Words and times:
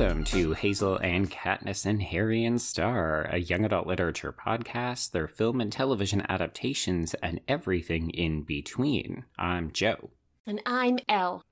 Welcome 0.00 0.24
to 0.24 0.54
Hazel 0.54 0.96
and 0.96 1.30
Katniss 1.30 1.84
and 1.84 2.00
Harry 2.00 2.42
and 2.42 2.58
Star, 2.58 3.28
a 3.30 3.36
young 3.36 3.66
adult 3.66 3.86
literature 3.86 4.32
podcast, 4.32 5.10
their 5.10 5.28
film 5.28 5.60
and 5.60 5.70
television 5.70 6.24
adaptations, 6.26 7.12
and 7.22 7.42
everything 7.46 8.08
in 8.08 8.40
between. 8.40 9.26
I'm 9.38 9.72
Joe. 9.72 10.08
And 10.46 10.62
I'm 10.64 11.00
Elle. 11.06 11.44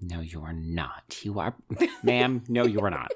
No, 0.00 0.20
you 0.20 0.42
are 0.42 0.52
not. 0.52 1.20
You 1.22 1.38
are, 1.38 1.54
ma'am. 2.02 2.42
No, 2.48 2.66
you 2.66 2.80
are 2.80 2.90
not. 2.90 3.12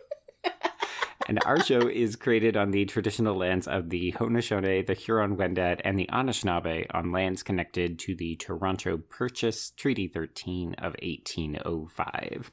and 1.27 1.43
our 1.45 1.61
show 1.61 1.89
is 1.89 2.15
created 2.15 2.57
on 2.57 2.71
the 2.71 2.85
traditional 2.85 3.35
lands 3.35 3.67
of 3.67 3.91
the 3.91 4.13
Haudenosaunee, 4.13 4.87
the 4.87 4.95
Huron-Wendat, 4.95 5.81
and 5.83 5.99
the 5.99 6.09
Anishinaabe 6.13 6.87
on 6.93 7.11
lands 7.11 7.43
connected 7.43 7.99
to 7.99 8.15
the 8.15 8.37
Toronto 8.37 8.99
Purchase 8.99 9.73
Treaty 9.73 10.07
13 10.07 10.75
of 10.75 10.95
1805 11.03 12.53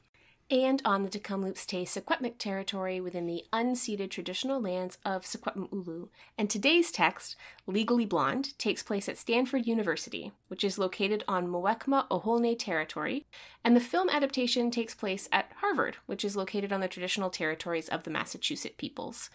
and 0.52 0.81
on 0.85 1.04
the 1.04 1.09
Tk'emlúps 1.09 1.66
te 1.66 1.85
Secwepemc 1.85 2.38
territory 2.38 3.02
within 3.02 3.26
the 3.26 3.44
unceded 3.52 4.12
traditional 4.12 4.62
lands 4.62 4.98
of 5.04 5.23
Secwepemc 5.23 6.09
And 6.38 6.49
today's 6.49 6.91
text, 6.91 7.35
Legally 7.66 8.05
Blonde, 8.05 8.58
takes 8.59 8.84
place 8.84 9.09
at 9.09 9.18
Stanford 9.18 9.66
University, 9.66 10.31
which 10.48 10.63
is 10.63 10.77
located 10.77 11.23
on 11.27 11.48
Muwekma 11.48 12.08
Ohlone 12.09 12.58
territory, 12.59 13.26
and 13.63 13.76
the 13.76 13.81
film 13.81 14.09
adaptation 14.09 14.70
takes 14.70 14.94
place 14.94 15.27
at 15.31 15.52
Harvard, 15.62 15.98
which 16.05 16.23
is 16.23 16.35
located 16.35 16.71
on 16.71 16.80
the 16.80 16.88
traditional 16.88 17.32
territories 17.32 17.90
of 17.90 18.04
the 18.04 18.12
Massachusetts 18.12 18.76
peoples. 18.77 19.32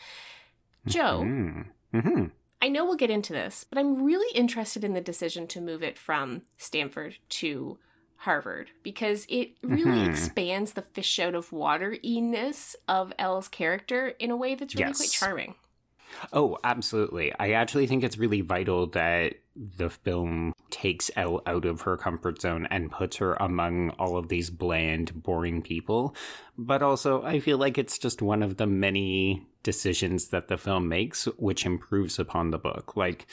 Joe, 0.87 1.23
mm-hmm. 1.25 1.99
Mm-hmm. 1.99 2.25
I 2.63 2.69
know 2.69 2.85
we'll 2.85 2.97
get 2.97 3.11
into 3.11 3.33
this, 3.33 3.65
but 3.69 3.79
I'm 3.79 4.05
really 4.05 4.33
interested 4.37 4.85
in 4.85 4.93
the 4.93 5.01
decision 5.01 5.47
to 5.49 5.61
move 5.61 5.83
it 5.83 5.99
from 5.99 6.43
Stanford 6.57 7.17
to 7.31 7.79
Harvard 8.21 8.71
because 8.83 9.27
it 9.31 9.53
really 9.63 10.01
mm-hmm. 10.01 10.11
expands 10.11 10.75
the 10.75 10.83
fish 10.83 11.19
out 11.19 11.35
of 11.35 11.53
water 11.53 11.97
ness 12.05 12.77
of 12.87 13.15
Elle's 13.19 13.49
character 13.49 14.09
in 14.19 14.31
a 14.31 14.37
way 14.37 14.55
that's 14.55 14.75
really 14.75 14.89
yes. 14.89 14.99
quite 14.99 15.11
charming. 15.11 15.55
Oh, 16.33 16.59
absolutely. 16.63 17.33
I 17.39 17.53
actually 17.53 17.87
think 17.87 18.05
it's 18.05 18.19
really 18.19 18.43
vital 18.43 18.89
that 18.89 19.37
the 19.57 19.89
film 19.89 20.53
takes 20.69 21.11
Elle 21.17 21.41
out 21.47 21.65
of 21.65 21.83
her 21.83 21.97
comfort 21.97 22.43
zone 22.43 22.67
and 22.71 22.91
puts 22.91 23.17
her 23.17 23.35
among 23.35 23.91
all 23.91 24.19
of 24.19 24.29
these 24.29 24.51
bland, 24.51 25.23
boring 25.23 25.63
people. 25.63 26.15
But 26.59 26.83
also, 26.83 27.23
I 27.23 27.41
feel 27.41 27.57
like 27.57 27.79
it's 27.79 27.97
just 27.97 28.21
one 28.21 28.43
of 28.43 28.59
the 28.59 28.67
many 28.67 29.47
decisions 29.63 30.29
that 30.29 30.49
the 30.49 30.59
film 30.59 30.89
makes 30.89 31.25
which 31.37 31.65
improves 31.65 32.19
upon 32.19 32.51
the 32.51 32.59
book. 32.59 32.97
Like, 32.97 33.27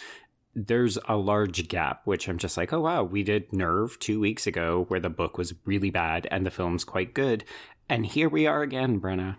there's 0.58 0.98
a 1.08 1.16
large 1.16 1.68
gap, 1.68 2.02
which 2.06 2.28
I'm 2.28 2.40
just 2.40 2.58
like, 2.58 2.74
oh 2.74 2.82
wow, 2.82 3.04
we 3.04 3.22
did 3.22 3.54
Nerve 3.54 4.00
two 4.00 4.20
weeks 4.20 4.48
ago 4.48 4.86
where 4.88 5.00
the 5.00 5.10
book 5.10 5.38
was 5.38 5.54
really 5.66 5.92
bad 5.92 6.28
and 6.32 6.46
the 6.46 6.52
film's 6.52 6.84
quite 6.84 7.14
good. 7.14 7.44
And 7.88 8.08
here 8.08 8.28
we 8.28 8.48
are 8.48 8.64
again, 8.64 9.00
Brenna. 9.00 9.38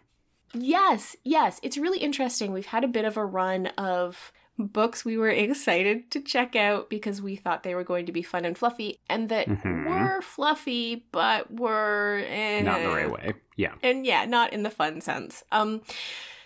Yes, 0.54 1.16
yes. 1.24 1.58
It's 1.64 1.76
really 1.76 1.98
interesting. 1.98 2.52
We've 2.52 2.66
had 2.66 2.84
a 2.84 2.88
bit 2.88 3.04
of 3.04 3.16
a 3.16 3.24
run 3.24 3.66
of 3.76 4.32
books 4.58 5.04
we 5.04 5.18
were 5.18 5.28
excited 5.28 6.10
to 6.12 6.20
check 6.20 6.54
out 6.54 6.88
because 6.88 7.20
we 7.20 7.34
thought 7.34 7.64
they 7.64 7.74
were 7.74 7.84
going 7.84 8.06
to 8.06 8.12
be 8.12 8.22
fun 8.22 8.44
and 8.44 8.56
fluffy 8.56 9.00
and 9.10 9.28
that 9.28 9.48
mm-hmm. 9.48 9.88
were 9.88 10.22
fluffy 10.22 11.04
but 11.10 11.52
were 11.52 12.22
eh. 12.28 12.62
not 12.62 12.80
the 12.80 12.88
right 12.88 13.10
way. 13.10 13.34
Yeah. 13.56 13.74
And 13.82 14.06
yeah, 14.06 14.24
not 14.24 14.52
in 14.52 14.62
the 14.62 14.70
fun 14.70 15.00
sense. 15.00 15.42
Um 15.52 15.82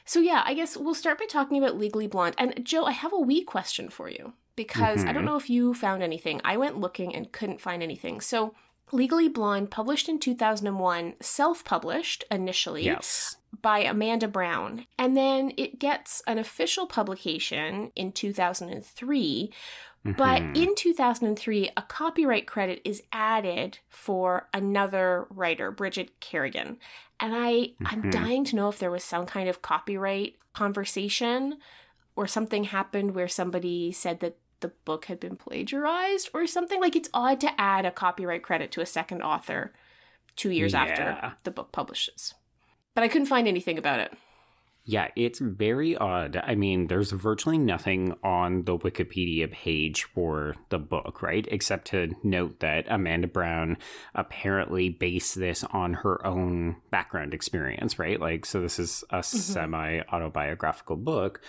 so 0.04 0.18
yeah, 0.18 0.42
I 0.44 0.54
guess 0.54 0.76
we'll 0.76 0.94
start 0.94 1.18
by 1.18 1.26
talking 1.26 1.56
about 1.62 1.78
Legally 1.78 2.06
Blonde. 2.06 2.34
And 2.36 2.64
Joe, 2.64 2.84
I 2.84 2.92
have 2.92 3.12
a 3.12 3.18
wee 3.18 3.44
question 3.44 3.88
for 3.88 4.11
you 4.11 4.34
because 4.57 5.01
mm-hmm. 5.01 5.08
I 5.08 5.13
don't 5.13 5.23
mm-hmm. 5.23 5.33
know 5.33 5.36
if 5.36 5.51
you 5.51 5.74
found 5.74 6.02
anything. 6.02 6.40
I 6.45 6.57
went 6.57 6.79
looking 6.79 7.14
and 7.14 7.33
couldn't 7.33 7.61
find 7.61 7.83
anything. 7.83 8.20
So, 8.20 8.55
Legally 8.95 9.29
Blonde, 9.29 9.70
published 9.70 10.08
in 10.08 10.18
2001, 10.18 11.14
self 11.20 11.64
published 11.64 12.24
initially 12.30 12.85
yes. 12.85 13.36
by 13.62 13.79
Amanda 13.79 14.29
Brown. 14.29 14.86
And 14.98 15.17
then 15.17 15.52
it 15.57 15.79
gets 15.79 16.23
an 16.27 16.39
official 16.39 16.86
publication 16.86 17.91
in 17.96 18.12
2003. 18.12 19.51
Mm-hmm. 20.05 20.17
But 20.17 20.42
in 20.57 20.74
2003, 20.74 21.70
a 21.77 21.83
copyright 21.83 22.46
credit 22.46 22.83
is 22.85 23.02
added 23.12 23.79
for 23.89 24.48
another 24.52 25.27
writer, 25.30 25.70
Bridget 25.70 26.20
Kerrigan. 26.20 26.79
And 27.18 27.35
I, 27.35 27.52
mm-hmm. 27.52 27.86
I'm 27.86 28.11
dying 28.11 28.45
to 28.46 28.57
know 28.57 28.68
if 28.68 28.79
there 28.79 28.91
was 28.91 29.05
some 29.05 29.24
kind 29.27 29.48
of 29.48 29.62
copyright 29.62 30.35
conversation 30.52 31.58
or 32.17 32.27
something 32.27 32.64
happened 32.64 33.14
where 33.14 33.29
somebody 33.29 33.92
said 33.92 34.20
that 34.20 34.36
the 34.62 34.73
book 34.84 35.05
had 35.05 35.20
been 35.20 35.36
plagiarized 35.36 36.30
or 36.33 36.46
something. 36.46 36.80
Like 36.80 36.96
it's 36.96 37.11
odd 37.12 37.40
to 37.40 37.61
add 37.61 37.84
a 37.84 37.90
copyright 37.90 38.42
credit 38.42 38.73
to 38.73 38.80
a 38.80 38.86
second 38.86 39.23
author 39.23 39.73
two 40.36 40.50
years 40.50 40.73
yeah. 40.73 40.83
after 40.83 41.36
the 41.45 41.50
book 41.50 41.73
publishes. 41.73 42.34
But 42.95 43.05
I 43.05 43.08
couldn't 43.08 43.27
find 43.27 43.46
anything 43.46 43.78
about 43.78 44.00
it. 44.00 44.12
Yeah, 44.84 45.08
it's 45.14 45.39
very 45.39 45.96
odd. 45.96 46.42
I 46.42 46.56
mean, 46.56 46.89
there's 46.89 47.12
virtually 47.12 47.58
nothing 47.58 48.17
on 48.24 48.64
the 48.64 48.77
Wikipedia 48.77 49.48
page 49.50 50.05
for 50.05 50.56
the 50.70 50.79
book, 50.79 51.23
right? 51.23 51.46
Except 51.52 51.86
to 51.89 52.17
note 52.24 52.58
that 52.61 52.86
Amanda 52.89 53.29
Brown 53.29 53.77
apparently 54.17 54.89
based 54.89 55.36
this 55.36 55.62
on 55.70 55.94
her 55.94 56.27
own 56.27 56.77
background 56.90 57.33
experience, 57.33 58.00
right? 58.00 58.20
Like, 58.20 58.44
so 58.44 58.61
this 58.61 58.80
is 58.80 59.05
a 59.11 59.18
mm-hmm. 59.18 59.39
semi 59.39 60.00
autobiographical 60.12 60.96
book. 60.96 61.40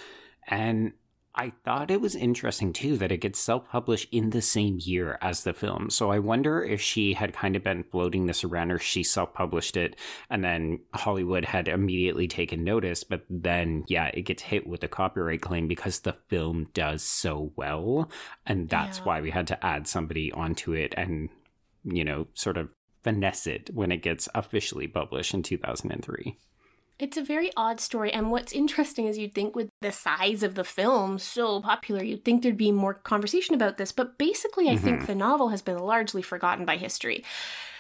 And 0.48 0.94
I 1.36 1.52
thought 1.66 1.90
it 1.90 2.00
was 2.00 2.16
interesting 2.16 2.74
too 2.74 2.96
that 2.98 3.12
it 3.12 3.18
gets 3.18 3.40
self 3.40 3.68
published 3.68 4.08
in 4.12 4.30
the 4.30 4.42
same 4.42 4.78
year 4.80 5.18
as 5.20 5.44
the 5.44 5.54
film. 5.54 5.90
So 5.90 6.12
I 6.12 6.20
wonder 6.20 6.64
if 6.64 6.80
she 6.80 7.14
had 7.14 7.34
kind 7.34 7.56
of 7.56 7.64
been 7.64 7.84
floating 7.84 8.28
this 8.28 8.44
around 8.44 8.72
or 8.72 8.78
she 8.78 9.02
self 9.02 9.34
published 9.34 9.76
it 9.76 9.96
and 10.30 10.44
then 10.44 10.82
Hollywood 10.94 11.46
had 11.46 11.68
immediately 11.68 12.28
taken 12.28 12.64
notice. 12.64 13.04
But 13.04 13.26
then, 13.30 13.84
yeah, 13.88 14.12
it 14.14 14.22
gets 14.22 14.44
hit 14.44 14.68
with 14.68 14.84
a 14.84 14.88
copyright 14.88 15.42
claim 15.42 15.68
because 15.68 16.02
the 16.02 16.18
film 16.28 16.70
does 16.76 17.02
so 17.02 17.52
well. 17.56 18.12
And 18.46 18.70
that's 18.70 19.00
yeah. 19.00 19.04
why 19.06 19.22
we 19.22 19.32
had 19.32 19.48
to 19.48 19.66
add 19.66 19.88
somebody 19.88 20.32
onto 20.32 20.74
it 20.74 20.94
and, 20.96 21.30
you 21.84 22.04
know, 22.04 22.28
sort 22.36 22.58
of 22.58 22.70
finesse 23.02 23.48
it 23.48 23.72
when 23.74 23.92
it 23.92 24.04
gets 24.04 24.30
officially 24.36 24.88
published 24.88 25.34
in 25.34 25.42
2003. 25.42 26.38
It's 27.00 27.18
a 27.18 27.24
very 27.24 27.52
odd 27.58 27.80
story, 27.80 28.12
and 28.14 28.32
what's 28.32 28.54
interesting 28.54 29.08
is 29.08 29.18
you'd 29.18 29.34
think 29.34 29.56
with 29.56 29.70
the 29.82 29.92
size 29.92 30.44
of 30.44 30.56
the 30.56 30.64
film 30.64 31.18
so 31.20 31.60
popular, 31.62 32.04
you'd 32.04 32.24
think 32.24 32.44
there'd 32.44 32.56
be 32.56 32.72
more 32.72 32.94
conversation 32.94 33.56
about 33.56 33.78
this. 33.78 33.92
But 33.92 34.18
basically, 34.18 34.70
I 34.70 34.76
mm-hmm. 34.76 34.84
think 34.84 35.06
the 35.08 35.16
novel 35.16 35.50
has 35.50 35.62
been 35.62 35.80
largely 35.80 36.22
forgotten 36.22 36.66
by 36.66 36.78
history. 36.78 37.24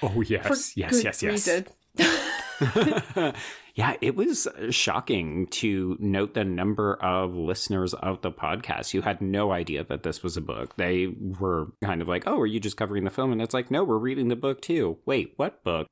Oh 0.01 0.21
yes, 0.21 0.75
yes, 0.75 1.03
yes, 1.03 1.23
yes. 1.23 1.63
Yeah, 3.75 3.95
it 4.01 4.15
was 4.15 4.47
shocking 4.69 5.47
to 5.47 5.97
note 5.99 6.35
the 6.35 6.43
number 6.43 6.93
of 6.93 7.35
listeners 7.35 7.95
of 7.95 8.21
the 8.21 8.31
podcast 8.31 8.91
who 8.91 9.01
had 9.01 9.19
no 9.19 9.51
idea 9.51 9.83
that 9.83 10.03
this 10.03 10.21
was 10.21 10.37
a 10.37 10.41
book. 10.41 10.75
They 10.75 11.07
were 11.07 11.71
kind 11.83 11.99
of 11.99 12.07
like, 12.07 12.27
oh, 12.27 12.39
are 12.39 12.45
you 12.45 12.59
just 12.59 12.77
covering 12.77 13.03
the 13.03 13.09
film? 13.09 13.31
And 13.31 13.41
it's 13.41 13.53
like, 13.53 13.71
no, 13.71 13.83
we're 13.83 13.97
reading 13.97 14.27
the 14.27 14.35
book 14.35 14.61
too. 14.61 14.99
Wait, 15.07 15.33
what 15.37 15.63
book? 15.63 15.87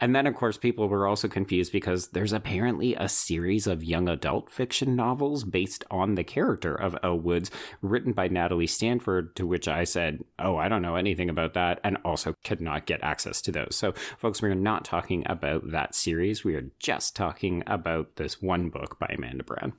And 0.00 0.16
then, 0.16 0.26
of 0.26 0.34
course, 0.34 0.56
people 0.56 0.88
were 0.88 1.06
also 1.06 1.28
confused 1.28 1.72
because 1.72 2.08
there's 2.08 2.32
apparently 2.32 2.94
a 2.94 3.06
series 3.06 3.66
of 3.66 3.84
young 3.84 4.08
adult 4.08 4.50
fiction 4.50 4.96
novels 4.96 5.44
based 5.44 5.84
on 5.90 6.14
the 6.14 6.24
character 6.24 6.74
of 6.74 6.96
Elle 7.02 7.20
Woods, 7.20 7.50
written 7.82 8.14
by 8.14 8.28
Natalie 8.28 8.66
Standiford, 8.66 9.34
to 9.34 9.46
which 9.46 9.68
I 9.68 9.84
said, 9.84 10.24
oh, 10.38 10.56
I 10.56 10.70
don't 10.70 10.80
know 10.80 10.96
anything 10.96 11.28
about 11.28 11.52
that, 11.52 11.80
and 11.84 11.98
also 12.02 12.34
could 12.44 12.62
not 12.62 12.86
get 12.86 13.04
access 13.04 13.42
to 13.42 13.52
those. 13.52 13.76
So, 13.76 13.92
folks, 14.16 14.40
we're 14.40 14.54
not 14.54 14.86
talking 14.86 15.22
about 15.26 15.70
that 15.72 15.94
series. 15.94 16.42
We 16.42 16.54
are 16.54 16.70
just 16.78 17.14
talking 17.14 17.25
talking 17.26 17.62
about 17.66 18.16
this 18.16 18.40
one 18.40 18.68
book 18.68 18.98
by 19.00 19.12
Amanda 19.16 19.42
Brown. 19.42 19.72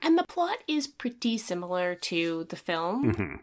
And 0.00 0.16
the 0.16 0.24
plot 0.24 0.58
is 0.68 0.86
pretty 0.86 1.36
similar 1.36 1.96
to 1.96 2.44
the 2.50 2.56
film. 2.56 3.12
Mm-hmm. 3.12 3.34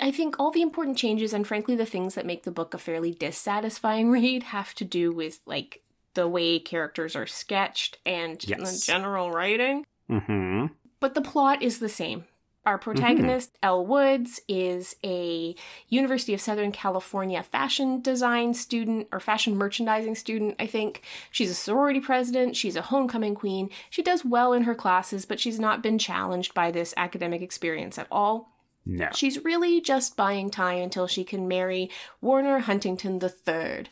I 0.00 0.10
think 0.12 0.38
all 0.38 0.50
the 0.50 0.62
important 0.62 0.98
changes 0.98 1.32
and 1.32 1.46
frankly 1.46 1.74
the 1.74 1.86
things 1.86 2.14
that 2.14 2.26
make 2.26 2.44
the 2.44 2.52
book 2.52 2.74
a 2.74 2.78
fairly 2.78 3.12
dissatisfying 3.12 4.10
read 4.18 4.44
have 4.44 4.72
to 4.74 4.84
do 4.84 5.12
with 5.12 5.40
like 5.46 5.82
the 6.14 6.28
way 6.28 6.58
characters 6.60 7.16
are 7.16 7.26
sketched 7.26 7.98
and 8.06 8.46
yes. 8.46 8.58
the 8.58 8.86
general 8.86 9.32
writing. 9.32 9.84
Mm-hmm. 10.08 10.66
But 11.00 11.14
the 11.14 11.22
plot 11.22 11.62
is 11.62 11.80
the 11.80 11.88
same. 11.88 12.24
Our 12.68 12.76
protagonist, 12.76 13.54
mm-hmm. 13.54 13.66
Elle 13.66 13.86
Woods, 13.86 14.42
is 14.46 14.94
a 15.02 15.54
University 15.88 16.34
of 16.34 16.40
Southern 16.42 16.70
California 16.70 17.42
fashion 17.42 18.02
design 18.02 18.52
student 18.52 19.08
or 19.10 19.20
fashion 19.20 19.56
merchandising 19.56 20.16
student, 20.16 20.54
I 20.60 20.66
think. 20.66 21.02
She's 21.30 21.50
a 21.50 21.54
sorority 21.54 21.98
president, 21.98 22.56
she's 22.56 22.76
a 22.76 22.82
homecoming 22.82 23.34
queen. 23.34 23.70
She 23.88 24.02
does 24.02 24.22
well 24.22 24.52
in 24.52 24.64
her 24.64 24.74
classes, 24.74 25.24
but 25.24 25.40
she's 25.40 25.58
not 25.58 25.82
been 25.82 25.98
challenged 25.98 26.52
by 26.52 26.70
this 26.70 26.92
academic 26.98 27.40
experience 27.40 27.96
at 27.96 28.06
all. 28.10 28.52
No. 28.84 29.08
She's 29.14 29.42
really 29.42 29.80
just 29.80 30.14
buying 30.14 30.50
time 30.50 30.82
until 30.82 31.06
she 31.06 31.24
can 31.24 31.48
marry 31.48 31.88
Warner 32.20 32.58
Huntington 32.58 33.18
III. 33.18 33.86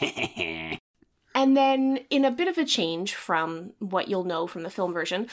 and 1.34 1.54
then, 1.54 1.98
in 2.08 2.24
a 2.24 2.30
bit 2.30 2.48
of 2.48 2.56
a 2.56 2.64
change 2.64 3.14
from 3.14 3.74
what 3.78 4.08
you'll 4.08 4.24
know 4.24 4.46
from 4.46 4.62
the 4.62 4.70
film 4.70 4.94
version, 4.94 5.28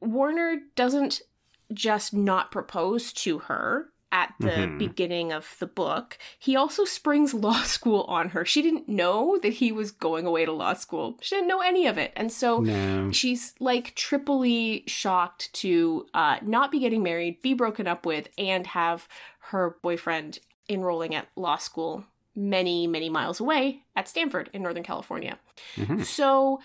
Warner 0.00 0.62
doesn't 0.74 1.22
just 1.72 2.12
not 2.14 2.50
propose 2.50 3.12
to 3.12 3.40
her 3.40 3.88
at 4.12 4.34
the 4.40 4.48
Mhm. 4.48 4.78
beginning 4.78 5.30
of 5.32 5.54
the 5.60 5.66
book, 5.68 6.18
he 6.36 6.56
also 6.56 6.84
springs 6.84 7.32
law 7.48 7.62
school 7.62 8.02
on 8.08 8.30
her. 8.30 8.44
She 8.44 8.60
didn't 8.60 8.88
know 8.88 9.38
that 9.38 9.54
he 9.54 9.70
was 9.70 9.92
going 9.92 10.26
away 10.26 10.44
to 10.44 10.50
law 10.52 10.72
school. 10.74 11.16
She 11.20 11.36
didn't 11.36 11.46
know 11.46 11.60
any 11.60 11.86
of 11.86 11.96
it. 11.96 12.12
And 12.16 12.32
so 12.32 12.58
No. 12.58 13.12
she's 13.12 13.54
like 13.60 13.94
triply 13.94 14.82
shocked 14.88 15.52
to 15.54 16.06
uh, 16.12 16.38
not 16.42 16.72
be 16.72 16.80
getting 16.80 17.04
married, 17.04 17.40
be 17.40 17.54
broken 17.54 17.86
up 17.86 18.04
with, 18.04 18.28
and 18.36 18.66
have 18.68 19.06
her 19.50 19.76
boyfriend 19.80 20.40
enrolling 20.68 21.14
at 21.14 21.28
law 21.36 21.56
school 21.56 22.04
many, 22.34 22.86
many 22.88 23.08
miles 23.08 23.38
away 23.38 23.82
at 23.94 24.08
Stanford 24.08 24.50
in 24.52 24.62
Northern 24.62 24.82
California. 24.84 25.38
Mhm. 25.76 26.04
So 26.04 26.60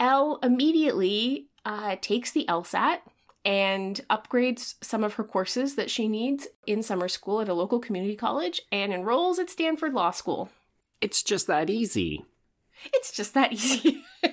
Elle 0.00 0.40
immediately 0.42 1.46
uh, 1.64 1.94
takes 2.00 2.32
the 2.32 2.44
LSAT 2.48 3.02
and 3.44 4.00
upgrades 4.08 4.74
some 4.80 5.02
of 5.02 5.14
her 5.14 5.24
courses 5.24 5.74
that 5.74 5.90
she 5.90 6.08
needs 6.08 6.46
in 6.66 6.82
summer 6.82 7.08
school 7.08 7.40
at 7.40 7.48
a 7.48 7.54
local 7.54 7.80
community 7.80 8.16
college 8.16 8.60
and 8.70 8.92
enrolls 8.92 9.38
at 9.38 9.50
Stanford 9.50 9.94
Law 9.94 10.10
School. 10.10 10.50
It's 11.00 11.22
just 11.22 11.46
that 11.48 11.68
easy. 11.68 12.24
It's 12.86 13.12
just 13.12 13.34
that 13.34 13.52
easy. 13.52 14.04
and 14.22 14.32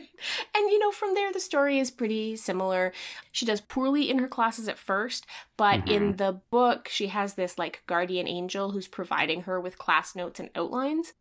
you 0.55 0.79
know, 0.79 0.91
from 0.91 1.15
there, 1.15 1.31
the 1.31 1.39
story 1.39 1.79
is 1.79 1.91
pretty 1.91 2.35
similar. 2.35 2.93
She 3.31 3.45
does 3.45 3.61
poorly 3.61 4.09
in 4.09 4.19
her 4.19 4.27
classes 4.27 4.67
at 4.67 4.77
first, 4.77 5.25
but 5.57 5.79
mm-hmm. 5.79 5.91
in 5.91 6.15
the 6.17 6.41
book, 6.51 6.87
she 6.89 7.07
has 7.07 7.33
this 7.33 7.57
like 7.57 7.83
guardian 7.87 8.27
angel 8.27 8.71
who's 8.71 8.87
providing 8.87 9.43
her 9.43 9.59
with 9.59 9.77
class 9.77 10.15
notes 10.15 10.39
and 10.39 10.49
outlines. 10.55 11.13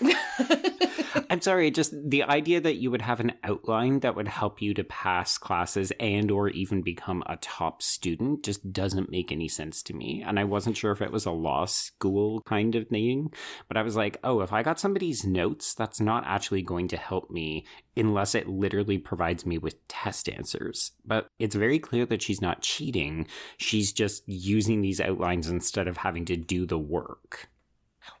I'm 1.30 1.40
sorry, 1.40 1.70
just 1.70 1.92
the 2.08 2.22
idea 2.24 2.60
that 2.60 2.76
you 2.76 2.90
would 2.90 3.02
have 3.02 3.20
an 3.20 3.32
outline 3.42 4.00
that 4.00 4.14
would 4.14 4.28
help 4.28 4.62
you 4.62 4.74
to 4.74 4.84
pass 4.84 5.38
classes 5.38 5.92
and 5.98 6.30
or 6.30 6.48
even 6.50 6.82
become 6.82 7.22
a 7.26 7.36
top 7.36 7.82
student 7.82 8.44
just 8.44 8.72
doesn't 8.72 9.10
make 9.10 9.32
any 9.32 9.48
sense 9.48 9.82
to 9.84 9.94
me. 9.94 10.22
And 10.24 10.38
I 10.38 10.44
wasn't 10.44 10.76
sure 10.76 10.92
if 10.92 11.02
it 11.02 11.10
was 11.10 11.26
a 11.26 11.30
law 11.30 11.64
school 11.64 12.42
kind 12.42 12.74
of 12.74 12.88
thing, 12.88 13.32
but 13.68 13.76
I 13.76 13.82
was 13.82 13.96
like, 13.96 14.18
"Oh, 14.22 14.40
if 14.40 14.52
I 14.52 14.62
got 14.62 14.78
somebody's 14.78 15.24
notes, 15.24 15.74
that's 15.74 16.00
not 16.00 16.24
actually 16.26 16.62
going 16.62 16.88
to 16.88 16.96
help 16.96 17.30
me 17.30 17.66
unless 17.96 18.34
it 18.34 18.48
literally 18.48 18.98
provides 18.98 19.44
me 19.46 19.58
with 19.58 19.86
test 19.88 20.28
answers." 20.28 20.92
But 21.04 21.28
it's 21.38 21.54
very 21.54 21.78
clear 21.78 22.06
that 22.06 22.22
she's 22.22 22.40
not 22.40 22.62
cheating. 22.62 23.26
She's 23.56 23.92
just 23.92 24.22
using 24.28 24.80
these 24.80 25.00
outlines 25.00 25.48
instead 25.48 25.88
of 25.88 25.98
having 25.98 26.24
to 26.26 26.36
do 26.36 26.66
the 26.66 26.78
work. 26.78 27.48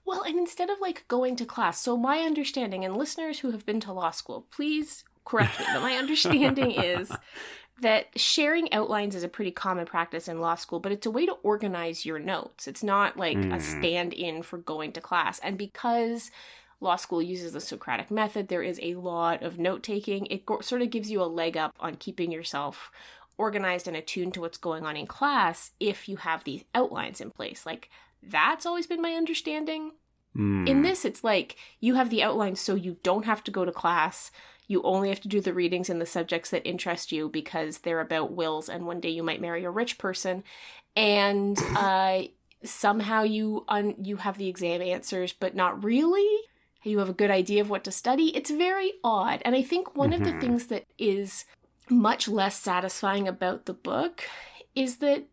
Well, 0.04 0.22
and 0.22 0.38
instead 0.38 0.70
of 0.70 0.80
like 0.80 1.06
going 1.08 1.36
to 1.36 1.44
class, 1.44 1.80
so 1.80 1.96
my 1.96 2.18
understanding, 2.20 2.84
and 2.84 2.96
listeners 2.96 3.40
who 3.40 3.50
have 3.50 3.66
been 3.66 3.80
to 3.80 3.92
law 3.92 4.10
school, 4.10 4.46
please 4.50 5.04
correct 5.24 5.58
me, 5.58 5.66
but 5.72 5.80
my 5.82 5.94
understanding 5.96 6.70
is 6.72 7.10
that 7.80 8.06
sharing 8.18 8.72
outlines 8.72 9.14
is 9.14 9.22
a 9.22 9.28
pretty 9.28 9.50
common 9.50 9.84
practice 9.84 10.28
in 10.28 10.40
law 10.40 10.54
school, 10.54 10.80
but 10.80 10.92
it's 10.92 11.06
a 11.06 11.10
way 11.10 11.26
to 11.26 11.34
organize 11.42 12.06
your 12.06 12.18
notes. 12.18 12.66
It's 12.66 12.82
not 12.82 13.16
like 13.18 13.36
a 13.36 13.40
Mm. 13.58 13.60
stand 13.60 14.12
in 14.14 14.42
for 14.42 14.56
going 14.58 14.92
to 14.92 15.00
class. 15.00 15.38
And 15.40 15.58
because 15.58 16.30
law 16.80 16.96
school 16.96 17.20
uses 17.20 17.52
the 17.52 17.60
Socratic 17.60 18.10
method, 18.10 18.48
there 18.48 18.62
is 18.62 18.78
a 18.82 18.94
lot 18.94 19.42
of 19.42 19.58
note 19.58 19.82
taking. 19.82 20.24
It 20.26 20.46
go- 20.46 20.60
sort 20.60 20.80
of 20.82 20.90
gives 20.90 21.10
you 21.10 21.20
a 21.22 21.24
leg 21.24 21.56
up 21.56 21.74
on 21.78 21.96
keeping 21.96 22.32
yourself 22.32 22.90
organized 23.38 23.86
and 23.86 23.96
attuned 23.96 24.32
to 24.34 24.40
what's 24.40 24.56
going 24.58 24.86
on 24.86 24.96
in 24.96 25.06
class 25.06 25.72
if 25.78 26.08
you 26.08 26.16
have 26.16 26.44
these 26.44 26.64
outlines 26.74 27.20
in 27.20 27.30
place. 27.30 27.66
Like, 27.66 27.90
that's 28.28 28.66
always 28.66 28.86
been 28.86 29.02
my 29.02 29.12
understanding. 29.12 29.92
Hmm. 30.34 30.66
In 30.66 30.82
this, 30.82 31.04
it's 31.04 31.24
like 31.24 31.56
you 31.80 31.94
have 31.94 32.10
the 32.10 32.22
outlines 32.22 32.60
so 32.60 32.74
you 32.74 32.96
don't 33.02 33.24
have 33.24 33.42
to 33.44 33.50
go 33.50 33.64
to 33.64 33.72
class. 33.72 34.30
You 34.68 34.82
only 34.82 35.08
have 35.10 35.20
to 35.20 35.28
do 35.28 35.40
the 35.40 35.54
readings 35.54 35.88
in 35.88 35.98
the 36.00 36.06
subjects 36.06 36.50
that 36.50 36.66
interest 36.66 37.12
you 37.12 37.28
because 37.28 37.78
they're 37.78 38.00
about 38.00 38.32
wills 38.32 38.68
and 38.68 38.84
one 38.84 39.00
day 39.00 39.10
you 39.10 39.22
might 39.22 39.40
marry 39.40 39.64
a 39.64 39.70
rich 39.70 39.96
person. 39.96 40.42
And 40.96 41.56
uh, 41.76 42.22
somehow 42.64 43.22
you 43.22 43.64
un- 43.68 43.94
you 44.02 44.16
have 44.16 44.38
the 44.38 44.48
exam 44.48 44.82
answers, 44.82 45.32
but 45.32 45.54
not 45.54 45.84
really. 45.84 46.40
You 46.82 46.98
have 46.98 47.08
a 47.08 47.14
good 47.14 47.30
idea 47.30 47.60
of 47.60 47.70
what 47.70 47.84
to 47.84 47.90
study. 47.92 48.36
It's 48.36 48.50
very 48.50 48.92
odd. 49.02 49.42
And 49.44 49.54
I 49.54 49.62
think 49.62 49.96
one 49.96 50.12
of 50.12 50.22
the 50.22 50.32
Mhm. 50.32 50.40
things 50.40 50.66
that 50.68 50.84
is 50.98 51.44
much 51.88 52.28
less 52.28 52.60
satisfying 52.60 53.26
about 53.28 53.66
the 53.66 53.72
book 53.74 54.24
is 54.74 54.96
that 54.98 55.24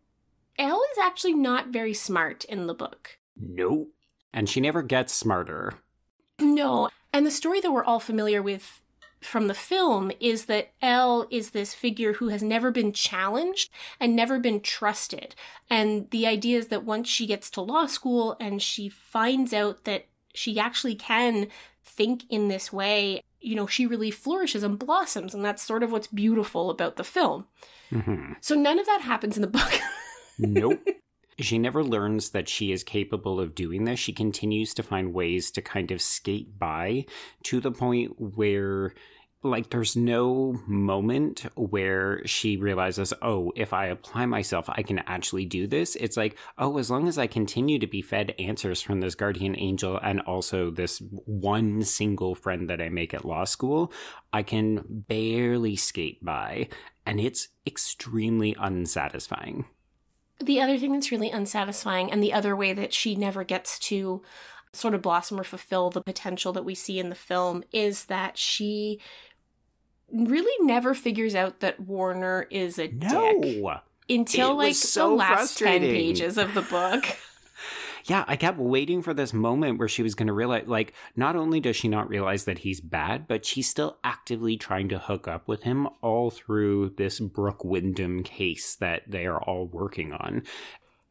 Elle 0.58 0.82
is 0.92 0.98
actually 0.98 1.34
not 1.34 1.68
very 1.68 1.94
smart 1.94 2.44
in 2.44 2.66
the 2.66 2.74
book. 2.74 3.18
Nope. 3.36 3.90
And 4.32 4.48
she 4.48 4.60
never 4.60 4.82
gets 4.82 5.12
smarter. 5.12 5.74
No. 6.40 6.88
And 7.12 7.24
the 7.24 7.30
story 7.30 7.60
that 7.60 7.72
we're 7.72 7.84
all 7.84 8.00
familiar 8.00 8.42
with 8.42 8.80
from 9.20 9.48
the 9.48 9.54
film 9.54 10.12
is 10.20 10.44
that 10.46 10.72
Elle 10.82 11.26
is 11.30 11.50
this 11.50 11.74
figure 11.74 12.14
who 12.14 12.28
has 12.28 12.42
never 12.42 12.70
been 12.70 12.92
challenged 12.92 13.70
and 13.98 14.14
never 14.14 14.38
been 14.38 14.60
trusted. 14.60 15.34
And 15.70 16.10
the 16.10 16.26
idea 16.26 16.58
is 16.58 16.68
that 16.68 16.84
once 16.84 17.08
she 17.08 17.26
gets 17.26 17.48
to 17.50 17.60
law 17.60 17.86
school 17.86 18.36
and 18.38 18.60
she 18.60 18.88
finds 18.88 19.52
out 19.52 19.84
that 19.84 20.06
she 20.34 20.58
actually 20.58 20.94
can 20.94 21.48
think 21.82 22.24
in 22.28 22.48
this 22.48 22.72
way, 22.72 23.22
you 23.40 23.54
know, 23.54 23.66
she 23.66 23.86
really 23.86 24.10
flourishes 24.10 24.62
and 24.62 24.78
blossoms. 24.78 25.34
And 25.34 25.44
that's 25.44 25.62
sort 25.62 25.82
of 25.82 25.90
what's 25.90 26.08
beautiful 26.08 26.70
about 26.70 26.96
the 26.96 27.04
film. 27.04 27.46
hmm 27.90 28.32
So 28.40 28.54
none 28.54 28.78
of 28.78 28.86
that 28.86 29.02
happens 29.02 29.36
in 29.36 29.42
the 29.42 29.46
book. 29.48 29.80
Nope. 30.38 30.80
she 31.38 31.58
never 31.58 31.82
learns 31.82 32.30
that 32.30 32.48
she 32.48 32.72
is 32.72 32.84
capable 32.84 33.40
of 33.40 33.54
doing 33.54 33.84
this. 33.84 33.98
She 33.98 34.12
continues 34.12 34.74
to 34.74 34.82
find 34.82 35.12
ways 35.12 35.50
to 35.52 35.62
kind 35.62 35.90
of 35.90 36.00
skate 36.00 36.58
by 36.58 37.06
to 37.44 37.60
the 37.60 37.72
point 37.72 38.14
where. 38.18 38.94
Like, 39.46 39.68
there's 39.68 39.94
no 39.94 40.58
moment 40.66 41.44
where 41.54 42.26
she 42.26 42.56
realizes, 42.56 43.12
oh, 43.20 43.52
if 43.54 43.74
I 43.74 43.88
apply 43.88 44.24
myself, 44.24 44.70
I 44.70 44.82
can 44.82 45.00
actually 45.00 45.44
do 45.44 45.66
this. 45.66 45.96
It's 45.96 46.16
like, 46.16 46.38
oh, 46.56 46.78
as 46.78 46.90
long 46.90 47.06
as 47.08 47.18
I 47.18 47.26
continue 47.26 47.78
to 47.78 47.86
be 47.86 48.00
fed 48.00 48.34
answers 48.38 48.80
from 48.80 49.02
this 49.02 49.14
guardian 49.14 49.54
angel 49.58 50.00
and 50.02 50.22
also 50.22 50.70
this 50.70 51.02
one 51.26 51.82
single 51.82 52.34
friend 52.34 52.70
that 52.70 52.80
I 52.80 52.88
make 52.88 53.12
at 53.12 53.26
law 53.26 53.44
school, 53.44 53.92
I 54.32 54.44
can 54.44 54.82
barely 54.88 55.76
skate 55.76 56.24
by. 56.24 56.70
And 57.04 57.20
it's 57.20 57.48
extremely 57.66 58.56
unsatisfying. 58.58 59.66
The 60.40 60.60
other 60.60 60.78
thing 60.78 60.92
that's 60.92 61.12
really 61.12 61.30
unsatisfying, 61.30 62.10
and 62.10 62.22
the 62.22 62.32
other 62.32 62.56
way 62.56 62.72
that 62.72 62.92
she 62.92 63.14
never 63.14 63.44
gets 63.44 63.78
to 63.80 64.22
sort 64.72 64.94
of 64.94 65.02
blossom 65.02 65.38
or 65.38 65.44
fulfill 65.44 65.90
the 65.90 66.00
potential 66.00 66.52
that 66.52 66.64
we 66.64 66.74
see 66.74 66.98
in 66.98 67.08
the 67.08 67.14
film, 67.14 67.62
is 67.72 68.06
that 68.06 68.36
she 68.36 69.00
really 70.12 70.66
never 70.66 70.94
figures 70.94 71.34
out 71.34 71.60
that 71.60 71.80
Warner 71.80 72.46
is 72.50 72.78
a 72.78 72.88
dick 72.88 73.62
until 74.08 74.50
It 74.52 74.54
like 74.54 74.74
so 74.74 75.10
the 75.10 75.14
last 75.14 75.58
10 75.58 75.80
pages 75.82 76.36
of 76.36 76.54
the 76.54 76.62
book. 76.62 77.04
Yeah, 78.06 78.24
I 78.28 78.36
kept 78.36 78.58
waiting 78.58 79.00
for 79.00 79.14
this 79.14 79.32
moment 79.32 79.78
where 79.78 79.88
she 79.88 80.02
was 80.02 80.14
going 80.14 80.26
to 80.26 80.34
realize, 80.34 80.66
like, 80.66 80.92
not 81.16 81.36
only 81.36 81.58
does 81.58 81.74
she 81.74 81.88
not 81.88 82.08
realize 82.08 82.44
that 82.44 82.58
he's 82.58 82.80
bad, 82.80 83.26
but 83.26 83.46
she's 83.46 83.68
still 83.68 83.96
actively 84.04 84.58
trying 84.58 84.90
to 84.90 84.98
hook 84.98 85.26
up 85.26 85.48
with 85.48 85.62
him 85.62 85.88
all 86.02 86.30
through 86.30 86.90
this 86.98 87.18
Brooke 87.18 87.64
Wyndham 87.64 88.22
case 88.22 88.74
that 88.76 89.02
they 89.08 89.24
are 89.24 89.40
all 89.40 89.66
working 89.66 90.12
on. 90.12 90.42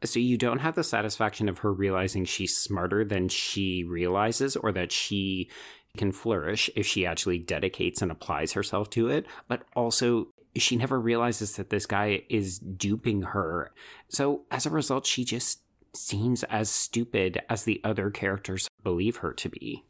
So 0.04 0.20
you 0.20 0.38
don't 0.38 0.60
have 0.60 0.76
the 0.76 0.84
satisfaction 0.84 1.48
of 1.48 1.58
her 1.58 1.72
realizing 1.72 2.24
she's 2.26 2.56
smarter 2.56 3.04
than 3.04 3.28
she 3.28 3.82
realizes 3.82 4.54
or 4.54 4.70
that 4.72 4.92
she 4.92 5.50
can 5.96 6.12
flourish 6.12 6.70
if 6.76 6.86
she 6.86 7.06
actually 7.06 7.38
dedicates 7.38 8.02
and 8.02 8.12
applies 8.12 8.52
herself 8.52 8.90
to 8.90 9.08
it, 9.08 9.26
but 9.48 9.62
also 9.74 10.28
she 10.56 10.76
never 10.76 11.00
realizes 11.00 11.56
that 11.56 11.70
this 11.70 11.86
guy 11.86 12.22
is 12.28 12.58
duping 12.60 13.22
her. 13.22 13.72
So 14.08 14.42
as 14.52 14.66
a 14.66 14.70
result, 14.70 15.06
she 15.06 15.24
just 15.24 15.60
seems 15.96 16.42
as 16.44 16.70
stupid 16.70 17.40
as 17.48 17.64
the 17.64 17.80
other 17.84 18.10
characters 18.10 18.68
believe 18.82 19.16
her 19.16 19.32
to 19.34 19.48
be. 19.48 19.84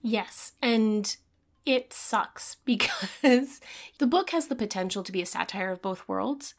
Yes, 0.00 0.52
and 0.60 1.16
it 1.64 1.92
sucks 1.92 2.56
because 2.64 3.60
the 3.98 4.06
book 4.06 4.30
has 4.30 4.48
the 4.48 4.56
potential 4.56 5.02
to 5.02 5.12
be 5.12 5.22
a 5.22 5.26
satire 5.26 5.70
of 5.70 5.82
both 5.82 6.06
worlds, 6.08 6.54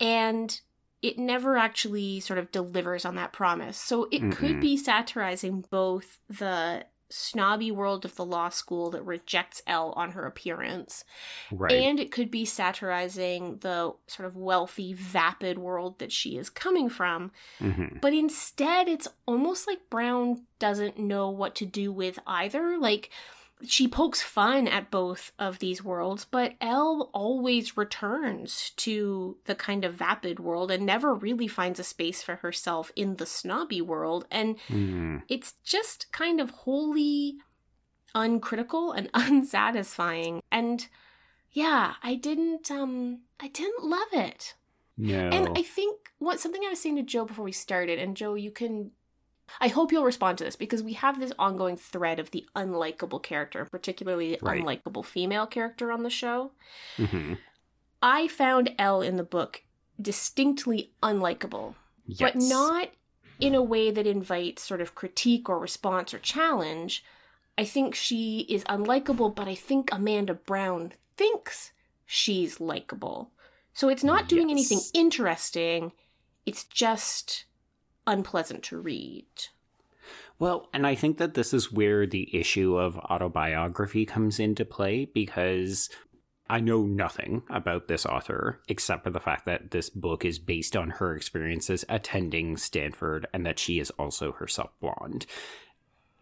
and 0.00 0.60
it 1.02 1.18
never 1.18 1.56
actually 1.56 2.20
sort 2.20 2.38
of 2.38 2.50
delivers 2.52 3.04
on 3.04 3.14
that 3.16 3.32
promise. 3.32 3.76
So 3.76 4.08
it 4.10 4.30
could 4.30 4.56
Mm-mm. 4.56 4.60
be 4.60 4.76
satirizing 4.76 5.64
both 5.70 6.18
the 6.28 6.86
snobby 7.08 7.70
world 7.70 8.04
of 8.04 8.16
the 8.16 8.24
law 8.24 8.48
school 8.48 8.90
that 8.90 9.02
rejects 9.02 9.62
Elle 9.66 9.92
on 9.96 10.12
her 10.12 10.26
appearance, 10.26 11.04
Right. 11.52 11.72
and 11.72 12.00
it 12.00 12.10
could 12.10 12.30
be 12.30 12.44
satirizing 12.44 13.58
the 13.58 13.94
sort 14.06 14.26
of 14.26 14.36
wealthy, 14.36 14.92
vapid 14.92 15.58
world 15.58 15.98
that 15.98 16.12
she 16.12 16.36
is 16.36 16.50
coming 16.50 16.88
from. 16.88 17.32
Mhm. 17.60 18.00
But 18.00 18.12
instead, 18.12 18.88
it's 18.88 19.08
almost 19.26 19.66
like 19.66 19.88
Brown 19.90 20.46
doesn't 20.58 20.98
know 20.98 21.30
what 21.30 21.54
to 21.56 21.66
do 21.66 21.92
with 21.92 22.18
either. 22.26 22.78
Like, 22.78 23.10
she 23.64 23.88
pokes 23.88 24.20
fun 24.22 24.68
at 24.68 24.90
both 24.90 25.32
of 25.38 25.58
these 25.60 25.82
worlds, 25.82 26.26
but 26.30 26.54
Elle 26.60 27.10
always 27.14 27.76
returns 27.76 28.70
to 28.76 29.38
the 29.46 29.54
kind 29.54 29.84
of 29.84 29.94
vapid 29.94 30.38
world 30.38 30.70
and 30.70 30.84
never 30.84 31.14
really 31.14 31.48
finds 31.48 31.80
a 31.80 31.84
space 31.84 32.22
for 32.22 32.36
herself 32.36 32.92
in 32.94 33.16
the 33.16 33.24
snobby 33.26 33.80
world. 33.80 34.26
And 34.30 34.58
Mhm. 34.68 35.22
it's 35.28 35.54
just 35.64 36.12
kind 36.12 36.40
of 36.40 36.50
wholly 36.50 37.38
uncritical 38.14 38.92
and 38.92 39.10
unsatisfying. 39.14 40.42
And 40.50 40.86
yeah, 41.50 41.94
I 42.02 42.14
didn't 42.14 42.70
um 42.70 43.20
I 43.40 43.48
didn't 43.48 43.84
love 43.84 44.08
it. 44.12 44.54
No. 44.98 45.28
And 45.30 45.48
I 45.56 45.62
think 45.62 46.10
what 46.18 46.40
something 46.40 46.62
I 46.64 46.70
was 46.70 46.80
saying 46.80 46.96
to 46.96 47.02
Joe 47.02 47.24
before 47.24 47.44
we 47.44 47.52
started, 47.52 47.98
and 47.98 48.16
Joe, 48.16 48.34
you 48.34 48.50
can 48.50 48.92
I 49.60 49.68
hope 49.68 49.92
you'll 49.92 50.04
respond 50.04 50.38
to 50.38 50.44
this 50.44 50.56
because 50.56 50.82
we 50.82 50.94
have 50.94 51.18
this 51.20 51.32
ongoing 51.38 51.76
thread 51.76 52.18
of 52.18 52.30
the 52.30 52.46
unlikable 52.54 53.22
character, 53.22 53.64
particularly 53.64 54.36
the 54.36 54.38
Right. 54.42 54.62
unlikable 54.62 55.04
female 55.04 55.46
character 55.46 55.90
on 55.92 56.02
the 56.02 56.10
show. 56.10 56.52
hmm 56.96 57.34
I 58.02 58.28
found 58.28 58.74
Elle 58.78 59.00
in 59.02 59.16
the 59.16 59.24
book 59.24 59.62
distinctly 60.00 60.92
unlikable, 61.02 61.74
Yes. 62.04 62.18
but 62.20 62.36
not 62.36 62.90
in 63.40 63.54
a 63.54 63.62
way 63.62 63.90
that 63.90 64.06
invites 64.06 64.62
sort 64.62 64.80
of 64.80 64.94
critique 64.94 65.48
or 65.48 65.58
response 65.58 66.12
or 66.12 66.18
challenge. 66.18 67.02
I 67.58 67.64
think 67.64 67.94
she 67.94 68.40
is 68.50 68.64
unlikable, 68.64 69.34
but 69.34 69.48
I 69.48 69.54
think 69.54 69.88
Amanda 69.92 70.34
Brown 70.34 70.92
thinks 71.16 71.72
she's 72.04 72.60
likable. 72.60 73.30
So 73.72 73.88
it's 73.88 74.04
not 74.04 74.28
doing 74.28 74.50
anything 74.50 74.80
interesting, 74.94 75.92
it's 76.44 76.64
just 76.64 77.45
unpleasant 78.06 78.62
to 78.64 78.78
read. 78.78 79.26
Well, 80.38 80.68
and 80.72 80.86
I 80.86 80.94
think 80.94 81.18
that 81.18 81.34
this 81.34 81.54
is 81.54 81.72
where 81.72 82.06
the 82.06 82.34
issue 82.36 82.76
of 82.76 82.98
autobiography 82.98 84.04
comes 84.04 84.38
into 84.38 84.64
play 84.64 85.06
because 85.06 85.88
I 86.48 86.60
know 86.60 86.82
nothing 86.82 87.42
about 87.50 87.88
this 87.88 88.06
author 88.06 88.60
except 88.68 89.04
for 89.04 89.10
the 89.10 89.20
fact 89.20 89.46
that 89.46 89.70
this 89.72 89.90
book 89.90 90.24
is 90.24 90.38
based 90.38 90.76
on 90.76 90.90
her 90.90 91.16
experiences 91.16 91.84
attending 91.88 92.56
Stanford 92.56 93.26
and 93.32 93.44
that 93.46 93.58
she 93.58 93.80
is 93.80 93.90
also 93.92 94.32
herself 94.32 94.70
blonde. 94.80 95.26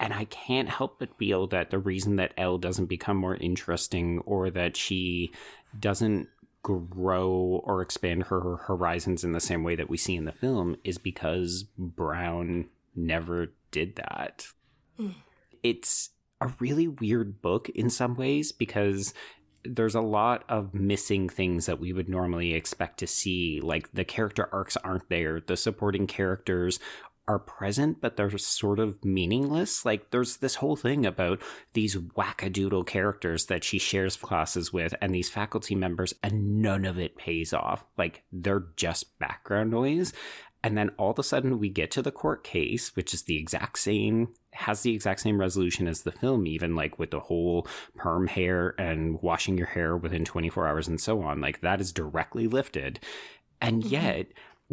And 0.01 0.13
I 0.13 0.25
can't 0.25 0.69
help 0.69 0.99
but 0.99 1.17
feel 1.19 1.47
that 1.49 1.71
the 1.71 1.79
reason 1.79 2.17
that 2.17 2.33
Elle 2.37 2.59
doesn't 2.59 2.87
become 2.87 3.17
more 3.17 3.37
interesting 3.37 4.21
or 4.21 4.51
that 4.51 4.77
she 4.77 5.33
doesn't 5.79 6.29
grow 6.65 7.63
or 7.65 7.83
expand 7.83 8.25
her 8.25 8.57
horizons 8.57 9.23
in 9.23 9.33
the 9.33 9.41
same 9.41 9.63
way 9.63 9.77
that 9.77 9.91
we 9.91 9.97
see 9.97 10.17
in 10.17 10.25
the 10.25 10.33
film 10.33 10.77
is 10.83 10.99
because 10.99 11.65
Brown 11.79 12.67
never 12.97 13.53
did 13.71 13.97
that. 13.97 14.47
Mm. 14.99 15.15
It's 15.63 16.11
a 16.41 16.53
really 16.59 16.89
weird 16.89 17.41
book 17.43 17.69
in 17.69 17.91
some 17.91 18.17
ways 18.17 18.51
because 18.51 19.15
there's 19.65 19.95
a 19.95 20.01
lot 20.01 20.45
of 20.49 20.75
missing 20.75 21.29
things 21.29 21.67
that 21.67 21.81
we 21.81 21.93
would 21.93 22.09
normally 22.09 22.55
expect 22.55 22.99
to 22.99 23.07
see. 23.07 23.61
Like 23.63 23.93
the 23.93 24.05
character 24.05 24.49
arcs 24.53 24.77
aren't 24.79 25.09
there, 25.09 25.41
the 25.41 25.57
supporting 25.57 26.07
characters 26.07 26.81
are 27.27 27.39
present, 27.39 28.01
but 28.01 28.17
they're 28.17 28.37
sort 28.39 28.79
of 28.79 29.05
meaningless. 29.05 29.85
Like 29.85 30.11
there's 30.11 30.39
this 30.39 30.57
whole 30.57 30.77
thing 30.77 31.07
about 31.07 31.41
these 31.73 31.97
wackadoodle 31.97 32.87
characters 32.87 33.47
that 33.47 33.65
she 33.65 33.79
shares 33.79 34.17
classes 34.17 34.73
with 34.73 34.95
and 35.01 35.15
these 35.15 35.31
faculty 35.31 35.75
members, 35.75 36.15
and 36.23 36.61
none 36.61 36.85
of 36.85 36.99
it 36.99 37.17
pays 37.17 37.53
off. 37.53 37.85
Like 37.97 38.23
they're 38.33 38.67
just 38.77 39.19
background 39.19 39.71
noise. 39.71 40.13
And 40.63 40.79
then 40.79 40.91
all 40.97 41.11
of 41.11 41.19
a 41.19 41.23
sudden 41.23 41.59
we 41.59 41.69
get 41.69 41.91
to 41.91 42.03
the 42.03 42.11
court 42.11 42.43
case, 42.43 42.97
which 42.97 43.13
is 43.13 43.23
the 43.25 43.37
exact 43.37 43.79
same, 43.79 44.29
has 44.53 44.81
the 44.81 44.95
exact 44.95 45.21
same 45.21 45.39
resolution 45.39 45.87
as 45.87 46.03
the 46.03 46.13
film, 46.13 46.47
even 46.47 46.75
like 46.75 46.99
with 46.99 47.11
the 47.11 47.21
whole 47.21 47.67
perm 47.97 48.27
hair 48.27 48.75
and 48.79 49.21
washing 49.21 49.59
your 49.59 49.67
hair 49.67 49.95
within 49.95 50.25
24 50.25 50.67
hours 50.67 50.89
and 50.89 51.01
so 51.01 51.21
on. 51.21 51.41
Like 51.41 51.61
that 51.61 51.83
is 51.83 51.93
directly 51.93 52.47
lifted. 52.47 52.99
And 53.61 53.83
Mhm. 53.83 53.91
yet 53.91 54.27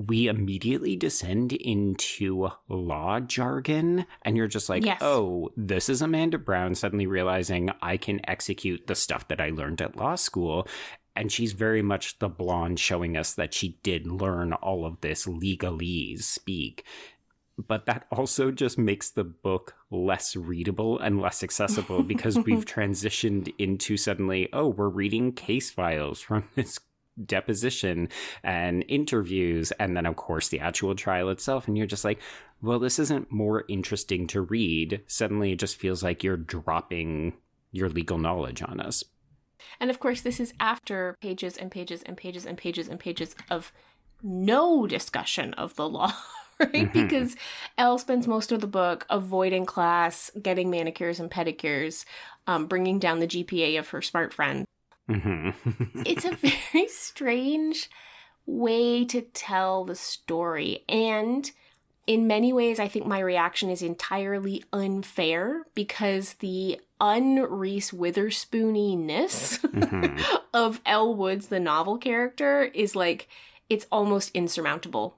we 0.07 0.27
immediately 0.27 0.95
descend 0.95 1.53
into 1.53 2.49
law 2.67 3.19
jargon. 3.19 4.05
And 4.23 4.37
you're 4.37 4.47
just 4.47 4.69
like, 4.69 4.85
Yes. 4.85 4.99
oh, 5.01 5.49
this 5.55 5.89
is 5.89 6.01
Amanda 6.01 6.37
Brown 6.37 6.75
suddenly 6.75 7.07
realizing 7.07 7.69
I 7.81 7.97
can 7.97 8.21
execute 8.29 8.87
the 8.87 8.95
stuff 8.95 9.27
that 9.27 9.41
I 9.41 9.49
learned 9.49 9.81
at 9.81 9.95
law 9.95 10.15
school. 10.15 10.67
And 11.15 11.31
she's 11.31 11.51
very 11.51 11.81
much 11.81 12.19
the 12.19 12.29
blonde 12.29 12.79
showing 12.79 13.17
us 13.17 13.33
that 13.33 13.53
she 13.53 13.79
did 13.83 14.07
learn 14.07 14.53
all 14.53 14.85
of 14.85 15.01
this 15.01 15.25
legalese 15.25 16.23
speak. 16.23 16.85
But 17.57 17.85
that 17.85 18.07
also 18.11 18.49
just 18.49 18.77
makes 18.77 19.11
the 19.11 19.25
book 19.25 19.75
less 19.91 20.35
readable 20.35 20.97
and 20.97 21.21
less 21.21 21.43
accessible 21.43 22.01
because 22.01 22.37
we've 22.45 22.65
transitioned 22.65 23.53
into 23.57 23.97
suddenly, 23.97 24.47
oh, 24.53 24.69
we're 24.69 24.87
reading 24.89 25.33
case 25.33 25.69
files 25.69 26.21
from 26.21 26.45
this 26.55 26.79
deposition 27.25 28.09
and 28.43 28.85
interviews, 28.87 29.71
and 29.73 29.95
then, 29.95 30.05
of 30.05 30.15
course, 30.15 30.49
the 30.49 30.59
actual 30.59 30.95
trial 30.95 31.29
itself. 31.29 31.67
And 31.67 31.77
you're 31.77 31.87
just 31.87 32.05
like, 32.05 32.19
well, 32.61 32.79
this 32.79 32.99
isn't 32.99 33.31
more 33.31 33.63
interesting 33.67 34.27
to 34.27 34.41
read. 34.41 35.01
Suddenly, 35.07 35.53
it 35.53 35.59
just 35.59 35.77
feels 35.77 36.03
like 36.03 36.23
you're 36.23 36.37
dropping 36.37 37.33
your 37.71 37.89
legal 37.89 38.17
knowledge 38.17 38.61
on 38.61 38.79
us. 38.79 39.03
And 39.79 39.89
of 39.89 39.99
course, 39.99 40.21
this 40.21 40.39
is 40.39 40.53
after 40.59 41.15
pages 41.21 41.57
and 41.57 41.71
pages 41.71 42.03
and 42.03 42.17
pages 42.17 42.45
and 42.45 42.57
pages 42.57 42.87
and 42.87 42.99
pages 42.99 43.35
of 43.49 43.71
no 44.23 44.85
discussion 44.87 45.53
of 45.55 45.75
the 45.75 45.87
law, 45.87 46.13
right? 46.59 46.71
Mhm. 46.73 46.93
Because 46.93 47.35
Elle 47.77 47.97
spends 47.97 48.27
most 48.27 48.51
of 48.51 48.61
the 48.61 48.67
book 48.67 49.05
avoiding 49.09 49.65
class, 49.65 50.29
getting 50.41 50.69
manicures 50.69 51.19
and 51.19 51.31
pedicures, 51.31 52.05
um, 52.47 52.67
bringing 52.67 52.99
down 52.99 53.19
the 53.19 53.27
GPA 53.27 53.79
of 53.79 53.89
her 53.89 54.01
smart 54.01 54.33
friend. 54.33 54.65
Hmm 55.13 55.49
It's 56.05 56.25
a 56.25 56.35
very 56.35 56.87
strange 56.87 57.89
way 58.45 59.05
to 59.05 59.21
tell 59.21 59.85
the 59.85 59.95
story. 59.95 60.83
And 60.89 61.49
in 62.07 62.27
many 62.27 62.51
ways, 62.51 62.79
I 62.79 62.87
think 62.87 63.05
my 63.05 63.19
reaction 63.19 63.69
is 63.69 63.81
entirely 63.81 64.63
unfair 64.73 65.65
because 65.75 66.33
the 66.35 66.81
un-Reese 66.99 67.91
Witherspooniness 67.91 69.59
Mhm. 69.59 70.23
of 70.53 70.81
Elle 70.85 71.15
Woods, 71.15 71.47
the 71.47 71.59
novel 71.59 71.97
character, 71.97 72.63
is 72.63 72.95
like 72.95 73.27
it's 73.69 73.87
almost 73.91 74.31
insurmountable. 74.33 75.17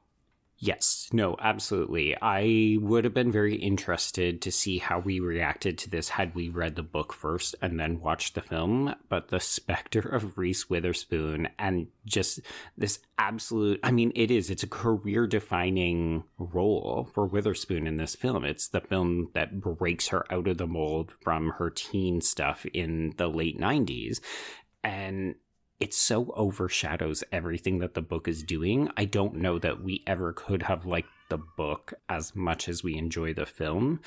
Yes, 0.65 1.10
no, 1.12 1.36
absolutely. 1.41 2.15
I 2.22 2.77
would 2.79 3.03
have 3.03 3.13
been 3.13 3.34
very 3.34 3.55
interested 3.55 4.41
to 4.43 4.50
see 4.50 4.77
how 4.77 5.00
we 5.00 5.20
reacted 5.20 5.77
to 5.79 5.89
this 5.89 6.08
had 6.08 6.34
we 6.34 6.48
read 6.48 6.77
the 6.77 6.84
book 6.84 7.12
first 7.12 7.53
and 7.62 7.77
then 7.77 8.00
watched 8.00 8.34
the 8.34 8.41
film. 8.41 8.96
But 9.10 9.27
the 9.27 9.41
specter 9.41 10.00
of 10.15 10.38
Reese 10.38 10.70
Witherspoon 10.70 11.50
and 11.60 11.88
just 12.05 12.39
this 12.77 13.00
absolute 13.17 13.82
I 13.84 13.91
mean, 13.91 14.13
it 14.15 14.32
is, 14.32 14.50
it's 14.50 14.63
a 14.63 14.67
career 14.67 15.27
defining 15.27 16.24
role 16.38 17.10
for 17.13 17.25
Witherspoon 17.25 17.86
in 17.86 17.98
this 17.98 18.15
film. 18.15 18.46
It's 18.46 18.70
the 18.70 18.79
film 18.79 19.32
that 19.34 19.60
breaks 19.60 20.08
her 20.08 20.25
out 20.32 20.48
of 20.48 20.60
the 20.60 20.65
mold 20.65 21.12
from 21.20 21.50
her 21.58 21.72
teen 21.72 22.22
stuff 22.22 22.65
in 22.67 23.15
the 23.17 23.27
late 23.27 23.60
90s. 23.60 24.22
And 24.82 25.36
it 25.80 25.94
so 25.94 26.32
overshadows 26.36 27.24
everything 27.32 27.80
that 27.80 27.94
the 27.94 28.01
book 28.01 28.27
is 28.27 28.44
doing. 28.44 28.89
I 28.96 29.06
don't 29.06 29.36
know 29.36 29.60
that 29.60 29.84
we 29.84 30.03
ever 30.08 30.34
could 30.34 30.63
have 30.63 30.86
liked 30.86 31.10
the 31.30 31.38
book 31.38 31.94
as 32.08 32.36
much 32.36 32.70
as 32.70 32.84
we 32.84 32.98
enjoy 32.98 33.34
the 33.34 33.46
film. 33.46 34.00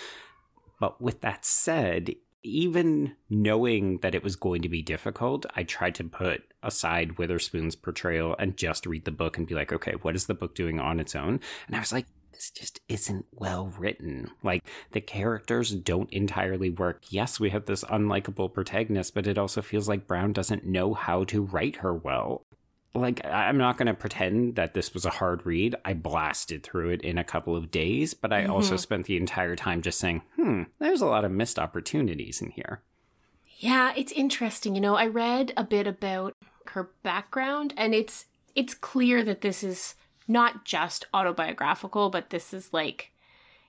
But 0.81 1.01
with 1.01 1.21
that 1.23 1.45
said, 1.45 2.15
even 2.43 3.17
knowing 3.29 3.99
that 3.99 4.15
it 4.15 4.23
was 4.23 4.37
going 4.37 4.63
to 4.63 4.69
be 4.69 4.83
difficult, 4.83 5.47
I 5.55 5.65
tried 5.65 5.97
to 5.97 6.05
put 6.05 6.43
aside 6.63 7.19
Witherspoon's 7.19 7.77
portrayal 7.77 8.37
and 8.39 8.57
just 8.57 8.87
read 8.87 9.05
the 9.05 9.11
book 9.11 9.37
and 9.37 9.47
be 9.47 9.55
like, 9.55 9.73
okay, 9.73 9.95
what 10.03 10.15
is 10.15 10.27
the 10.27 10.35
book 10.35 10.55
doing 10.55 10.79
on 10.79 11.01
its 11.01 11.17
own? 11.17 11.41
And 11.67 11.77
I 11.77 11.81
was 11.81 11.93
like, 11.93 12.07
this 12.37 12.51
just 12.51 12.81
isn't 12.89 13.25
well 13.33 13.73
written. 13.79 14.31
Like 14.43 14.63
the 14.93 15.01
characters 15.01 15.71
don't 15.75 16.13
entirely 16.13 16.69
work. 16.71 17.05
Yes, 17.09 17.41
we 17.41 17.51
have 17.51 17.65
this 17.65 17.83
unlikable 17.85 18.53
protagonist, 18.53 19.15
but 19.15 19.27
it 19.27 19.39
also 19.39 19.63
feels 19.63 19.89
like 19.89 20.07
Brown 20.07 20.33
doesn't 20.35 20.65
know 20.67 20.93
how 20.95 21.25
to 21.25 21.43
write 21.43 21.77
her 21.77 21.95
well. 21.95 22.43
Like 22.95 23.25
I'm 23.25 23.57
not 23.59 23.79
going 23.79 23.87
to 23.87 23.95
pretend 23.95 24.57
that 24.57 24.75
this 24.75 24.93
was 24.95 25.05
a 25.05 25.11
hard 25.11 25.45
read. 25.47 25.75
I 25.85 25.95
blasted 25.95 26.63
through 26.63 26.91
it 26.91 27.03
in 27.03 27.19
a 27.19 27.25
couple 27.25 27.57
of 27.57 27.71
days, 27.71 28.15
but 28.15 28.33
I 28.33 28.45
also 28.47 28.75
Mhm. 28.75 28.81
spent 28.81 29.07
the 29.07 29.17
entire 29.17 29.57
time 29.57 29.83
just 29.83 29.99
saying, 29.99 30.23
"Hmm, 30.37 30.63
there's 30.79 31.03
a 31.03 31.07
lot 31.07 31.25
of 31.25 31.31
missed 31.33 31.59
opportunities 31.59 32.41
in 32.41 32.51
here." 32.51 32.83
Yeah, 33.59 33.93
it's 33.97 34.13
interesting. 34.13 34.75
You 34.75 34.81
know, 34.83 34.97
I 34.97 35.07
read 35.07 35.53
a 35.57 35.65
bit 35.65 35.87
about 35.87 36.35
her 36.69 36.91
background 37.03 37.73
and 37.77 37.95
it's 37.95 38.27
it's 38.55 38.75
clear 38.75 39.23
that 39.23 39.43
this 39.43 39.63
is 39.63 39.95
not 40.29 40.65
just 40.65 41.07
autobiographical, 41.15 42.11
but 42.11 42.31
this 42.31 42.53
is 42.53 42.73
like, 42.73 43.13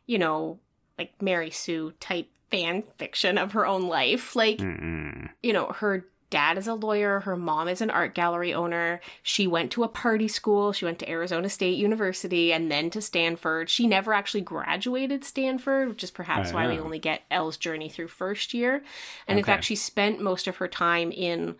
you 0.05 0.17
know, 0.17 0.59
like 0.97 1.13
Mary 1.21 1.51
Sue 1.51 1.93
type 1.99 2.29
fan 2.49 2.83
fiction 2.97 3.37
of 3.37 3.51
her 3.51 3.65
own 3.65 3.87
life. 3.87 4.35
Like, 4.35 4.57
Mm-mm. 4.57 5.29
you 5.43 5.53
know, 5.53 5.67
her 5.67 6.05
dad 6.29 6.57
is 6.57 6.67
a 6.67 6.73
lawyer, 6.73 7.21
her 7.21 7.37
mom 7.37 7.67
is 7.67 7.81
an 7.81 7.89
art 7.89 8.13
gallery 8.13 8.53
owner. 8.53 8.99
She 9.23 9.47
went 9.47 9.71
to 9.71 9.83
a 9.83 9.87
party 9.87 10.27
school, 10.27 10.73
she 10.73 10.85
went 10.85 10.99
to 10.99 11.09
Arizona 11.09 11.49
State 11.49 11.77
University 11.77 12.51
and 12.51 12.71
then 12.71 12.89
to 12.89 13.01
Stanford. 13.01 13.69
She 13.69 13.87
never 13.87 14.13
actually 14.13 14.41
graduated 14.41 15.23
Stanford, 15.23 15.87
which 15.89 16.03
is 16.03 16.11
perhaps 16.11 16.51
Oh, 16.51 16.55
why 16.55 16.67
we 16.67 16.79
only 16.79 16.99
get 16.99 17.23
Elle's 17.31 17.57
journey 17.57 17.89
through 17.89 18.09
first 18.09 18.53
year. 18.53 18.83
And 19.27 19.39
in 19.39 19.45
fact, 19.45 19.63
she 19.63 19.75
spent 19.75 20.21
most 20.21 20.47
of 20.47 20.57
her 20.57 20.67
time 20.67 21.11
in 21.11 21.55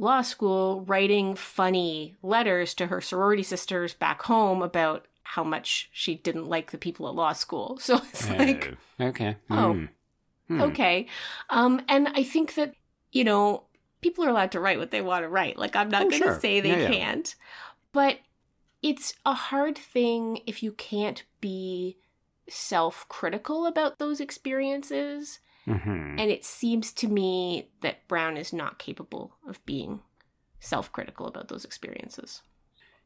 law 0.00 0.22
school 0.22 0.82
writing 0.86 1.34
funny 1.36 2.16
letters 2.22 2.72
to 2.74 2.86
her 2.86 3.00
sorority 3.00 3.42
sisters 3.42 3.92
back 3.94 4.22
home 4.22 4.62
about 4.62 5.06
how 5.22 5.44
much 5.44 5.88
she 5.92 6.14
didn't 6.16 6.46
like 6.48 6.70
the 6.70 6.78
people 6.78 7.06
at 7.08 7.14
law 7.14 7.32
school. 7.32 7.78
So 7.86 7.96
it's 7.98 8.28
like 8.30 8.76
Oh, 8.98 9.04
okay. 9.06 9.36
Oh. 9.50 9.72
Hmm. 9.74 9.84
Hmm. 10.48 10.60
okay 10.62 11.06
um 11.50 11.80
and 11.88 12.08
i 12.08 12.24
think 12.24 12.54
that 12.54 12.74
you 13.12 13.22
know 13.22 13.64
people 14.00 14.24
are 14.24 14.28
allowed 14.30 14.50
to 14.52 14.58
write 14.58 14.78
what 14.80 14.90
they 14.90 15.00
want 15.00 15.22
to 15.22 15.28
write 15.28 15.56
like 15.56 15.76
i'm 15.76 15.88
not 15.90 16.06
Oh, 16.06 16.10
going 16.10 16.22
to 16.22 16.28
sure. 16.28 16.40
say 16.40 16.58
they 16.60 16.70
Yeah, 16.70 16.78
yeah. 16.78 16.90
can't 16.90 17.34
but 17.92 18.18
it's 18.82 19.14
a 19.24 19.34
hard 19.34 19.78
thing 19.78 20.40
if 20.46 20.60
you 20.62 20.72
can't 20.72 21.22
be 21.40 21.98
self 22.48 23.06
critical 23.08 23.66
about 23.66 23.98
those 23.98 24.20
experiences. 24.20 25.38
Hmm 25.70 26.16
And 26.18 26.30
it 26.30 26.44
seems 26.44 26.92
to 26.94 27.08
me 27.08 27.70
that 27.82 28.06
Brown 28.08 28.36
is 28.36 28.52
not 28.52 28.78
capable 28.78 29.36
of 29.48 29.64
being 29.66 30.00
self 30.58 30.92
critical 30.92 31.26
about 31.26 31.48
those 31.48 31.64
experiences. 31.64 32.42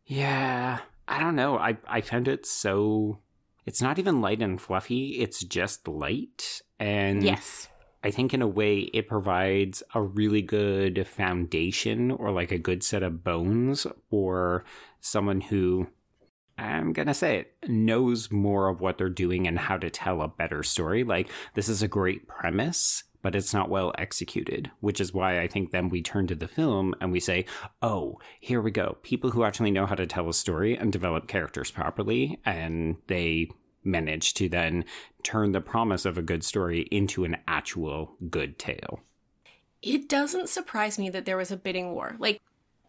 Yeah, 0.07 0.81
I 1.09 1.21
don't 1.21 1.37
know. 1.37 1.59
I 1.59 1.77
I 1.87 2.01
found 2.01 2.29
it 2.29 2.47
so. 2.47 3.19
It's 3.67 3.81
not 3.81 3.99
even 3.99 4.21
light 4.21 4.43
and 4.43 4.61
fluffy. 4.61 5.21
It's 5.21 5.43
just 5.43 5.89
light, 5.89 6.63
and 6.79 7.23
yes. 7.23 7.69
I 8.03 8.11
think 8.11 8.35
in 8.35 8.43
a 8.43 8.47
way 8.47 8.81
it 8.93 9.09
provides 9.09 9.83
a 9.95 10.03
really 10.03 10.43
good 10.43 11.07
foundation 11.07 12.11
or 12.11 12.31
like 12.33 12.53
a 12.53 12.59
good 12.59 12.83
set 12.83 13.03
of 13.03 13.25
bones 13.25 13.87
for 14.11 14.65
someone 15.01 15.41
who 15.41 15.89
I'm 16.57 16.93
going 16.93 17.09
to 17.09 17.15
say 17.15 17.39
it 17.39 17.69
knows 17.69 18.31
more 18.31 18.69
of 18.69 18.81
what 18.81 18.99
they're 18.99 19.09
doing 19.09 19.47
and 19.47 19.59
how 19.59 19.77
to 19.77 19.91
tell 19.91 20.23
a 20.23 20.29
better 20.29 20.63
story. 20.63 21.05
Like 21.05 21.31
this 21.55 21.69
is 21.69 21.83
a 21.83 21.89
great 21.89 22.29
premise, 22.29 23.05
but 23.23 23.35
it's 23.35 23.53
not 23.53 23.71
well 23.71 23.93
executed, 23.99 24.71
which 24.81 25.01
is 25.01 25.13
why 25.13 25.41
I 25.41 25.49
think 25.49 25.71
then 25.71 25.89
we 25.89 26.03
turn 26.03 26.27
to 26.29 26.35
the 26.35 26.49
film 26.49 26.95
and 27.01 27.11
we 27.11 27.21
say, 27.21 27.47
"Oh, 27.83 28.19
here 28.41 28.61
we 28.61 28.71
go. 28.71 28.99
People 29.03 29.31
who 29.31 29.45
actually 29.45 29.71
know 29.73 29.87
how 29.87 29.95
to 29.97 30.07
tell 30.07 30.29
a 30.29 30.35
story 30.35 30.77
and 30.77 30.93
develop 30.93 31.27
characters 31.27 31.71
properly 31.71 32.39
and 32.45 32.97
they 33.09 33.49
manage 33.83 34.35
to 34.35 34.49
then 34.49 34.85
turn 35.23 35.53
the 35.53 35.61
promise 35.61 36.05
of 36.05 36.17
a 36.17 36.23
good 36.23 36.45
story 36.45 36.83
into 36.91 37.25
an 37.25 37.37
actual 37.47 38.17
good 38.31 38.59
tale. 38.59 39.01
It 39.83 40.09
doesn't 40.09 40.49
surprise 40.49 40.99
me 40.99 41.11
that 41.11 41.27
there 41.27 41.37
was 41.37 41.51
a 41.51 41.57
bidding 41.57 41.93
war. 41.93 42.17
Like 42.19 42.41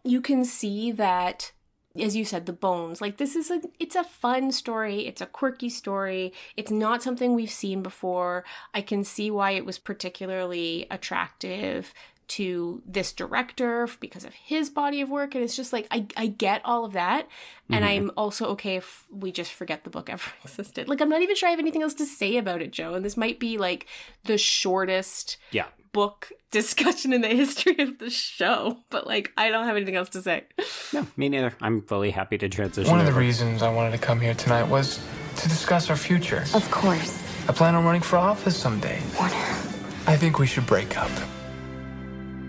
you 0.04 0.20
can 0.20 0.44
see 0.44 0.92
that 0.92 1.52
as 2.00 2.16
you 2.16 2.24
said 2.24 2.46
the 2.46 2.52
bones. 2.52 3.00
Like 3.00 3.16
this 3.16 3.36
is 3.36 3.50
a 3.50 3.60
it's 3.78 3.96
a 3.96 4.04
fun 4.04 4.52
story, 4.52 5.06
it's 5.06 5.20
a 5.20 5.26
quirky 5.26 5.68
story. 5.68 6.32
It's 6.56 6.70
not 6.70 7.02
something 7.02 7.34
we've 7.34 7.50
seen 7.50 7.82
before. 7.82 8.44
I 8.74 8.80
can 8.80 9.04
see 9.04 9.30
why 9.30 9.52
it 9.52 9.66
was 9.66 9.78
particularly 9.78 10.86
attractive 10.90 11.92
to 12.28 12.82
this 12.86 13.12
director 13.12 13.88
because 14.00 14.24
of 14.24 14.34
his 14.34 14.68
body 14.70 15.00
of 15.00 15.08
work 15.10 15.34
and 15.34 15.44
it's 15.44 15.54
just 15.56 15.72
like 15.72 15.86
I 15.90 16.06
I 16.16 16.26
get 16.26 16.60
all 16.64 16.84
of 16.84 16.92
that 16.94 17.28
and 17.70 17.84
Mhm. 17.84 17.88
I'm 17.88 18.10
also 18.16 18.46
okay 18.48 18.76
if 18.76 19.04
we 19.10 19.30
just 19.32 19.52
forget 19.52 19.84
the 19.84 19.90
book 19.90 20.10
ever 20.10 20.30
existed. 20.44 20.88
Like 20.88 21.00
I'm 21.00 21.08
not 21.08 21.22
even 21.22 21.36
sure 21.36 21.48
I 21.48 21.50
have 21.50 21.60
anything 21.60 21.82
else 21.82 21.94
to 21.94 22.04
say 22.06 22.36
about 22.36 22.62
it, 22.62 22.72
Joe, 22.72 22.94
and 22.94 23.04
this 23.04 23.16
might 23.16 23.38
be 23.38 23.58
like 23.58 23.86
the 24.24 24.38
shortest 24.38 25.36
Yeah. 25.52 25.66
book 25.92 26.32
discussion 26.50 27.12
in 27.12 27.20
the 27.20 27.28
history 27.28 27.76
of 27.78 27.98
the 27.98 28.10
show, 28.10 28.78
but 28.90 29.06
like 29.06 29.32
I 29.36 29.50
don't 29.50 29.64
have 29.66 29.76
anything 29.76 29.96
else 29.96 30.08
to 30.10 30.22
say. 30.22 30.44
No, 30.92 31.06
me 31.16 31.28
neither. 31.28 31.54
I'm 31.60 31.82
fully 31.82 32.10
happy 32.10 32.38
to 32.38 32.48
transition. 32.48 32.90
One 32.90 33.00
of 33.00 33.06
the 33.06 33.12
over. 33.12 33.20
reasons 33.20 33.62
I 33.62 33.72
wanted 33.72 33.92
to 33.92 33.98
come 33.98 34.20
here 34.20 34.34
tonight 34.34 34.64
was 34.64 34.98
to 35.36 35.48
discuss 35.48 35.90
our 35.90 35.96
future. 35.96 36.44
Of 36.54 36.68
course. 36.70 37.22
I 37.48 37.52
plan 37.52 37.74
on 37.76 37.84
running 37.84 38.02
for 38.02 38.16
office 38.16 38.56
someday. 38.56 39.00
Warner. 39.18 39.34
I 40.08 40.16
think 40.16 40.38
we 40.38 40.46
should 40.46 40.66
break 40.66 40.96
up. 40.96 41.10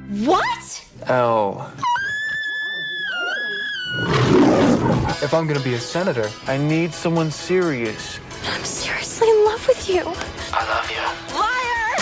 What? 0.09 0.85
Elle. 1.07 1.69
If 5.21 5.33
I'm 5.33 5.47
gonna 5.47 5.59
be 5.59 5.73
a 5.73 5.79
senator, 5.79 6.29
I 6.47 6.57
need 6.57 6.93
someone 6.93 7.29
serious. 7.29 8.21
I'm 8.45 8.63
seriously 8.63 9.29
in 9.29 9.43
love 9.43 9.67
with 9.67 9.89
you. 9.89 10.03
I 10.53 10.63
love 10.69 10.89
you. 10.89 11.01
Liar! 11.37 11.97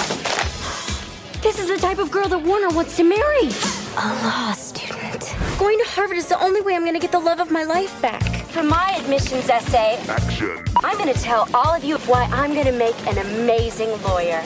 This 1.41 1.57
is 1.57 1.67
the 1.67 1.77
type 1.77 1.97
of 1.97 2.12
girl 2.12 2.27
that 2.27 2.38
Warner 2.38 2.69
wants 2.69 2.95
to 2.97 3.03
marry. 3.03 3.50
A 3.97 4.07
law 4.24 4.51
student. 4.53 5.33
Going 5.57 5.79
to 5.79 5.85
Harvard 5.87 6.18
is 6.18 6.27
the 6.27 6.39
only 6.44 6.61
way 6.61 6.75
I'm 6.75 6.83
going 6.83 6.94
to 6.94 7.00
get 7.00 7.11
the 7.11 7.20
love 7.20 7.39
of 7.39 7.50
my 7.50 7.63
life 7.63 8.00
back. 8.03 8.22
For 8.50 8.61
my 8.61 8.96
admissions 9.00 9.50
essay, 9.50 9.98
Action. 10.07 10.63
I'm 10.83 10.98
going 11.00 11.11
to 11.11 11.20
tell 11.20 11.48
all 11.55 11.74
of 11.74 11.83
you 11.83 11.98
why 12.00 12.25
I'm 12.25 12.53
going 12.53 12.68
to 12.68 12.72
make 12.72 12.96
an 13.07 13.18
amazing 13.18 13.89
lawyer. 14.03 14.44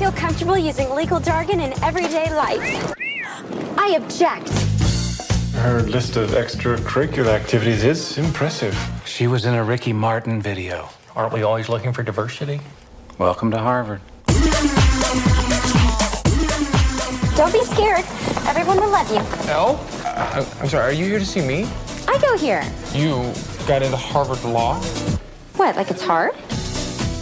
I 0.00 0.04
feel 0.04 0.12
comfortable 0.12 0.56
using 0.56 0.88
legal 0.94 1.20
jargon 1.20 1.60
in 1.60 1.74
everyday 1.84 2.34
life. 2.34 2.94
I 3.76 3.98
object. 4.00 4.48
Her 5.56 5.82
list 5.82 6.16
of 6.16 6.30
extracurricular 6.30 7.26
activities 7.26 7.84
is 7.84 8.16
impressive. 8.16 8.74
She 9.04 9.26
was 9.26 9.44
in 9.44 9.52
a 9.52 9.62
Ricky 9.62 9.92
Martin 9.92 10.40
video. 10.40 10.88
Aren't 11.14 11.34
we 11.34 11.42
always 11.42 11.68
looking 11.68 11.92
for 11.92 12.02
diversity? 12.02 12.62
Welcome 13.18 13.50
to 13.50 13.58
Harvard. 13.58 14.00
Don't 17.36 17.52
be 17.52 17.62
scared. 17.66 18.06
Everyone 18.48 18.80
will 18.80 18.88
love 18.88 19.10
you. 19.10 19.18
Uh, 19.52 20.46
i'm 20.62 20.68
sorry, 20.70 20.94
are 20.94 20.98
you 20.98 21.04
here 21.04 21.18
to 21.18 21.26
see 21.26 21.46
me? 21.46 21.68
I 22.08 22.18
go 22.22 22.38
here. 22.38 22.64
You 22.94 23.34
got 23.66 23.82
into 23.82 23.98
Harvard 23.98 24.42
Law? 24.44 24.80
What, 25.56 25.76
like 25.76 25.90
it's 25.90 26.00
hard? 26.00 26.32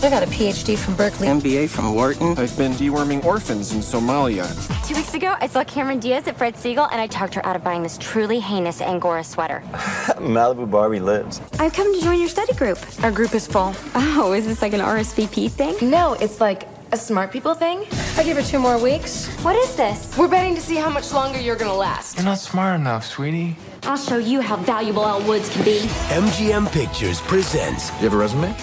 I 0.00 0.10
got 0.10 0.22
a 0.22 0.26
PhD 0.26 0.78
from 0.78 0.94
Berkeley. 0.94 1.26
MBA 1.26 1.68
from 1.68 1.92
Wharton. 1.92 2.38
I've 2.38 2.56
been 2.56 2.72
deworming 2.72 3.24
orphans 3.24 3.72
in 3.72 3.80
Somalia. 3.80 4.46
Two 4.86 4.94
weeks 4.94 5.12
ago, 5.14 5.34
I 5.40 5.48
saw 5.48 5.64
Cameron 5.64 5.98
Diaz 5.98 6.28
at 6.28 6.38
Fred 6.38 6.54
Segal, 6.54 6.88
and 6.92 7.00
I 7.00 7.08
talked 7.08 7.34
her 7.34 7.44
out 7.44 7.56
of 7.56 7.64
buying 7.64 7.82
this 7.82 7.98
truly 7.98 8.38
heinous 8.38 8.80
Angora 8.80 9.24
sweater. 9.24 9.60
Malibu 10.18 10.70
Barbie 10.70 11.00
lives. 11.00 11.40
I've 11.58 11.72
come 11.72 11.92
to 11.92 12.00
join 12.00 12.20
your 12.20 12.28
study 12.28 12.54
group. 12.54 12.78
Our 13.02 13.10
group 13.10 13.34
is 13.34 13.48
full. 13.48 13.74
Oh, 13.96 14.32
is 14.34 14.46
this 14.46 14.62
like 14.62 14.72
an 14.72 14.80
RSVP 14.80 15.50
thing? 15.50 15.90
No, 15.90 16.12
it's 16.14 16.40
like 16.40 16.68
a 16.92 16.96
smart 16.96 17.32
people 17.32 17.54
thing. 17.54 17.84
I 18.16 18.22
give 18.22 18.36
her 18.36 18.42
two 18.42 18.60
more 18.60 18.78
weeks. 18.80 19.26
What 19.42 19.56
is 19.56 19.74
this? 19.74 20.16
We're 20.16 20.28
betting 20.28 20.54
to 20.54 20.60
see 20.60 20.76
how 20.76 20.90
much 20.90 21.12
longer 21.12 21.40
you're 21.40 21.56
gonna 21.56 21.74
last. 21.74 22.16
You're 22.16 22.24
not 22.24 22.38
smart 22.38 22.78
enough, 22.80 23.04
sweetie. 23.04 23.56
I'll 23.82 23.96
show 23.98 24.18
you 24.18 24.40
how 24.42 24.56
valuable 24.56 25.04
Elle 25.04 25.22
Woods 25.26 25.50
can 25.50 25.64
be. 25.64 25.80
MGM 26.08 26.70
Pictures 26.72 27.20
presents 27.22 27.90
You 28.00 28.08
have 28.08 28.14
a 28.14 28.16
resume? 28.16 28.54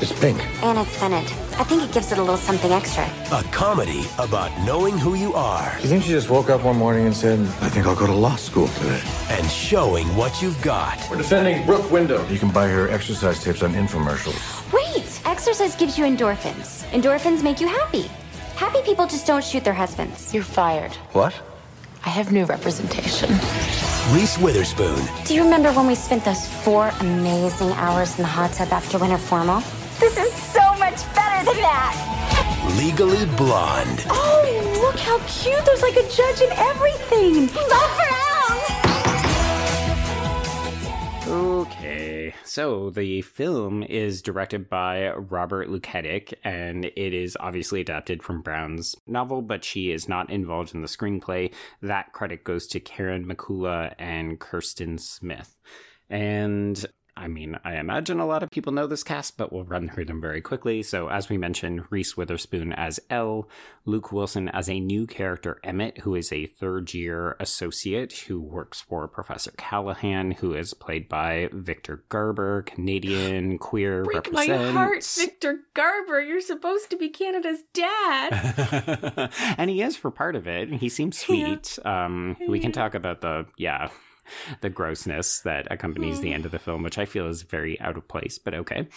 It's 0.00 0.12
pink. 0.20 0.38
And 0.62 0.78
it's 0.78 0.92
scented. 0.92 1.24
I 1.58 1.64
think 1.64 1.82
it 1.82 1.92
gives 1.92 2.12
it 2.12 2.18
a 2.18 2.20
little 2.20 2.36
something 2.36 2.70
extra. 2.70 3.04
a 3.32 3.42
comedy 3.50 4.04
about 4.18 4.50
knowing 4.64 4.96
who 4.96 5.14
you 5.14 5.34
are 5.34 5.76
You 5.82 5.88
think 5.88 6.04
she 6.04 6.10
just 6.10 6.30
woke 6.30 6.50
up 6.50 6.62
one 6.62 6.76
morning 6.76 7.06
and 7.06 7.14
said, 7.14 7.40
I 7.60 7.68
think 7.68 7.86
I'll 7.86 7.96
go 7.96 8.06
to 8.06 8.12
law 8.14 8.36
school 8.36 8.68
today? 8.68 9.02
and 9.30 9.46
showing 9.50 10.06
what 10.16 10.40
you've 10.40 10.60
got. 10.62 10.98
We're 11.10 11.16
defending 11.16 11.66
Brooke 11.66 11.90
Wyndham. 11.90 12.30
You 12.32 12.38
can 12.38 12.50
buy 12.50 12.68
her 12.68 12.88
exercise 12.88 13.42
tips 13.42 13.62
on 13.62 13.72
infomercials. 13.74 14.40
Wait! 14.72 15.20
Exercise 15.26 15.74
gives 15.74 15.98
you 15.98 16.04
endorphins. 16.04 16.84
Endorphins 16.92 17.42
make 17.42 17.60
you 17.60 17.66
happy. 17.68 18.08
Happy 18.54 18.80
people 18.82 19.06
just 19.06 19.26
don't 19.26 19.42
shoot 19.44 19.64
their 19.64 19.74
husbands. 19.74 20.32
You're 20.32 20.42
fired. 20.44 20.92
What? 21.12 21.34
I 22.06 22.10
have 22.10 22.30
new 22.32 22.44
representation. 22.44 23.30
Reese 24.14 24.38
Witherspoon, 24.38 24.98
Do 25.26 25.34
you 25.34 25.42
remember 25.42 25.70
when 25.72 25.86
we 25.86 25.94
spent 25.94 26.24
those 26.24 26.48
four 26.48 26.90
amazing 27.00 27.70
hours 27.72 28.16
in 28.16 28.22
the 28.22 28.28
hot 28.28 28.52
tub 28.52 28.72
after 28.72 28.96
winter 28.98 29.18
formal? 29.18 29.60
This 30.00 30.16
is 30.16 30.32
so 30.52 30.74
much 30.78 31.02
better 31.14 31.44
than 31.44 31.60
that! 31.60 32.74
Legally 32.78 33.26
Blonde, 33.36 34.04
Oh, 34.08 34.80
look 34.82 34.98
how 35.00 35.18
cute! 35.26 35.64
There's 35.64 35.82
like 35.82 35.96
a 35.96 36.08
judge 36.08 36.40
and 36.40 36.52
everything! 36.52 37.46
Love 37.68 37.96
for 37.96 38.08
Okay, 41.28 42.32
so 42.44 42.88
the 42.88 43.20
film 43.22 43.82
is 43.82 44.22
directed 44.22 44.70
by 44.70 45.10
Robert 45.10 45.68
Luketic, 45.68 46.38
and 46.42 46.86
it 46.86 47.12
is 47.12 47.36
obviously 47.38 47.82
adapted 47.82 48.22
from 48.22 48.40
Brown's 48.40 48.94
novel, 49.06 49.42
but 49.42 49.62
she 49.62 49.90
is 49.90 50.08
not 50.08 50.30
involved 50.30 50.74
in 50.74 50.80
the 50.80 50.88
screenplay. 50.88 51.52
That 51.82 52.12
credit 52.12 52.44
goes 52.44 52.66
to 52.68 52.80
Karen 52.80 53.26
McCullah 53.26 53.94
and 53.98 54.40
Kirsten 54.40 54.96
Smith. 54.96 55.60
And 56.08 56.86
I 57.18 57.26
mean, 57.26 57.58
I 57.64 57.76
imagine 57.78 58.20
a 58.20 58.26
lot 58.26 58.44
of 58.44 58.50
people 58.50 58.72
know 58.72 58.86
this 58.86 59.02
cast, 59.02 59.36
but 59.36 59.52
we'll 59.52 59.64
run 59.64 59.88
through 59.88 60.04
them 60.04 60.20
very 60.20 60.40
quickly. 60.40 60.84
So, 60.84 61.08
as 61.08 61.28
we 61.28 61.36
mentioned, 61.36 61.84
Reese 61.90 62.16
Witherspoon 62.16 62.72
as 62.72 63.00
Elle, 63.10 63.48
Luke 63.84 64.12
Wilson 64.12 64.48
as 64.48 64.68
a 64.68 64.78
new 64.78 65.04
character, 65.04 65.58
Emmett, 65.64 65.98
who 65.98 66.14
is 66.14 66.32
a 66.32 66.46
third 66.46 66.94
year 66.94 67.36
associate 67.40 68.12
who 68.12 68.40
works 68.40 68.80
for 68.80 69.08
Professor 69.08 69.50
Callahan, 69.56 70.30
who 70.30 70.54
is 70.54 70.74
played 70.74 71.08
by 71.08 71.48
Victor 71.52 72.04
Garber, 72.08 72.62
Canadian, 72.62 73.58
queer, 73.68 74.04
Break 74.04 74.32
my 74.32 74.46
heart, 74.46 75.04
Victor 75.04 75.60
Garber. 75.74 76.22
You're 76.22 76.40
supposed 76.40 76.88
to 76.90 76.96
be 76.96 77.08
Canada's 77.08 77.64
dad. 77.74 79.30
and 79.58 79.68
he 79.68 79.82
is 79.82 79.96
for 79.96 80.12
part 80.12 80.36
of 80.36 80.46
it. 80.46 80.74
He 80.74 80.88
seems 80.88 81.18
sweet. 81.18 81.80
Um, 81.84 82.36
we 82.46 82.60
can 82.60 82.70
talk 82.70 82.94
about 82.94 83.22
the 83.22 83.46
yeah, 83.56 83.88
the 84.60 84.70
grossness 84.70 85.40
that 85.40 85.66
accompanies 85.70 86.20
the 86.20 86.28
hmm. 86.28 86.34
end 86.34 86.46
of 86.46 86.52
the 86.52 86.58
film, 86.58 86.82
which 86.82 86.98
I 86.98 87.04
feel 87.04 87.28
is 87.28 87.42
very 87.42 87.80
out 87.80 87.96
of 87.96 88.08
place, 88.08 88.38
but 88.38 88.54
okay. 88.54 88.88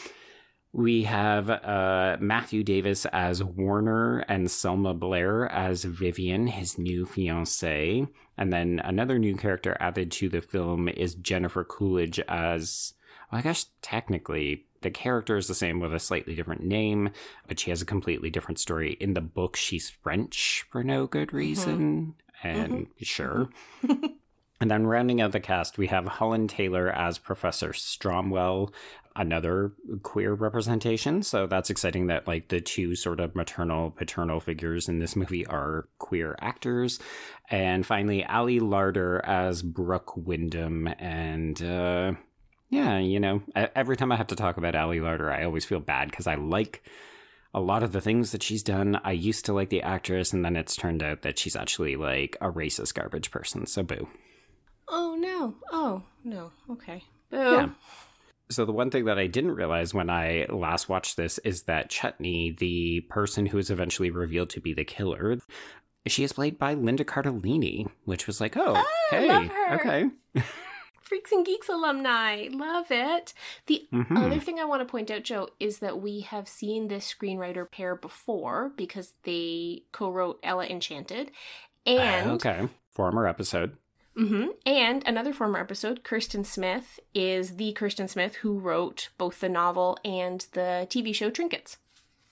We 0.74 1.04
have 1.04 1.50
uh, 1.50 2.15
Matthew 2.22 2.63
Davis 2.63 3.06
as 3.08 3.44
Warner 3.44 4.20
and 4.20 4.50
Selma 4.50 4.94
Blair 4.94 5.52
as 5.52 5.84
Vivian, 5.84 6.48
his 6.48 6.78
new 6.78 7.06
fiancee. 7.06 8.08
And 8.38 8.54
then 8.54 8.80
another 8.84 9.20
new 9.20 9.36
character 9.36 9.76
added 9.82 10.12
to 10.13 10.30
the 10.30 10.41
film 10.41 10.88
is 10.88 11.15
Jennifer 11.15 11.65
Coolidge 11.65 12.22
as, 12.22 12.94
well, 13.30 13.39
I 13.39 13.41
guess 13.41 13.65
technically 13.82 14.65
the 14.82 14.91
character 14.91 15.36
is 15.36 15.48
the 15.48 15.56
same 15.56 15.82
with 15.82 15.94
a 15.94 16.00
slightly 16.00 16.36
different 16.36 16.63
name, 16.63 17.10
but 17.48 17.60
she 17.60 17.70
has 17.70 17.82
a 17.82 17.86
completely 17.86 18.30
different 18.30 18.60
story. 18.60 18.98
In 19.00 19.13
the 19.13 19.22
book, 19.22 19.58
she's 19.58 19.89
French 19.89 20.65
for 20.72 20.84
no 20.84 21.06
good 21.06 21.30
mm-hmm. 21.30 21.38
reason. 21.38 22.15
And 22.44 22.72
mm-hmm. 22.72 23.04
sure. 23.04 23.50
Mm-hmm. 23.86 24.06
And 24.62 24.69
then 24.69 24.86
rounding 24.86 25.19
out 25.19 25.32
the 25.32 25.39
cast, 25.39 25.80
we 25.80 25.88
have 25.88 26.06
Holland 26.06 26.52
Taylor 26.52 26.91
as 26.91 27.17
Professor 27.17 27.69
Stromwell, 27.69 28.71
another 29.15 29.71
queer 30.04 30.34
representation. 30.34 31.24
So 31.24 31.47
that's 31.47 31.71
exciting 31.71 32.08
that 32.08 32.28
like 32.28 32.50
the 32.50 32.62
two 32.62 32.95
sort 32.95 33.19
of 33.19 33.36
maternal 33.36 33.89
paternal 33.89 34.39
figures 34.39 34.88
in 34.88 35.00
this 35.00 35.15
movie 35.15 35.47
are 35.47 35.88
queer 35.97 36.36
actors. 36.39 37.00
And 37.50 37.84
finally, 37.88 38.24
Ali 38.24 38.60
Larter 38.60 39.19
as 39.28 39.63
Brooke 39.63 40.15
Wyndham. 40.15 40.88
And 41.00 41.60
uh, 41.63 42.13
yeah, 42.69 43.00
you 43.00 43.19
know, 43.19 43.41
every 43.56 43.97
time 43.97 44.12
I 44.12 44.15
have 44.15 44.28
to 44.28 44.36
talk 44.36 44.58
about 44.58 44.76
Ali 44.76 45.00
Larter, 45.00 45.36
I 45.36 45.43
always 45.43 45.65
feel 45.65 45.80
bad 45.80 46.12
because 46.12 46.28
I 46.28 46.36
like 46.36 46.84
a 47.52 47.60
lot 47.60 47.82
of 47.82 47.93
the 47.93 48.00
things 48.00 48.32
that 48.32 48.43
she's 48.43 48.62
done. 48.62 49.02
I 49.04 49.12
used 49.13 49.43
to 49.45 49.54
like 49.54 49.69
the 49.69 49.82
actress, 49.82 50.32
and 50.32 50.45
then 50.45 50.56
it's 50.56 50.76
turned 50.76 51.02
out 51.02 51.24
that 51.24 51.39
she's 51.39 51.56
actually 51.56 51.95
like 51.95 52.38
a 52.39 52.52
racist 52.52 52.93
garbage 52.93 53.32
person. 53.32 53.65
So 53.65 53.82
boo. 53.82 54.08
Oh 54.91 55.15
no. 55.17 55.56
Oh 55.71 56.04
no. 56.23 56.51
Okay. 56.69 57.04
Boo. 57.30 57.38
Yeah. 57.38 57.69
So 58.49 58.65
the 58.65 58.73
one 58.73 58.91
thing 58.91 59.06
that 59.06 59.17
I 59.17 59.27
didn't 59.27 59.56
realize 59.56 59.93
when 59.93 60.10
I 60.10 60.45
last 60.49 60.89
watched 60.89 61.15
this 61.15 61.38
is 61.39 61.63
that 61.63 61.89
Chutney, 61.89 62.51
the 62.51 62.99
person 63.10 63.45
who 63.45 63.58
is 63.58 63.69
eventually 63.69 64.12
revealed 64.12 64.49
to 64.51 64.60
be 64.60 64.73
the 64.73 64.84
killer, 64.84 65.38
she 66.06 66.25
is 66.25 66.34
played 66.34 66.60
by 66.60 66.73
Linda 66.73 67.06
Cardellini, 67.06 67.89
which 68.04 68.27
was 68.27 68.41
like, 68.41 68.58
oh, 68.58 68.73
oh 68.75 68.86
hey, 69.10 69.49
okay. 69.71 70.10
Freaks 71.01 71.32
and 71.32 71.45
Geeks 71.45 71.69
alumni. 71.69 72.47
Love 72.51 72.88
it. 72.89 73.34
The 73.67 73.88
mm-hmm. 73.93 74.17
other 74.17 74.39
thing 74.39 74.60
I 74.60 74.65
want 74.65 74.82
to 74.82 74.89
point 74.89 75.12
out, 75.12 75.23
Joe, 75.23 75.49
is 75.60 75.80
that 75.80 76.01
we 76.01 76.21
have 76.21 76.47
seen 76.47 76.88
this 76.88 77.13
screenwriter 77.13 77.69
pair 77.69 77.95
before 77.95 78.71
because 78.75 79.13
they 79.23 79.84
co 79.91 80.10
wrote 80.10 80.39
Ella 80.43 80.65
Enchanted. 80.67 81.32
And. 81.86 82.32
Uh, 82.32 82.34
okay. 82.36 82.69
Former 82.91 83.27
episode. 83.27 83.77
Mm-hmm. 84.17 84.50
And 84.65 85.08
another 85.08 85.34
former 85.34 85.60
episode, 85.60 86.04
Kirsten 86.04 86.43
Smith 86.43 87.00
is 87.13 87.56
the 87.56 87.71
Kirsten 87.74 88.08
Smith 88.08 88.36
who 88.36 88.60
wrote 88.60 89.10
both 89.17 89.39
the 89.39 89.50
novel 89.50 89.97
and 90.04 90.45
the 90.54 90.88
TV 90.89 91.15
show 91.15 91.30
Trinkets. 91.30 91.78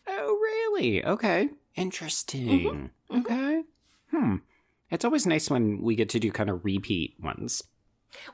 Oh, 0.08 0.38
really? 0.42 1.04
Okay. 1.04 1.50
Interesting. 1.76 2.48
Mm-hmm. 2.48 3.16
mm-hmm. 3.16 3.20
Okay. 3.20 3.64
Hmm. 4.12 4.36
It's 4.92 5.06
always 5.06 5.28
nice 5.28 5.50
when 5.50 5.82
we 5.82 5.96
get 5.96 6.10
to 6.10 6.20
do 6.20 6.32
kind 6.32 6.50
of 6.50 6.66
repeat 6.66 7.16
ones. 7.22 7.64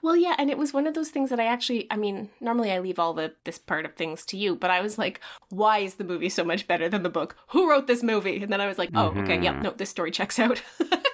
Well, 0.02 0.16
yeah, 0.16 0.36
and 0.38 0.50
it 0.50 0.58
was 0.58 0.74
one 0.74 0.88
of 0.88 0.94
those 0.94 1.10
things 1.10 1.30
that 1.30 1.40
I 1.40 1.46
actually, 1.46 1.86
I 1.92 1.98
mean, 1.98 2.30
normally 2.40 2.72
I 2.72 2.80
leave 2.80 2.98
all 2.98 3.14
the 3.14 3.34
this 3.44 3.58
part 3.58 3.86
of 3.86 3.94
things 3.96 4.26
to 4.28 4.38
you, 4.38 4.56
but 4.56 4.72
I 4.72 4.82
was 4.82 4.98
like, 4.98 5.20
why 5.50 5.80
is 5.80 5.96
the 5.96 6.06
movie 6.06 6.30
so 6.30 6.46
much 6.46 6.66
better 6.66 6.88
than 6.88 7.04
the 7.04 7.10
book? 7.10 7.36
Who 7.50 7.70
wrote 7.70 7.88
this 7.88 8.02
movie? 8.02 8.42
And 8.42 8.52
then 8.52 8.62
I 8.62 8.68
was 8.68 8.78
like, 8.78 8.92
oh, 8.96 9.10
mm-hmm. 9.10 9.20
okay, 9.20 9.42
yep, 9.42 9.62
no, 9.62 9.72
this 9.72 9.90
story 9.90 10.12
checks 10.12 10.40
out. 10.40 10.62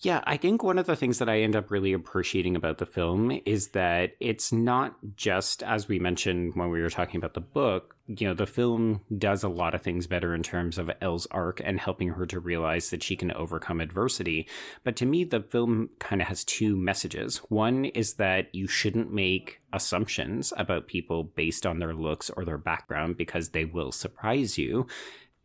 Yeah, 0.00 0.22
I 0.24 0.36
think 0.36 0.62
one 0.62 0.78
of 0.78 0.86
the 0.86 0.94
things 0.94 1.18
that 1.18 1.28
I 1.28 1.40
end 1.40 1.56
up 1.56 1.72
really 1.72 1.92
appreciating 1.92 2.54
about 2.54 2.78
the 2.78 2.86
film 2.86 3.36
is 3.44 3.70
that 3.70 4.12
it's 4.20 4.52
not 4.52 4.94
just, 5.16 5.60
as 5.64 5.88
we 5.88 5.98
mentioned 5.98 6.52
when 6.54 6.70
we 6.70 6.80
were 6.80 6.88
talking 6.88 7.18
about 7.18 7.34
the 7.34 7.40
book, 7.40 7.96
you 8.06 8.28
know, 8.28 8.32
the 8.32 8.46
film 8.46 9.00
does 9.18 9.42
a 9.42 9.48
lot 9.48 9.74
of 9.74 9.82
things 9.82 10.06
better 10.06 10.36
in 10.36 10.44
terms 10.44 10.78
of 10.78 10.88
Elle's 11.00 11.26
arc 11.32 11.60
and 11.64 11.80
helping 11.80 12.10
her 12.10 12.26
to 12.26 12.38
realize 12.38 12.90
that 12.90 13.02
she 13.02 13.16
can 13.16 13.32
overcome 13.32 13.80
adversity. 13.80 14.48
But 14.84 14.94
to 14.96 15.06
me, 15.06 15.24
the 15.24 15.40
film 15.40 15.90
kind 15.98 16.22
of 16.22 16.28
has 16.28 16.44
two 16.44 16.76
messages. 16.76 17.38
One 17.48 17.84
is 17.86 18.14
that 18.14 18.54
you 18.54 18.68
shouldn't 18.68 19.12
make 19.12 19.60
assumptions 19.72 20.52
about 20.56 20.86
people 20.86 21.24
based 21.24 21.66
on 21.66 21.80
their 21.80 21.92
looks 21.92 22.30
or 22.30 22.44
their 22.44 22.56
background 22.56 23.16
because 23.16 23.48
they 23.48 23.64
will 23.64 23.90
surprise 23.90 24.56
you. 24.58 24.86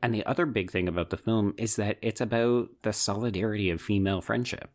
And 0.03 0.13
the 0.13 0.25
other 0.25 0.45
big 0.45 0.69
thing 0.69 0.89
about 0.89 1.11
the 1.11 1.17
film 1.17 1.53
is 1.57 1.77
that 1.77 1.97
it's 2.01 2.19
about 2.19 2.69
the 2.81 2.91
solidarity 2.91 3.69
of 3.69 3.81
female 3.81 4.21
friendship. 4.21 4.69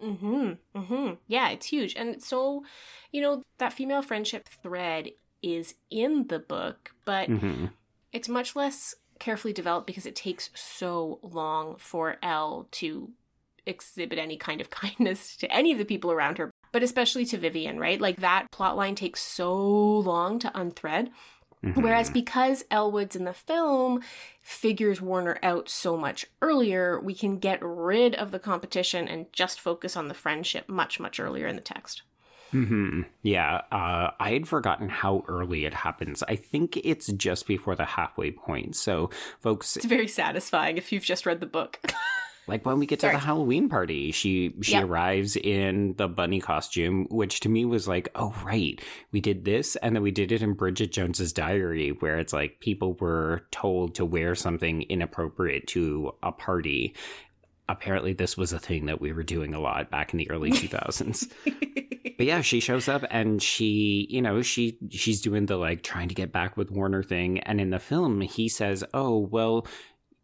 Mm-hmm. 0.00 0.52
Mm-hmm. 0.76 1.14
Yeah, 1.26 1.48
it's 1.50 1.66
huge. 1.66 1.96
And 1.96 2.22
so, 2.22 2.64
you 3.10 3.20
know, 3.20 3.42
that 3.58 3.72
female 3.72 4.00
friendship 4.00 4.48
thread 4.48 5.10
is 5.42 5.74
in 5.90 6.28
the 6.28 6.38
book, 6.38 6.92
but 7.04 7.28
mm-hmm. 7.28 7.66
it's 8.12 8.28
much 8.28 8.54
less 8.54 8.94
carefully 9.18 9.52
developed 9.52 9.88
because 9.88 10.06
it 10.06 10.14
takes 10.14 10.50
so 10.54 11.18
long 11.22 11.74
for 11.76 12.16
Elle 12.22 12.68
to 12.72 13.10
exhibit 13.66 14.20
any 14.20 14.36
kind 14.36 14.60
of 14.60 14.70
kindness 14.70 15.36
to 15.38 15.52
any 15.52 15.72
of 15.72 15.78
the 15.78 15.84
people 15.84 16.12
around 16.12 16.38
her, 16.38 16.52
but 16.70 16.84
especially 16.84 17.24
to 17.24 17.38
Vivian, 17.38 17.80
right? 17.80 18.00
Like 18.00 18.18
that 18.18 18.46
plot 18.52 18.76
line 18.76 18.94
takes 18.94 19.20
so 19.20 19.56
long 19.98 20.38
to 20.38 20.52
unthread 20.54 21.10
Mm-hmm. 21.64 21.80
Whereas 21.80 22.10
because 22.10 22.64
Elle 22.70 22.92
Woods 22.92 23.16
in 23.16 23.24
the 23.24 23.32
film 23.32 24.02
figures 24.42 25.00
Warner 25.00 25.38
out 25.42 25.68
so 25.68 25.96
much 25.96 26.26
earlier, 26.42 27.00
we 27.00 27.14
can 27.14 27.38
get 27.38 27.58
rid 27.62 28.14
of 28.14 28.30
the 28.30 28.38
competition 28.38 29.08
and 29.08 29.32
just 29.32 29.58
focus 29.58 29.96
on 29.96 30.08
the 30.08 30.14
friendship 30.14 30.68
much, 30.68 31.00
much 31.00 31.18
earlier 31.18 31.46
in 31.46 31.56
the 31.56 31.62
text. 31.62 32.02
Hmm. 32.50 33.02
Yeah. 33.22 33.62
Uh, 33.72 34.10
I 34.20 34.32
had 34.32 34.46
forgotten 34.46 34.88
how 34.88 35.24
early 35.26 35.64
it 35.64 35.74
happens. 35.74 36.22
I 36.28 36.36
think 36.36 36.76
it's 36.84 37.08
just 37.08 37.48
before 37.48 37.74
the 37.74 37.84
halfway 37.84 38.30
point. 38.30 38.76
So, 38.76 39.10
folks, 39.40 39.76
it's 39.76 39.86
very 39.86 40.06
satisfying 40.06 40.76
if 40.76 40.92
you've 40.92 41.02
just 41.02 41.26
read 41.26 41.40
the 41.40 41.46
book. 41.46 41.80
Like 42.46 42.66
when 42.66 42.78
we 42.78 42.86
get 42.86 43.00
to 43.00 43.06
the 43.06 43.18
Halloween 43.18 43.68
party, 43.68 44.12
she 44.12 44.54
she 44.60 44.72
yep. 44.72 44.84
arrives 44.84 45.36
in 45.36 45.94
the 45.96 46.08
bunny 46.08 46.40
costume, 46.40 47.06
which 47.10 47.40
to 47.40 47.48
me 47.48 47.64
was 47.64 47.88
like, 47.88 48.08
oh 48.14 48.34
right, 48.44 48.80
we 49.12 49.20
did 49.20 49.44
this, 49.44 49.76
and 49.76 49.96
then 49.96 50.02
we 50.02 50.10
did 50.10 50.30
it 50.30 50.42
in 50.42 50.52
Bridget 50.52 50.92
Jones's 50.92 51.32
Diary, 51.32 51.90
where 52.00 52.18
it's 52.18 52.32
like 52.32 52.60
people 52.60 52.94
were 52.94 53.46
told 53.50 53.94
to 53.94 54.04
wear 54.04 54.34
something 54.34 54.82
inappropriate 54.82 55.66
to 55.68 56.12
a 56.22 56.32
party. 56.32 56.94
Apparently, 57.66 58.12
this 58.12 58.36
was 58.36 58.52
a 58.52 58.58
thing 58.58 58.86
that 58.86 59.00
we 59.00 59.12
were 59.12 59.22
doing 59.22 59.54
a 59.54 59.60
lot 59.60 59.90
back 59.90 60.12
in 60.12 60.18
the 60.18 60.30
early 60.30 60.50
2000s. 60.52 61.32
but 62.18 62.26
yeah, 62.26 62.42
she 62.42 62.60
shows 62.60 62.88
up 62.88 63.04
and 63.10 63.42
she, 63.42 64.06
you 64.10 64.20
know, 64.20 64.42
she 64.42 64.76
she's 64.90 65.22
doing 65.22 65.46
the 65.46 65.56
like 65.56 65.82
trying 65.82 66.08
to 66.08 66.14
get 66.14 66.30
back 66.30 66.58
with 66.58 66.70
Warner 66.70 67.02
thing, 67.02 67.40
and 67.40 67.58
in 67.58 67.70
the 67.70 67.78
film, 67.78 68.20
he 68.20 68.50
says, 68.50 68.84
"Oh 68.92 69.18
well." 69.18 69.66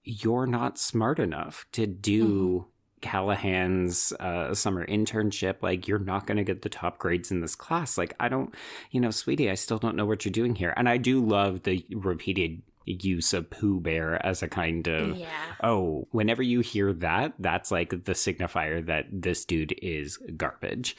You're 0.05 0.47
not 0.47 0.79
smart 0.79 1.19
enough 1.19 1.67
to 1.73 1.87
do 1.87 2.27
mm-hmm. 2.27 2.69
Callahan's 3.01 4.13
uh, 4.21 4.55
summer 4.55 4.87
internship. 4.87 5.57
Like, 5.63 5.89
you're 5.89 5.99
not 5.99 6.27
going 6.27 6.37
to 6.37 6.45
get 6.45 6.63
the 6.63 6.69
top 6.69 6.99
grades 6.99 7.31
in 7.31 7.41
this 7.41 7.55
class. 7.55 7.97
Like, 7.97 8.15
I 8.21 8.29
don't, 8.29 8.55
you 8.91 9.01
know, 9.01 9.11
sweetie, 9.11 9.51
I 9.51 9.55
still 9.55 9.79
don't 9.79 9.97
know 9.97 10.07
what 10.07 10.25
you're 10.25 10.33
doing 10.33 10.55
here. 10.55 10.75
And 10.77 10.89
I 10.89 10.97
do 10.97 11.25
love 11.25 11.63
the 11.63 11.85
repeated 11.91 12.63
use 12.87 13.33
of 13.33 13.51
Pooh 13.51 13.81
Bear 13.81 14.25
as 14.25 14.43
a 14.43 14.49
kind 14.49 14.87
of, 14.89 15.17
yeah. 15.17 15.29
oh, 15.63 16.09
whenever 16.11 16.43
you 16.43 16.61
hear 16.61 16.93
that, 16.95 17.35
that's 17.39 17.71
like 17.71 17.91
the 17.91 18.13
signifier 18.13 18.85
that 18.87 19.07
this 19.11 19.45
dude 19.45 19.75
is 19.81 20.19
garbage. 20.37 20.97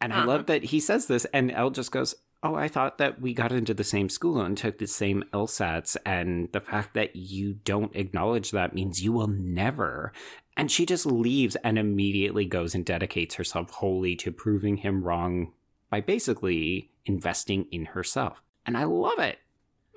And 0.00 0.12
uh-huh. 0.12 0.22
I 0.22 0.24
love 0.24 0.46
that 0.46 0.64
he 0.64 0.80
says 0.80 1.06
this, 1.06 1.26
and 1.32 1.50
Elle 1.50 1.70
just 1.70 1.90
goes, 1.90 2.14
oh, 2.42 2.54
I 2.54 2.68
thought 2.68 2.98
that 2.98 3.20
we 3.20 3.34
got 3.34 3.52
into 3.52 3.74
the 3.74 3.84
same 3.84 4.08
school 4.08 4.40
and 4.40 4.56
took 4.56 4.78
the 4.78 4.86
same 4.86 5.24
LSATs. 5.32 5.96
And 6.06 6.48
the 6.52 6.60
fact 6.60 6.94
that 6.94 7.16
you 7.16 7.54
don't 7.54 7.94
acknowledge 7.96 8.52
that 8.52 8.74
means 8.74 9.02
you 9.02 9.12
will 9.12 9.26
never. 9.26 10.12
And 10.56 10.70
she 10.70 10.86
just 10.86 11.06
leaves 11.06 11.56
and 11.56 11.78
immediately 11.78 12.44
goes 12.44 12.74
and 12.74 12.84
dedicates 12.84 13.34
herself 13.36 13.70
wholly 13.70 14.16
to 14.16 14.32
proving 14.32 14.78
him 14.78 15.02
wrong 15.02 15.52
by 15.90 16.00
basically 16.00 16.90
investing 17.06 17.66
in 17.70 17.86
herself. 17.86 18.40
And 18.66 18.76
I 18.76 18.84
love 18.84 19.18
it. 19.18 19.38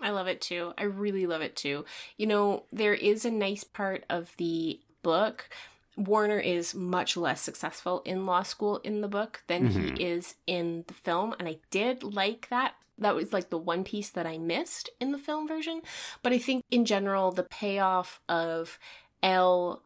I 0.02 0.10
love 0.10 0.28
it 0.28 0.42
too. 0.42 0.74
I 0.78 0.84
really 0.84 1.28
love 1.28 1.42
it 1.42 1.56
too. 1.56 1.86
You 2.18 2.26
know, 2.26 2.64
there 2.72 2.94
is 2.94 3.24
a 3.24 3.32
nice 3.32 3.64
part 3.64 4.04
of 4.10 4.36
the 4.38 4.80
book 5.04 5.50
Warner 5.98 6.40
is 6.40 6.74
much 6.74 7.18
less 7.18 7.42
successful 7.42 8.02
in 8.06 8.26
law 8.26 8.44
school 8.44 8.78
in 8.78 9.02
the 9.02 9.08
book 9.08 9.44
than 9.48 9.70
mm-hmm. 9.70 9.96
he 9.96 10.04
is 10.04 10.36
in 10.48 10.86
the 10.88 10.94
film. 10.94 11.36
And 11.38 11.48
I 11.48 11.58
did 11.70 12.04
like 12.04 12.48
that. 12.50 12.76
That 12.98 13.16
was 13.16 13.34
like 13.34 13.50
the 13.50 13.58
one 13.58 13.84
piece 13.84 14.10
that 14.12 14.28
I 14.28 14.38
missed 14.38 14.90
in 15.00 15.12
the 15.12 15.18
film 15.18 15.48
version. 15.48 15.82
But 16.24 16.34
I 16.34 16.38
think 16.38 16.64
in 16.72 16.86
general, 16.86 17.32
the 17.32 17.44
payoff 17.44 18.22
of 18.30 18.80
Elle 19.24 19.82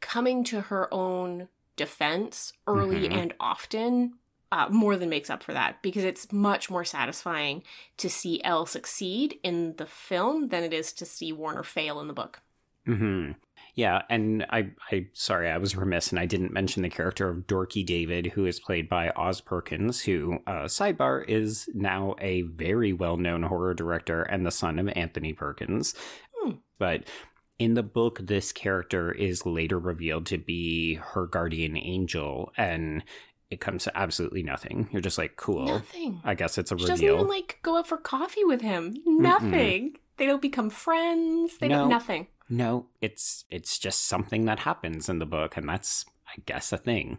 coming 0.00 0.44
to 0.44 0.62
her 0.62 0.92
own 0.92 1.48
defense 1.76 2.52
early 2.66 3.02
mm-hmm. 3.02 3.18
and 3.18 3.34
often 3.38 4.14
uh, 4.52 4.68
more 4.70 4.96
than 4.96 5.08
makes 5.08 5.28
up 5.28 5.42
for 5.42 5.52
that 5.52 5.82
because 5.82 6.04
it's 6.04 6.32
much 6.32 6.70
more 6.70 6.84
satisfying 6.84 7.62
to 7.96 8.08
see 8.08 8.42
Elle 8.44 8.66
succeed 8.66 9.38
in 9.42 9.74
the 9.76 9.86
film 9.86 10.48
than 10.48 10.62
it 10.62 10.72
is 10.72 10.92
to 10.94 11.04
see 11.04 11.32
Warner 11.32 11.62
fail 11.62 12.00
in 12.00 12.06
the 12.06 12.14
book. 12.14 12.40
Mm-hmm. 12.86 13.32
Yeah, 13.76 14.02
and 14.08 14.46
I, 14.48 14.70
I, 14.90 15.08
sorry, 15.12 15.50
I 15.50 15.58
was 15.58 15.76
remiss 15.76 16.10
and 16.10 16.18
I 16.18 16.24
didn't 16.24 16.50
mention 16.50 16.82
the 16.82 16.88
character 16.88 17.28
of 17.28 17.46
Dorky 17.46 17.84
David, 17.84 18.28
who 18.28 18.46
is 18.46 18.58
played 18.58 18.88
by 18.88 19.10
Oz 19.10 19.42
Perkins, 19.42 20.00
who, 20.00 20.38
uh, 20.46 20.64
sidebar, 20.64 21.22
is 21.28 21.68
now 21.74 22.14
a 22.18 22.42
very 22.42 22.94
well-known 22.94 23.42
horror 23.42 23.74
director 23.74 24.22
and 24.22 24.46
the 24.46 24.50
son 24.50 24.78
of 24.78 24.88
Anthony 24.96 25.34
Perkins. 25.34 25.94
Hmm. 26.34 26.52
But 26.78 27.04
in 27.58 27.74
the 27.74 27.82
book, 27.82 28.18
this 28.22 28.50
character 28.50 29.12
is 29.12 29.44
later 29.44 29.78
revealed 29.78 30.24
to 30.26 30.38
be 30.38 30.94
her 30.94 31.26
guardian 31.26 31.76
angel, 31.76 32.52
and 32.56 33.04
it 33.50 33.60
comes 33.60 33.84
to 33.84 33.96
absolutely 33.96 34.42
nothing. 34.42 34.88
You're 34.90 35.02
just 35.02 35.18
like, 35.18 35.36
cool. 35.36 35.66
Nothing. 35.66 36.20
I 36.24 36.34
guess 36.34 36.56
it's 36.56 36.72
a 36.72 36.78
she 36.78 36.84
reveal. 36.84 36.96
Doesn't 36.96 37.08
even 37.08 37.28
like 37.28 37.58
go 37.62 37.76
out 37.76 37.86
for 37.86 37.98
coffee 37.98 38.44
with 38.44 38.62
him. 38.62 38.94
Nothing. 39.04 39.90
Mm-mm. 39.90 39.96
They 40.16 40.26
don't 40.26 40.42
become 40.42 40.70
friends. 40.70 41.58
They 41.58 41.68
no. 41.68 41.84
do 41.84 41.90
nothing. 41.90 42.28
No, 42.48 42.86
it's 43.00 43.44
it's 43.50 43.78
just 43.78 44.06
something 44.06 44.44
that 44.44 44.60
happens 44.60 45.08
in 45.08 45.18
the 45.18 45.26
book, 45.26 45.56
and 45.56 45.68
that's 45.68 46.04
I 46.28 46.40
guess 46.46 46.72
a 46.72 46.78
thing. 46.78 47.18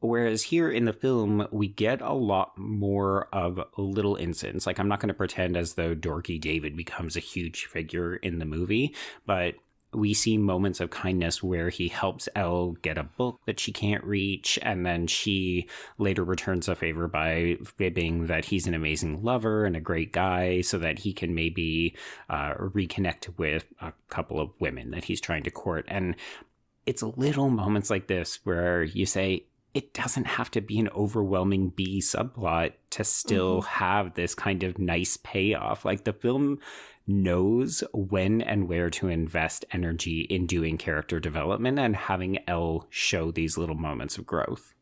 Whereas 0.00 0.42
here 0.42 0.70
in 0.70 0.84
the 0.84 0.92
film, 0.92 1.48
we 1.50 1.68
get 1.68 2.02
a 2.02 2.12
lot 2.12 2.56
more 2.58 3.28
of 3.32 3.58
little 3.78 4.14
incidents. 4.16 4.66
Like, 4.66 4.78
I'm 4.78 4.88
not 4.88 5.00
going 5.00 5.08
to 5.08 5.14
pretend 5.14 5.56
as 5.56 5.74
though 5.74 5.94
Dorky 5.94 6.38
David 6.38 6.76
becomes 6.76 7.16
a 7.16 7.20
huge 7.20 7.64
figure 7.64 8.16
in 8.16 8.38
the 8.38 8.44
movie, 8.44 8.94
but 9.24 9.54
we 9.96 10.12
see 10.14 10.36
moments 10.36 10.80
of 10.80 10.90
kindness 10.90 11.42
where 11.42 11.70
he 11.70 11.88
helps 11.88 12.28
Elle 12.36 12.76
get 12.82 12.98
a 12.98 13.02
book 13.04 13.40
that 13.46 13.58
she 13.58 13.72
can't 13.72 14.04
reach, 14.04 14.58
and 14.62 14.84
then 14.84 15.06
she 15.06 15.68
later 15.98 16.22
returns 16.22 16.68
a 16.68 16.74
favor 16.74 17.08
by 17.08 17.56
fibbing 17.64 18.26
that 18.26 18.44
he's 18.44 18.66
an 18.66 18.74
amazing 18.74 19.22
lover 19.22 19.64
and 19.64 19.74
a 19.74 19.80
great 19.80 20.12
guy 20.12 20.60
so 20.60 20.78
that 20.78 21.00
he 21.00 21.12
can 21.12 21.34
maybe 21.34 21.96
uh, 22.28 22.54
reconnect 22.54 23.38
with 23.38 23.64
a 23.80 23.92
couple 24.08 24.38
of 24.38 24.50
women 24.60 24.90
that 24.90 25.04
he's 25.04 25.20
trying 25.20 25.42
to 25.42 25.50
court. 25.50 25.86
And 25.88 26.14
it's 26.84 27.02
little 27.02 27.48
moments 27.48 27.90
like 27.90 28.06
this 28.06 28.40
where 28.44 28.84
you 28.84 29.06
say, 29.06 29.46
it 29.74 29.92
doesn't 29.92 30.26
have 30.26 30.50
to 30.52 30.62
be 30.62 30.78
an 30.78 30.88
overwhelming 30.96 31.68
B 31.68 32.00
subplot 32.00 32.72
to 32.90 33.04
still 33.04 33.60
mm-hmm. 33.60 33.84
have 33.84 34.14
this 34.14 34.34
kind 34.34 34.62
of 34.62 34.78
nice 34.78 35.18
payoff. 35.18 35.84
Like 35.84 36.04
the 36.04 36.14
film 36.14 36.60
knows 37.06 37.84
when 37.92 38.40
and 38.40 38.68
where 38.68 38.90
to 38.90 39.08
invest 39.08 39.64
energy 39.72 40.22
in 40.22 40.46
doing 40.46 40.76
character 40.76 41.20
development 41.20 41.78
and 41.78 41.96
having 41.96 42.38
Elle 42.48 42.86
show 42.90 43.30
these 43.30 43.56
little 43.56 43.76
moments 43.76 44.18
of 44.18 44.26
growth. 44.26 44.74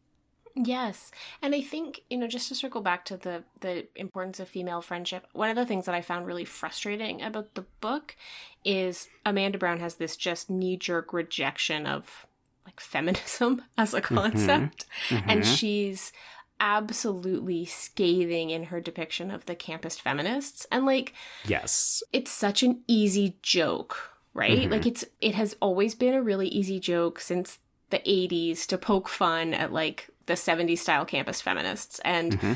Yes. 0.57 1.11
And 1.43 1.55
I 1.55 1.61
think, 1.61 2.03
you 2.09 2.17
know, 2.17 2.29
just 2.29 2.49
to 2.49 2.55
circle 2.55 2.81
back 2.81 3.05
to 3.07 3.17
the 3.17 3.43
the 3.61 3.89
importance 3.97 4.39
of 4.39 4.49
female 4.49 4.81
friendship, 4.81 5.27
one 5.33 5.51
of 5.51 5.57
the 5.57 5.67
things 5.67 5.87
that 5.87 5.95
I 5.95 6.01
found 6.01 6.27
really 6.27 6.45
frustrating 6.45 7.23
about 7.23 7.55
the 7.55 7.65
book 7.81 8.17
is 8.65 9.09
Amanda 9.27 9.59
Brown 9.59 9.81
has 9.81 9.97
this 9.97 10.17
just 10.17 10.49
knee-jerk 10.49 11.13
rejection 11.13 11.87
of 11.87 12.27
like 12.65 12.79
feminism 12.79 13.63
as 13.79 13.95
a 13.95 14.01
mm-hmm. 14.01 14.15
concept 14.15 14.87
mm-hmm. 14.87 15.17
Mm-hmm. 15.17 15.31
and 15.31 15.47
she's 15.47 16.13
absolutely 16.61 17.65
scathing 17.65 18.51
in 18.51 18.65
her 18.65 18.81
depiction 18.81 19.31
of 19.31 19.47
the 19.47 19.55
campus 19.55 19.99
feminists. 19.99 20.67
And 20.71 20.87
like 20.87 21.15
yes. 21.45 22.03
it's 22.13 22.31
such 22.31 22.63
an 22.63 22.83
easy 22.87 23.37
joke 23.43 24.15
right? 24.35 24.59
Mm-hmm. 24.59 24.73
like 24.73 24.87
it's 24.87 25.05
it 25.21 25.35
has 25.37 25.57
always 25.61 25.95
been 25.95 26.13
a 26.13 26.23
really 26.23 26.49
easy 26.49 26.79
joke 26.79 27.21
since 27.21 27.61
the 27.91 28.01
80s 28.01 28.67
to 28.67 28.77
poke 28.77 29.09
fun 29.09 29.55
at 29.55 29.73
like 29.73 30.11
the 30.27 30.35
70s 30.35 30.79
style 30.79 31.05
campus 31.05 31.41
feminists. 31.41 32.01
And 32.05 32.39
mm-hmm. 32.39 32.53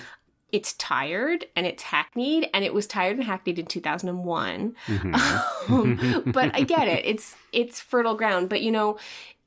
it's 0.51 0.73
tired 0.75 1.47
and 1.55 1.67
it's 1.67 1.85
hackneyed 1.85 2.51
and 2.53 2.65
it 2.65 2.75
was 2.75 2.87
tired 2.87 3.17
and 3.17 3.25
hackneyed 3.25 3.59
in 3.59 3.67
2001 3.67 4.75
mm-hmm. 4.87 5.73
um, 5.73 6.23
but 6.33 6.55
i 6.55 6.63
get 6.63 6.89
it. 6.89 7.05
It's 7.07 7.37
it's 7.53 7.81
fertile 7.81 8.17
ground. 8.17 8.49
But 8.49 8.63
you 8.63 8.73
know 8.73 8.99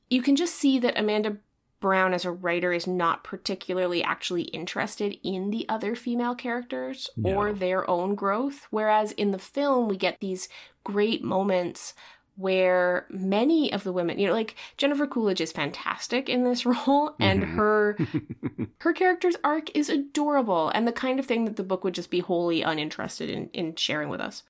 you 0.10 0.22
can 0.22 0.36
just 0.36 0.56
see 0.56 0.80
that 0.80 0.98
Amanda 0.98 1.38
Brown 1.82 2.13
as 2.13 2.24
a 2.24 2.32
writer 2.32 2.72
is 2.72 2.88
not 2.88 3.24
particularly 3.26 4.02
actually 4.02 4.44
interested 4.44 5.17
in 5.24 5.50
the 5.50 5.65
other 5.67 5.96
female 5.96 6.36
characters 6.36 7.10
no. 7.17 7.34
or 7.34 7.52
their 7.52 7.89
own 7.89 8.15
growth. 8.15 8.67
Whereas 8.70 9.12
in 9.13 9.32
the 9.32 9.39
film, 9.39 9.89
we 9.89 9.98
get 9.98 10.20
these 10.22 10.48
great 10.86 11.24
moments 11.24 11.94
where 12.36 13.06
many 13.10 13.74
of 13.74 13.84
the 13.84 13.91
women, 13.91 14.17
you 14.17 14.28
know, 14.28 14.34
like 14.34 14.56
Jennifer 14.78 15.06
Coolidge 15.06 15.41
is 15.41 15.52
fantastic 15.52 16.30
in 16.30 16.44
this 16.44 16.65
role 16.65 17.15
and 17.20 17.44
mm-hmm. 17.44 17.58
her 17.58 17.98
her 18.80 18.94
character's 18.94 19.36
arc 19.44 19.76
is 19.76 19.89
adorable 19.89 20.70
and 20.70 20.88
the 20.88 20.94
kind 20.94 21.20
of 21.20 21.26
thing 21.26 21.46
that 21.46 21.58
the 21.58 21.63
book 21.63 21.84
would 21.84 21.94
just 21.94 22.10
be 22.10 22.20
wholly 22.20 22.62
uninterested 22.62 23.30
in 23.30 23.50
in 23.50 23.76
sharing 23.76 24.10
with 24.10 24.22
us. 24.22 24.44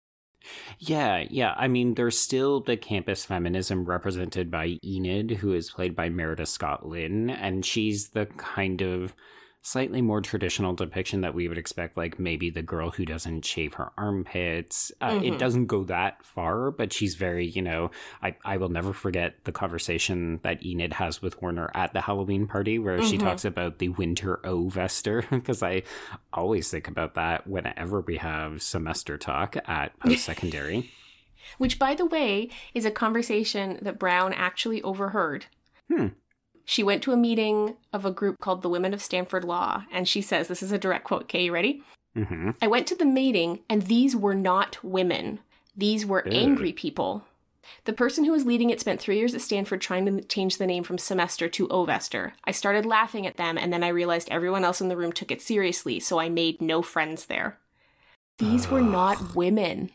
Yeah, 0.80 1.26
yeah. 1.30 1.54
I 1.58 1.68
mean, 1.68 1.94
there's 1.94 2.18
still 2.18 2.62
the 2.62 2.78
campus 2.78 3.26
feminism 3.26 3.86
represented 3.86 4.50
by 4.50 4.80
Enid, 4.84 5.32
who 5.32 5.54
is 5.54 5.72
played 5.72 5.96
by 5.96 6.10
Meredith 6.10 6.50
Scott 6.50 6.88
Lynn, 6.88 7.30
and 7.30 7.66
she's 7.66 8.10
the 8.10 8.26
kind 8.38 8.82
of 8.82 9.14
slightly 9.63 10.02
more 10.02 10.21
traditional 10.21 10.74
depiction 10.74 11.21
that 11.21 11.36
we 11.36 11.47
would 11.47 11.58
expect, 11.58 11.95
like 11.95 12.17
maybe 12.17 12.50
the 12.50 12.63
girl 12.63 12.89
who 12.89 13.06
doesn't 13.06 13.45
shave 13.45 13.76
her 13.76 13.91
armpits. 13.97 14.91
Uh, 15.00 15.12
mm-hmm. 15.12 15.26
It 15.26 15.39
doesn't 15.39 15.67
go 15.67 15.84
that 15.84 16.26
far, 16.26 16.71
but 16.71 16.91
she's 16.91 17.15
very, 17.15 17.47
you 17.47 17.62
know, 17.62 17.91
I, 18.24 18.36
I 18.43 18.58
will 18.58 18.69
never 18.69 18.91
forget 18.91 19.36
the 19.43 19.52
conversation 19.52 20.39
that 20.43 20.65
Enid 20.65 20.93
has 20.93 21.21
with 21.21 21.41
Warner 21.41 21.69
at 21.76 21.93
the 21.93 22.02
Halloween 22.02 22.47
party 22.47 22.80
where 22.80 22.97
mm-hmm. 22.97 23.08
she 23.08 23.17
talks 23.17 23.45
about 23.45 23.78
the 23.78 23.89
winter 23.89 24.39
ovester, 24.45 25.24
because 25.30 25.62
I 25.63 25.84
always 26.34 26.69
think 26.69 26.88
about 26.88 27.13
that 27.13 27.45
whenever 27.45 28.02
we 28.02 28.17
have 28.17 28.63
semester 28.63 29.17
talk 29.17 29.58
at 29.67 29.97
post 30.00 30.26
secondary. 30.26 30.91
Which, 31.58 31.80
by 31.80 31.95
the 31.95 32.06
way, 32.06 32.50
is 32.74 32.86
a 32.86 32.91
conversation 32.91 33.80
that 33.82 34.00
Brown 34.00 34.32
actually 34.34 34.82
overheard. 34.84 35.47
Hmm. 35.91 36.08
She 36.65 36.84
went 36.84 37.04
to 37.04 37.12
a 37.12 37.17
meeting 37.17 37.76
of 37.91 38.06
a 38.06 38.12
group 38.12 38.39
called 38.39 38.62
the 38.62 38.69
Women 38.69 38.93
of 38.93 39.02
Stanford 39.02 39.43
Law, 39.43 39.84
and 39.91 40.08
she 40.08 40.21
says, 40.21 40.47
This 40.47 40.63
is 40.63 40.71
a 40.71 40.78
direct 40.78 41.06
quote. 41.06 41.24
Okay, 41.24 41.45
you 41.45 41.54
ready? 41.54 41.84
Mm-hmm. 42.15 42.52
I 42.62 42.67
went 42.67 42.88
to 42.88 42.95
the 42.95 43.06
meeting, 43.06 43.60
and 43.69 43.84
these 43.84 44.15
were 44.15 44.36
not 44.36 44.84
women. 44.84 45.39
These 45.76 46.06
were 46.06 46.24
Ew. 46.26 46.32
angry 46.32 46.74
people. 46.74 47.26
The 47.86 47.93
person 47.93 48.26
who 48.26 48.32
was 48.32 48.45
leading 48.45 48.69
it 48.69 48.80
spent 48.80 49.00
three 49.00 49.17
years 49.17 49.34
at 49.34 49.41
Stanford 49.41 49.82
trying 49.82 50.06
to 50.06 50.24
change 50.24 50.58
the 50.58 50.67
name 50.67 50.84
from 50.84 50.97
semester 50.97 51.47
to 51.50 51.67
Ovester. 51.69 52.34
I 52.43 52.52
started 52.52 52.86
laughing 52.86 53.26
at 53.26 53.38
them, 53.38 53.58
and 53.58 53.71
then 53.71 53.84
I 53.84 53.89
realized 53.89 54.30
everyone 54.30 54.63
else 54.63 54.82
in 54.82 54.89
the 54.89 54.97
room 54.97 55.12
took 55.12 55.32
it 55.32 55.41
seriously, 55.41 56.00
so 56.00 56.19
I 56.19 56.30
made 56.30 56.62
no 56.62 56.82
friends 56.82 57.26
there. 57.26 57.60
These 58.38 58.69
were 58.69 58.82
not 58.82 59.36
women, 59.36 59.91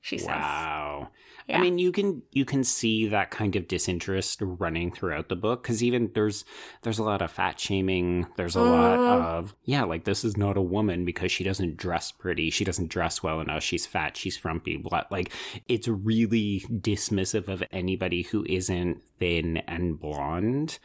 she 0.00 0.18
says. 0.18 0.28
Wow. 0.28 1.08
Yeah. 1.48 1.58
I 1.58 1.60
mean, 1.60 1.78
you 1.78 1.92
can 1.92 2.22
you 2.30 2.44
can 2.44 2.64
see 2.64 3.06
that 3.08 3.30
kind 3.30 3.56
of 3.56 3.68
disinterest 3.68 4.38
running 4.40 4.92
throughout 4.92 5.28
the 5.28 5.36
book 5.36 5.62
because 5.62 5.82
even 5.82 6.10
there's 6.14 6.44
there's 6.82 6.98
a 6.98 7.02
lot 7.02 7.22
of 7.22 7.30
fat 7.30 7.58
shaming. 7.58 8.26
There's 8.36 8.56
a 8.56 8.62
lot 8.62 8.98
mm-hmm. 8.98 9.24
of 9.24 9.54
yeah, 9.64 9.84
like 9.84 10.04
this 10.04 10.24
is 10.24 10.36
not 10.36 10.56
a 10.56 10.62
woman 10.62 11.04
because 11.04 11.32
she 11.32 11.44
doesn't 11.44 11.76
dress 11.76 12.12
pretty. 12.12 12.50
She 12.50 12.64
doesn't 12.64 12.90
dress 12.90 13.22
well 13.22 13.40
enough. 13.40 13.62
She's 13.62 13.86
fat. 13.86 14.16
She's 14.16 14.36
frumpy. 14.36 14.76
What 14.76 15.10
Like 15.10 15.32
it's 15.68 15.88
really 15.88 16.60
dismissive 16.70 17.48
of 17.48 17.62
anybody 17.72 18.22
who 18.22 18.44
isn't 18.48 19.02
thin 19.18 19.58
and 19.58 19.98
blonde 19.98 20.78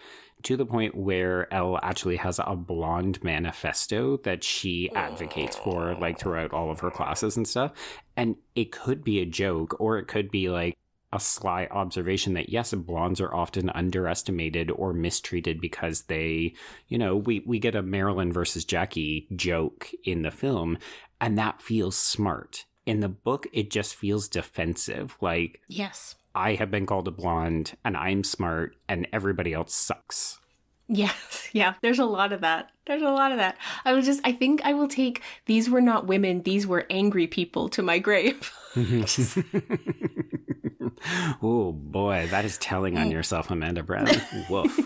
to 0.44 0.56
the 0.56 0.66
point 0.66 0.96
where 0.96 1.52
Elle 1.54 1.80
actually 1.82 2.18
has 2.18 2.40
a 2.40 2.56
blonde 2.56 3.24
manifesto 3.24 4.18
that 4.18 4.44
she 4.44 4.90
advocates 4.94 5.56
for 5.56 5.96
like 5.96 6.20
throughout 6.20 6.54
all 6.54 6.70
of 6.72 6.80
her 6.82 6.92
classes 6.92 7.38
and 7.38 7.48
stuff. 7.48 7.72
And 8.16 8.36
it 8.56 8.72
could 8.72 9.04
be 9.04 9.20
a 9.20 9.26
joke 9.26 9.76
or 9.80 9.98
it 9.98 10.08
could 10.08 10.30
be 10.30 10.50
like 10.50 10.78
a 11.12 11.20
sly 11.20 11.68
observation 11.72 12.34
that 12.34 12.50
yes, 12.50 12.74
blondes 12.74 13.22
are 13.22 13.34
often 13.34 13.70
underestimated 13.70 14.70
or 14.72 14.94
mistreated 14.94 15.60
because 15.60 16.04
they, 16.04 16.54
you 16.88 16.98
know, 16.98 17.16
we, 17.16 17.40
we 17.46 17.60
get 17.60 17.76
a 17.76 17.82
Marilyn 17.82 18.32
versus 18.32 18.66
Jackie 18.66 19.28
joke 19.36 19.90
in 20.04 20.22
the 20.22 20.32
film 20.32 20.78
and 21.20 21.38
that 21.38 21.62
feels 21.62 21.98
smart. 21.98 22.66
In 22.86 23.00
the 23.02 23.10
book, 23.10 23.48
it 23.52 23.70
just 23.70 23.96
feels 23.96 24.30
defensive. 24.30 25.18
Like, 25.20 25.62
yes 25.68 26.16
I 26.38 26.54
have 26.54 26.70
been 26.70 26.86
called 26.86 27.08
a 27.08 27.12
blonde 27.12 27.76
and 27.84 27.98
I'm 27.98 28.24
smart 28.24 28.76
and 28.88 29.08
everybody 29.12 29.54
else 29.54 29.74
sucks. 29.74 30.40
Yes, 30.88 31.50
yeah, 31.54 31.74
there's 31.82 31.98
a 31.98 32.06
lot 32.06 32.32
of 32.32 32.42
that. 32.42 32.72
There's 32.86 33.02
a 33.02 33.10
lot 33.10 33.32
of 33.32 33.40
that. 33.40 33.58
I 33.84 33.94
was 33.94 34.06
just, 34.06 34.22
I 34.24 34.34
think 34.34 34.62
I 34.64 34.74
will 34.74 34.88
take 34.88 35.24
these 35.48 35.68
were 35.68 35.82
not 35.82 36.06
women, 36.06 36.44
these 36.44 36.68
were 36.68 36.86
angry 36.92 37.26
people 37.26 37.70
to 37.70 37.82
my 37.82 37.98
grave. 37.98 38.54
oh 41.42 41.72
boy, 41.72 42.28
that 42.30 42.46
is 42.46 42.60
telling 42.60 43.00
on 43.00 43.10
yourself, 43.10 43.50
Amanda 43.50 43.82
Brown. 43.82 44.08
Woof. 44.48 44.80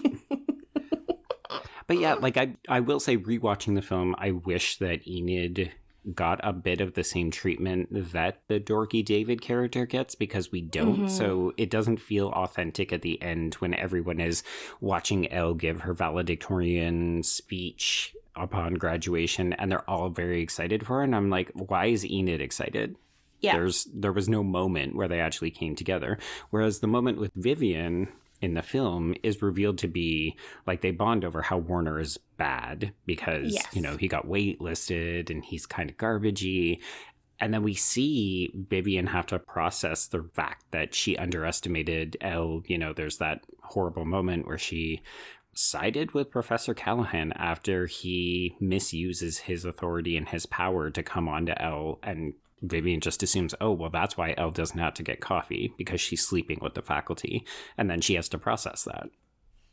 but 1.85 1.99
yeah, 1.99 2.13
like 2.13 2.37
I, 2.37 2.55
I 2.69 2.79
will 2.79 3.01
say, 3.01 3.17
rewatching 3.17 3.75
the 3.75 3.81
film, 3.81 4.15
I 4.17 4.31
wish 4.31 4.77
that 4.77 5.05
Enid 5.05 5.73
got 6.13 6.39
a 6.43 6.53
bit 6.53 6.81
of 6.81 6.93
the 6.93 7.03
same 7.03 7.29
treatment 7.29 7.89
that 8.11 8.41
the 8.47 8.59
dorky 8.59 9.05
David 9.05 9.41
character 9.41 9.85
gets 9.85 10.15
because 10.15 10.51
we 10.51 10.61
don't. 10.61 10.97
Mm-hmm. 10.97 11.07
So 11.07 11.53
it 11.57 11.69
doesn't 11.69 11.97
feel 11.97 12.29
authentic 12.29 12.91
at 12.91 13.01
the 13.01 13.21
end 13.21 13.55
when 13.55 13.73
everyone 13.73 14.19
is 14.19 14.43
watching 14.79 15.31
Elle 15.31 15.53
give 15.53 15.81
her 15.81 15.93
valedictorian 15.93 17.23
speech 17.23 18.15
upon 18.35 18.75
graduation 18.75 19.53
and 19.53 19.71
they're 19.71 19.89
all 19.89 20.09
very 20.09 20.41
excited 20.41 20.85
for 20.85 20.97
her. 20.97 21.03
And 21.03 21.15
I'm 21.15 21.29
like, 21.29 21.51
why 21.53 21.87
is 21.87 22.05
Enid 22.05 22.41
excited? 22.41 22.95
Yeah. 23.39 23.53
There's 23.53 23.87
there 23.93 24.11
was 24.11 24.29
no 24.29 24.43
moment 24.43 24.95
where 24.95 25.07
they 25.07 25.19
actually 25.19 25.51
came 25.51 25.75
together. 25.75 26.17
Whereas 26.51 26.79
the 26.79 26.87
moment 26.87 27.19
with 27.19 27.31
Vivian 27.35 28.07
in 28.41 28.56
the 28.56 28.62
film 28.62 29.15
is 29.23 29.41
revealed 29.41 29.77
to 29.80 29.88
be 29.88 30.36
like 30.65 30.82
they 30.82 30.91
bond 30.91 31.23
over 31.23 31.41
how 31.41 31.58
Warner 31.58 31.99
is 31.99 32.17
bad 32.38 32.91
because, 33.06 33.54
yes. 33.54 33.67
you 33.71 33.82
know, 33.82 33.97
he 33.97 34.08
got 34.08 34.27
waitlisted 34.27 35.30
and 35.30 35.45
he's 35.45 35.65
kind 35.65 35.89
of 35.89 35.97
garbagey. 35.97 36.80
And 37.39 37.54
then 37.54 37.63
we 37.63 37.73
see 37.73 38.51
Vivian 38.54 39.08
have 39.08 39.27
to 39.27 39.39
process 39.39 40.08
the 40.08 40.27
fact 40.34 40.65
that 40.71 40.93
she 40.93 41.17
underestimated 41.17 42.17
Elle. 42.21 42.63
You 42.67 42.77
know, 42.77 42.93
there's 42.93 43.17
that 43.17 43.45
horrible 43.63 44.06
moment 44.06 44.47
where 44.47 44.60
she 44.60 45.01
sided 45.54 46.13
with 46.13 46.32
Professor 46.32 46.73
Callahan 46.73 47.34
after 47.34 47.86
he 47.86 48.56
misuses 48.60 49.39
his 49.39 49.65
authority 49.65 50.15
and 50.17 50.30
his 50.30 50.45
power 50.45 50.89
to 50.89 51.04
come 51.04 51.27
onto 51.27 51.54
Elle 51.58 51.99
and 52.04 52.34
Vivian 52.62 53.00
just 53.00 53.24
assumes, 53.24 53.56
oh, 53.60 53.71
well, 53.71 53.89
that's 53.89 54.17
why 54.17 54.34
Elle 54.38 54.52
doesn't 54.52 54.80
have 54.80 54.93
to 54.95 55.04
get 55.04 55.19
coffee 55.19 55.74
because 55.78 56.00
she's 56.00 56.26
sleeping 56.26 56.60
with 56.62 56.76
the 56.76 56.82
faculty. 56.82 57.45
And 57.78 57.89
then 57.89 58.02
she 58.02 58.15
has 58.15 58.30
to 58.30 58.38
process 58.38 58.84
that. 58.84 59.10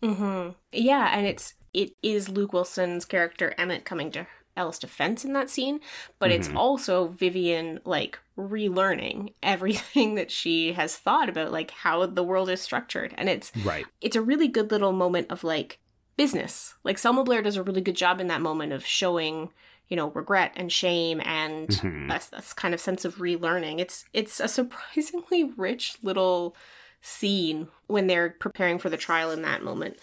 Mm-hmm. 0.02 0.50
Yeah, 0.72 1.10
and 1.16 1.26
it's 1.26 1.54
it 1.74 1.92
is 2.02 2.28
Luke 2.28 2.52
Wilson's 2.52 3.04
character 3.04 3.54
Emmett 3.58 3.84
coming 3.84 4.10
to 4.12 4.26
Elle's 4.56 4.78
defense 4.78 5.24
in 5.24 5.32
that 5.34 5.50
scene, 5.50 5.80
but 6.18 6.30
mm-hmm. 6.30 6.40
it's 6.40 6.50
also 6.54 7.08
Vivian 7.08 7.80
like 7.84 8.18
relearning 8.36 9.34
everything 9.42 10.14
that 10.14 10.30
she 10.30 10.72
has 10.72 10.96
thought 10.96 11.28
about 11.28 11.52
like 11.52 11.70
how 11.70 12.06
the 12.06 12.22
world 12.22 12.48
is 12.48 12.60
structured. 12.60 13.14
And 13.16 13.28
it's 13.28 13.52
right. 13.64 13.86
It's 14.00 14.16
a 14.16 14.22
really 14.22 14.48
good 14.48 14.70
little 14.70 14.92
moment 14.92 15.30
of 15.30 15.44
like 15.44 15.78
business. 16.16 16.74
Like 16.84 16.98
Selma 16.98 17.24
Blair 17.24 17.42
does 17.42 17.56
a 17.56 17.62
really 17.62 17.80
good 17.80 17.96
job 17.96 18.20
in 18.20 18.26
that 18.28 18.42
moment 18.42 18.72
of 18.72 18.84
showing 18.84 19.50
you 19.88 19.96
know 19.96 20.10
regret 20.10 20.52
and 20.56 20.72
shame 20.72 21.20
and 21.24 21.68
mm-hmm. 21.68 22.10
a, 22.10 22.20
a 22.32 22.42
kind 22.56 22.74
of 22.74 22.80
sense 22.80 23.04
of 23.04 23.16
relearning 23.16 23.78
it's 23.78 24.04
it's 24.12 24.40
a 24.40 24.48
surprisingly 24.48 25.44
rich 25.56 25.96
little 26.02 26.54
scene 27.00 27.68
when 27.86 28.06
they're 28.06 28.30
preparing 28.30 28.78
for 28.78 28.90
the 28.90 28.96
trial 28.96 29.30
in 29.30 29.42
that 29.42 29.62
moment 29.62 29.96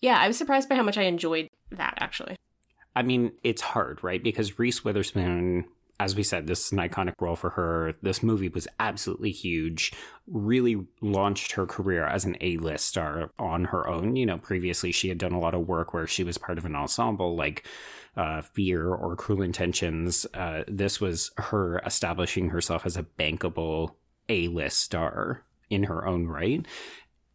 yeah 0.00 0.18
i 0.18 0.26
was 0.26 0.36
surprised 0.36 0.68
by 0.68 0.74
how 0.74 0.82
much 0.82 0.98
i 0.98 1.02
enjoyed 1.02 1.48
that 1.70 1.94
actually 1.98 2.36
I 2.96 3.02
mean, 3.02 3.32
it's 3.44 3.60
hard, 3.60 4.02
right? 4.02 4.22
Because 4.22 4.58
Reese 4.58 4.82
Witherspoon, 4.82 5.66
as 5.98 6.14
we 6.14 6.22
said, 6.22 6.46
this 6.46 6.66
is 6.66 6.72
an 6.72 6.78
iconic 6.78 7.14
role 7.20 7.36
for 7.36 7.50
her. 7.50 7.94
This 8.02 8.22
movie 8.22 8.48
was 8.48 8.68
absolutely 8.78 9.30
huge, 9.30 9.92
really 10.26 10.86
launched 11.00 11.52
her 11.52 11.66
career 11.66 12.04
as 12.04 12.24
an 12.24 12.36
A 12.40 12.58
list 12.58 12.86
star 12.86 13.30
on 13.38 13.66
her 13.66 13.88
own. 13.88 14.16
You 14.16 14.26
know, 14.26 14.38
previously 14.38 14.92
she 14.92 15.08
had 15.08 15.18
done 15.18 15.32
a 15.32 15.40
lot 15.40 15.54
of 15.54 15.66
work 15.66 15.94
where 15.94 16.06
she 16.06 16.24
was 16.24 16.38
part 16.38 16.58
of 16.58 16.66
an 16.66 16.74
ensemble 16.76 17.34
like 17.34 17.66
uh, 18.16 18.42
Fear 18.42 18.88
or 18.88 19.16
Cruel 19.16 19.42
Intentions. 19.42 20.26
Uh, 20.34 20.64
this 20.68 21.00
was 21.00 21.30
her 21.38 21.78
establishing 21.78 22.50
herself 22.50 22.84
as 22.84 22.96
a 22.96 23.02
bankable 23.18 23.94
A 24.28 24.48
list 24.48 24.80
star 24.80 25.44
in 25.70 25.84
her 25.84 26.06
own 26.06 26.26
right. 26.26 26.66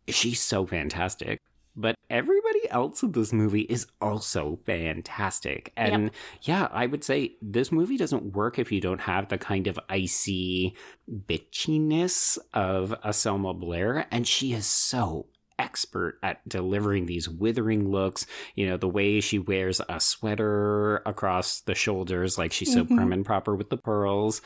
She's 0.08 0.40
so 0.40 0.66
fantastic 0.66 1.40
but 1.76 1.96
everybody 2.10 2.70
else 2.70 3.04
in 3.04 3.12
this 3.12 3.32
movie 3.32 3.62
is 3.62 3.88
also 4.02 4.60
fantastic. 4.66 5.72
And 5.78 6.04
yep. 6.04 6.14
yeah, 6.42 6.68
I 6.72 6.86
would 6.86 7.04
say 7.04 7.36
this 7.42 7.72
movie 7.72 7.98
doesn't 7.98 8.34
work 8.34 8.60
if 8.60 8.72
you 8.72 8.82
don't 8.82 9.02
have 9.02 9.30
the 9.30 9.38
kind 9.38 9.68
of 9.68 9.80
icy 9.90 10.76
bitchiness 11.10 12.38
of 12.54 12.94
a 13.04 13.14
Selma 13.14 13.54
Blair. 13.54 14.08
And 14.12 14.28
she 14.28 14.54
is 14.54 14.66
so 14.66 15.28
expert 15.58 16.18
at 16.24 16.48
delivering 16.48 17.06
these 17.06 17.30
withering 17.30 17.90
looks. 17.90 18.26
You 18.56 18.68
know, 18.68 18.78
the 18.78 18.90
way 18.90 19.22
she 19.22 19.40
wears 19.40 19.80
a 19.88 20.00
sweater 20.00 20.98
across 21.06 21.62
the 21.62 21.76
shoulders, 21.76 22.38
like 22.38 22.52
she's 22.52 22.74
so 22.74 22.84
mm-hmm. 22.84 22.96
prim 22.96 23.14
and 23.14 23.26
proper 23.26 23.56
with 23.56 23.70
the 23.70 23.78
pearls. 23.78 24.42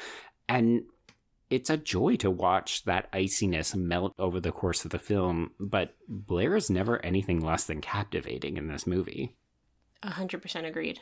And 0.48 0.84
it's 1.50 1.70
a 1.70 1.78
joy 1.78 2.16
to 2.18 2.32
watch 2.32 2.84
that 2.86 3.10
iciness 3.14 3.76
melt 3.76 4.14
over 4.18 4.40
the 4.40 4.52
course 4.52 4.84
of 4.84 4.92
the 4.92 5.00
film, 5.00 5.52
but 5.60 5.96
Blair 6.08 6.56
is 6.56 6.70
never 6.70 7.04
anything 7.06 7.40
less 7.40 7.66
than 7.66 7.82
captivating 7.82 8.58
in 8.58 8.68
this 8.68 8.88
movie. 8.88 9.36
A 10.02 10.12
hundred 10.12 10.42
percent 10.42 10.66
agreed. 10.66 11.00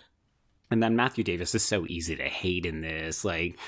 And 0.69 0.81
then 0.81 0.95
Matthew 0.95 1.23
Davis 1.23 1.53
is 1.53 1.63
so 1.63 1.85
easy 1.87 2.15
to 2.15 2.23
hate 2.23 2.65
in 2.65 2.81
this. 2.81 3.23
Like, 3.23 3.59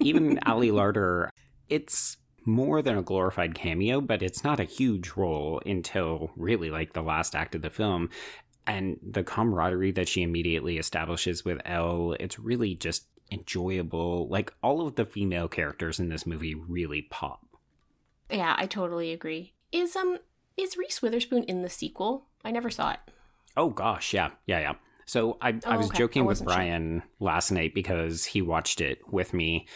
even 0.00 0.38
Ali 0.46 0.70
Larter, 0.70 1.28
it's 1.68 2.18
more 2.44 2.82
than 2.82 2.96
a 2.96 3.02
glorified 3.02 3.54
cameo, 3.54 4.00
but 4.00 4.22
it's 4.22 4.44
not 4.44 4.60
a 4.60 4.64
huge 4.64 5.12
role 5.16 5.60
until 5.66 6.30
really 6.36 6.70
like 6.70 6.92
the 6.92 7.02
last 7.02 7.34
act 7.34 7.54
of 7.54 7.62
the 7.62 7.70
film. 7.70 8.10
And 8.66 8.98
the 9.02 9.24
camaraderie 9.24 9.92
that 9.92 10.08
she 10.08 10.22
immediately 10.22 10.78
establishes 10.78 11.44
with 11.44 11.60
Elle, 11.64 12.16
it's 12.20 12.38
really 12.38 12.74
just 12.74 13.06
enjoyable. 13.30 14.28
Like 14.28 14.52
all 14.62 14.86
of 14.86 14.94
the 14.94 15.04
female 15.04 15.48
characters 15.48 15.98
in 15.98 16.08
this 16.08 16.26
movie 16.26 16.54
really 16.54 17.02
pop. 17.02 17.44
Yeah, 18.30 18.54
I 18.58 18.66
totally 18.66 19.12
agree. 19.12 19.54
Is 19.72 19.96
um 19.96 20.18
is 20.56 20.76
Reese 20.76 21.02
Witherspoon 21.02 21.44
in 21.44 21.62
the 21.62 21.70
sequel? 21.70 22.26
I 22.44 22.50
never 22.50 22.70
saw 22.70 22.92
it. 22.92 23.00
Oh 23.56 23.70
gosh, 23.70 24.12
yeah, 24.12 24.30
yeah, 24.46 24.60
yeah. 24.60 24.74
So 25.06 25.38
I, 25.40 25.52
oh, 25.52 25.70
I 25.70 25.76
was 25.76 25.88
okay. 25.88 25.98
joking 25.98 26.22
I 26.22 26.26
with 26.26 26.44
Brian 26.44 27.00
sure. 27.00 27.10
last 27.20 27.52
night 27.52 27.74
because 27.74 28.24
he 28.24 28.42
watched 28.42 28.80
it 28.80 29.00
with 29.10 29.32
me. 29.32 29.66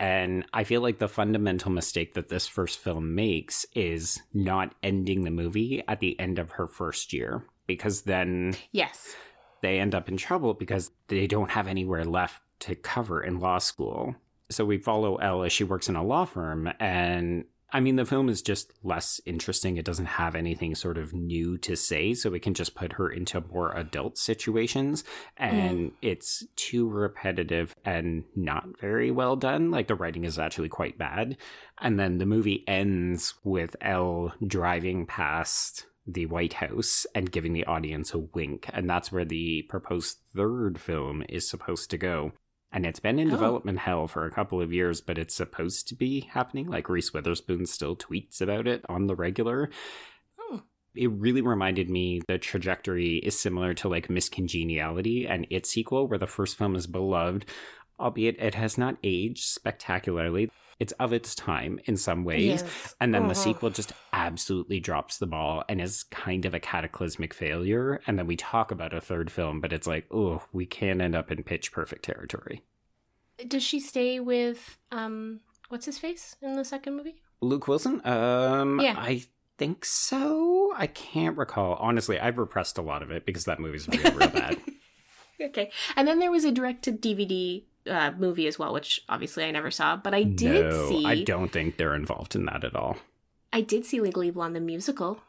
And 0.00 0.46
I 0.52 0.62
feel 0.62 0.80
like 0.80 1.00
the 1.00 1.08
fundamental 1.08 1.72
mistake 1.72 2.14
that 2.14 2.28
this 2.28 2.46
first 2.46 2.78
film 2.78 3.16
makes 3.16 3.66
is 3.74 4.20
not 4.32 4.76
ending 4.84 5.24
the 5.24 5.32
movie 5.32 5.82
at 5.88 5.98
the 5.98 6.18
end 6.20 6.38
of 6.38 6.52
her 6.52 6.68
first 6.68 7.12
year. 7.12 7.44
Because 7.66 8.02
then 8.02 8.54
Yes. 8.70 9.16
They 9.60 9.80
end 9.80 9.96
up 9.96 10.08
in 10.08 10.16
trouble 10.16 10.54
because 10.54 10.92
they 11.08 11.26
don't 11.26 11.50
have 11.50 11.66
anywhere 11.66 12.04
left 12.04 12.40
to 12.60 12.74
cover 12.74 13.22
in 13.22 13.40
law 13.40 13.58
school. 13.58 14.16
So 14.50 14.64
we 14.64 14.78
follow 14.78 15.16
Elle 15.16 15.44
as 15.44 15.52
she 15.52 15.64
works 15.64 15.88
in 15.88 15.96
a 15.96 16.04
law 16.04 16.24
firm. 16.24 16.70
And 16.80 17.44
I 17.70 17.80
mean, 17.80 17.96
the 17.96 18.06
film 18.06 18.30
is 18.30 18.40
just 18.40 18.72
less 18.82 19.20
interesting. 19.26 19.76
It 19.76 19.84
doesn't 19.84 20.06
have 20.06 20.34
anything 20.34 20.74
sort 20.74 20.96
of 20.96 21.12
new 21.12 21.58
to 21.58 21.76
say. 21.76 22.14
So 22.14 22.30
we 22.30 22.40
can 22.40 22.54
just 22.54 22.74
put 22.74 22.94
her 22.94 23.10
into 23.10 23.42
more 23.52 23.76
adult 23.76 24.16
situations. 24.16 25.04
And 25.36 25.90
mm. 25.90 25.92
it's 26.00 26.44
too 26.56 26.88
repetitive 26.88 27.74
and 27.84 28.24
not 28.34 28.80
very 28.80 29.10
well 29.10 29.36
done. 29.36 29.70
Like 29.70 29.86
the 29.86 29.94
writing 29.94 30.24
is 30.24 30.38
actually 30.38 30.70
quite 30.70 30.96
bad. 30.96 31.36
And 31.78 32.00
then 32.00 32.16
the 32.16 32.26
movie 32.26 32.64
ends 32.66 33.34
with 33.44 33.76
Elle 33.82 34.32
driving 34.46 35.04
past 35.04 35.84
the 36.06 36.24
White 36.24 36.54
House 36.54 37.06
and 37.14 37.30
giving 37.30 37.52
the 37.52 37.66
audience 37.66 38.14
a 38.14 38.18
wink. 38.18 38.70
And 38.72 38.88
that's 38.88 39.12
where 39.12 39.26
the 39.26 39.62
proposed 39.68 40.16
third 40.34 40.80
film 40.80 41.22
is 41.28 41.46
supposed 41.46 41.90
to 41.90 41.98
go 41.98 42.32
and 42.78 42.86
it's 42.86 43.00
been 43.00 43.18
in 43.18 43.26
oh. 43.26 43.32
development 43.32 43.80
hell 43.80 44.06
for 44.06 44.24
a 44.24 44.30
couple 44.30 44.62
of 44.62 44.72
years, 44.72 45.00
but 45.00 45.18
it's 45.18 45.34
supposed 45.34 45.88
to 45.88 45.96
be 45.96 46.20
happening. 46.20 46.68
Like 46.68 46.88
Reese 46.88 47.12
Witherspoon 47.12 47.66
still 47.66 47.96
tweets 47.96 48.40
about 48.40 48.68
it 48.68 48.84
on 48.88 49.08
the 49.08 49.16
regular. 49.16 49.68
Oh. 50.38 50.62
It 50.94 51.10
really 51.10 51.40
reminded 51.40 51.90
me 51.90 52.22
the 52.28 52.38
trajectory 52.38 53.16
is 53.16 53.36
similar 53.36 53.74
to 53.74 53.88
like 53.88 54.08
Miss 54.08 54.28
Congeniality 54.28 55.26
and 55.26 55.44
its 55.50 55.70
sequel, 55.70 56.06
where 56.06 56.20
the 56.20 56.28
first 56.28 56.56
film 56.56 56.76
is 56.76 56.86
beloved, 56.86 57.46
albeit 57.98 58.38
it 58.38 58.54
has 58.54 58.78
not 58.78 58.96
aged 59.02 59.42
spectacularly 59.42 60.48
it's 60.78 60.92
of 60.92 61.12
its 61.12 61.34
time 61.34 61.80
in 61.84 61.96
some 61.96 62.24
ways. 62.24 62.62
Yes. 62.62 62.94
And 63.00 63.12
then 63.12 63.22
uh-huh. 63.22 63.30
the 63.30 63.34
sequel 63.34 63.70
just 63.70 63.92
absolutely 64.12 64.80
drops 64.80 65.18
the 65.18 65.26
ball 65.26 65.64
and 65.68 65.80
is 65.80 66.04
kind 66.04 66.44
of 66.44 66.54
a 66.54 66.60
cataclysmic 66.60 67.34
failure. 67.34 68.00
And 68.06 68.18
then 68.18 68.26
we 68.26 68.36
talk 68.36 68.70
about 68.70 68.94
a 68.94 69.00
third 69.00 69.30
film, 69.30 69.60
but 69.60 69.72
it's 69.72 69.86
like, 69.86 70.06
oh, 70.12 70.42
we 70.52 70.66
can 70.66 71.00
end 71.00 71.16
up 71.16 71.30
in 71.32 71.42
pitch 71.42 71.72
perfect 71.72 72.04
territory. 72.04 72.62
Does 73.46 73.62
she 73.62 73.80
stay 73.80 74.20
with 74.20 74.78
um 74.90 75.40
what's 75.68 75.86
his 75.86 75.98
face 75.98 76.36
in 76.42 76.54
the 76.54 76.64
second 76.64 76.96
movie? 76.96 77.16
Luke 77.40 77.68
Wilson? 77.68 78.04
Um 78.06 78.80
yeah. 78.80 78.94
I 78.96 79.24
think 79.58 79.84
so. 79.84 80.72
I 80.76 80.86
can't 80.86 81.36
recall. 81.36 81.74
Honestly, 81.80 82.18
I've 82.20 82.38
repressed 82.38 82.78
a 82.78 82.82
lot 82.82 83.02
of 83.02 83.10
it 83.10 83.26
because 83.26 83.44
that 83.44 83.58
movie's 83.58 83.88
real, 83.88 84.12
real 84.12 84.28
bad. 84.28 84.58
okay. 85.40 85.70
And 85.96 86.06
then 86.06 86.20
there 86.20 86.30
was 86.30 86.44
a 86.44 86.52
direct 86.52 86.84
to 86.84 86.92
DVD 86.92 87.64
uh, 87.88 88.12
movie 88.18 88.46
as 88.46 88.58
well, 88.58 88.72
which 88.72 89.00
obviously 89.08 89.44
I 89.44 89.50
never 89.50 89.70
saw, 89.70 89.96
but 89.96 90.14
I 90.14 90.22
did 90.22 90.70
no, 90.70 90.88
see. 90.88 91.04
I 91.04 91.22
don't 91.22 91.50
think 91.50 91.76
they're 91.76 91.94
involved 91.94 92.34
in 92.34 92.44
that 92.46 92.64
at 92.64 92.76
all. 92.76 92.96
I 93.52 93.62
did 93.62 93.84
see 93.84 94.00
Legally 94.00 94.30
Blonde 94.30 94.54
the 94.54 94.60
musical. 94.60 95.20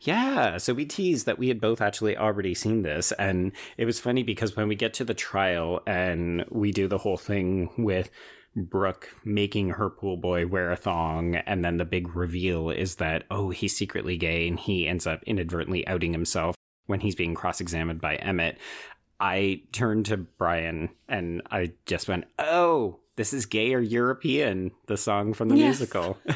Yeah, 0.00 0.56
so 0.58 0.74
we 0.74 0.84
teased 0.86 1.26
that 1.26 1.38
we 1.38 1.48
had 1.48 1.60
both 1.60 1.80
actually 1.80 2.16
already 2.16 2.54
seen 2.54 2.82
this, 2.82 3.12
and 3.12 3.52
it 3.76 3.84
was 3.84 4.00
funny 4.00 4.22
because 4.22 4.56
when 4.56 4.68
we 4.68 4.74
get 4.74 4.92
to 4.94 5.04
the 5.04 5.14
trial 5.14 5.80
and 5.86 6.44
we 6.50 6.72
do 6.72 6.88
the 6.88 6.98
whole 6.98 7.16
thing 7.16 7.70
with 7.78 8.10
Brooke 8.56 9.14
making 9.24 9.70
her 9.70 9.88
pool 9.88 10.16
boy 10.16 10.46
wear 10.46 10.72
a 10.72 10.76
thong, 10.76 11.36
and 11.36 11.64
then 11.64 11.76
the 11.76 11.84
big 11.84 12.16
reveal 12.16 12.70
is 12.70 12.96
that, 12.96 13.24
oh, 13.30 13.50
he's 13.50 13.76
secretly 13.76 14.16
gay, 14.16 14.48
and 14.48 14.58
he 14.58 14.88
ends 14.88 15.06
up 15.06 15.22
inadvertently 15.24 15.86
outing 15.86 16.12
himself 16.12 16.56
when 16.86 17.00
he's 17.00 17.14
being 17.14 17.34
cross 17.34 17.60
examined 17.60 18.00
by 18.00 18.16
Emmett. 18.16 18.58
I 19.20 19.62
turned 19.72 20.06
to 20.06 20.16
Brian 20.16 20.90
and 21.08 21.42
I 21.50 21.72
just 21.86 22.08
went, 22.08 22.24
"Oh, 22.38 23.00
this 23.16 23.32
is 23.32 23.46
gay 23.46 23.74
or 23.74 23.80
European, 23.80 24.70
the 24.86 24.96
song 24.96 25.34
from 25.34 25.48
the 25.48 25.56
yes. 25.56 25.78
musical." 25.78 26.18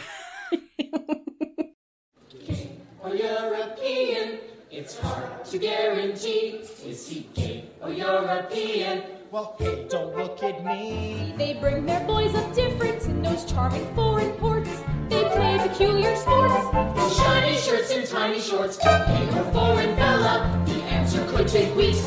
gay 2.47 2.71
or 3.01 3.15
European, 3.15 4.39
it's 4.71 4.99
hard 4.99 5.45
to 5.45 5.59
guarantee. 5.59 6.61
Is 6.85 7.09
he 7.09 7.29
gay 7.35 7.65
or 7.81 7.93
European? 7.93 9.03
Well, 9.31 9.57
hey, 9.59 9.87
don't 9.89 10.15
look 10.15 10.43
at 10.43 10.63
me. 10.63 11.35
They 11.39 11.55
bring 11.55 11.87
their 11.87 12.07
boys 12.07 12.35
up 12.35 12.55
different 12.55 13.03
in 13.07 13.23
those 13.23 13.47
charming 13.47 13.87
foreign 13.95 14.33
ports. 14.33 14.69
They 15.09 15.25
play 15.31 15.57
peculiar 15.57 16.15
sports. 16.17 16.55
In 16.75 17.25
shiny 17.25 17.57
shirts 17.57 17.91
and 17.93 18.07
tiny 18.07 18.41
shorts, 18.41 18.77
gay 18.77 19.29
or 19.31 19.45
foreign 19.53 19.97
fella. 19.97 20.63
The 20.67 20.83
answer 20.83 21.25
could 21.29 21.49
take 21.49 21.75
weeks. 21.75 22.07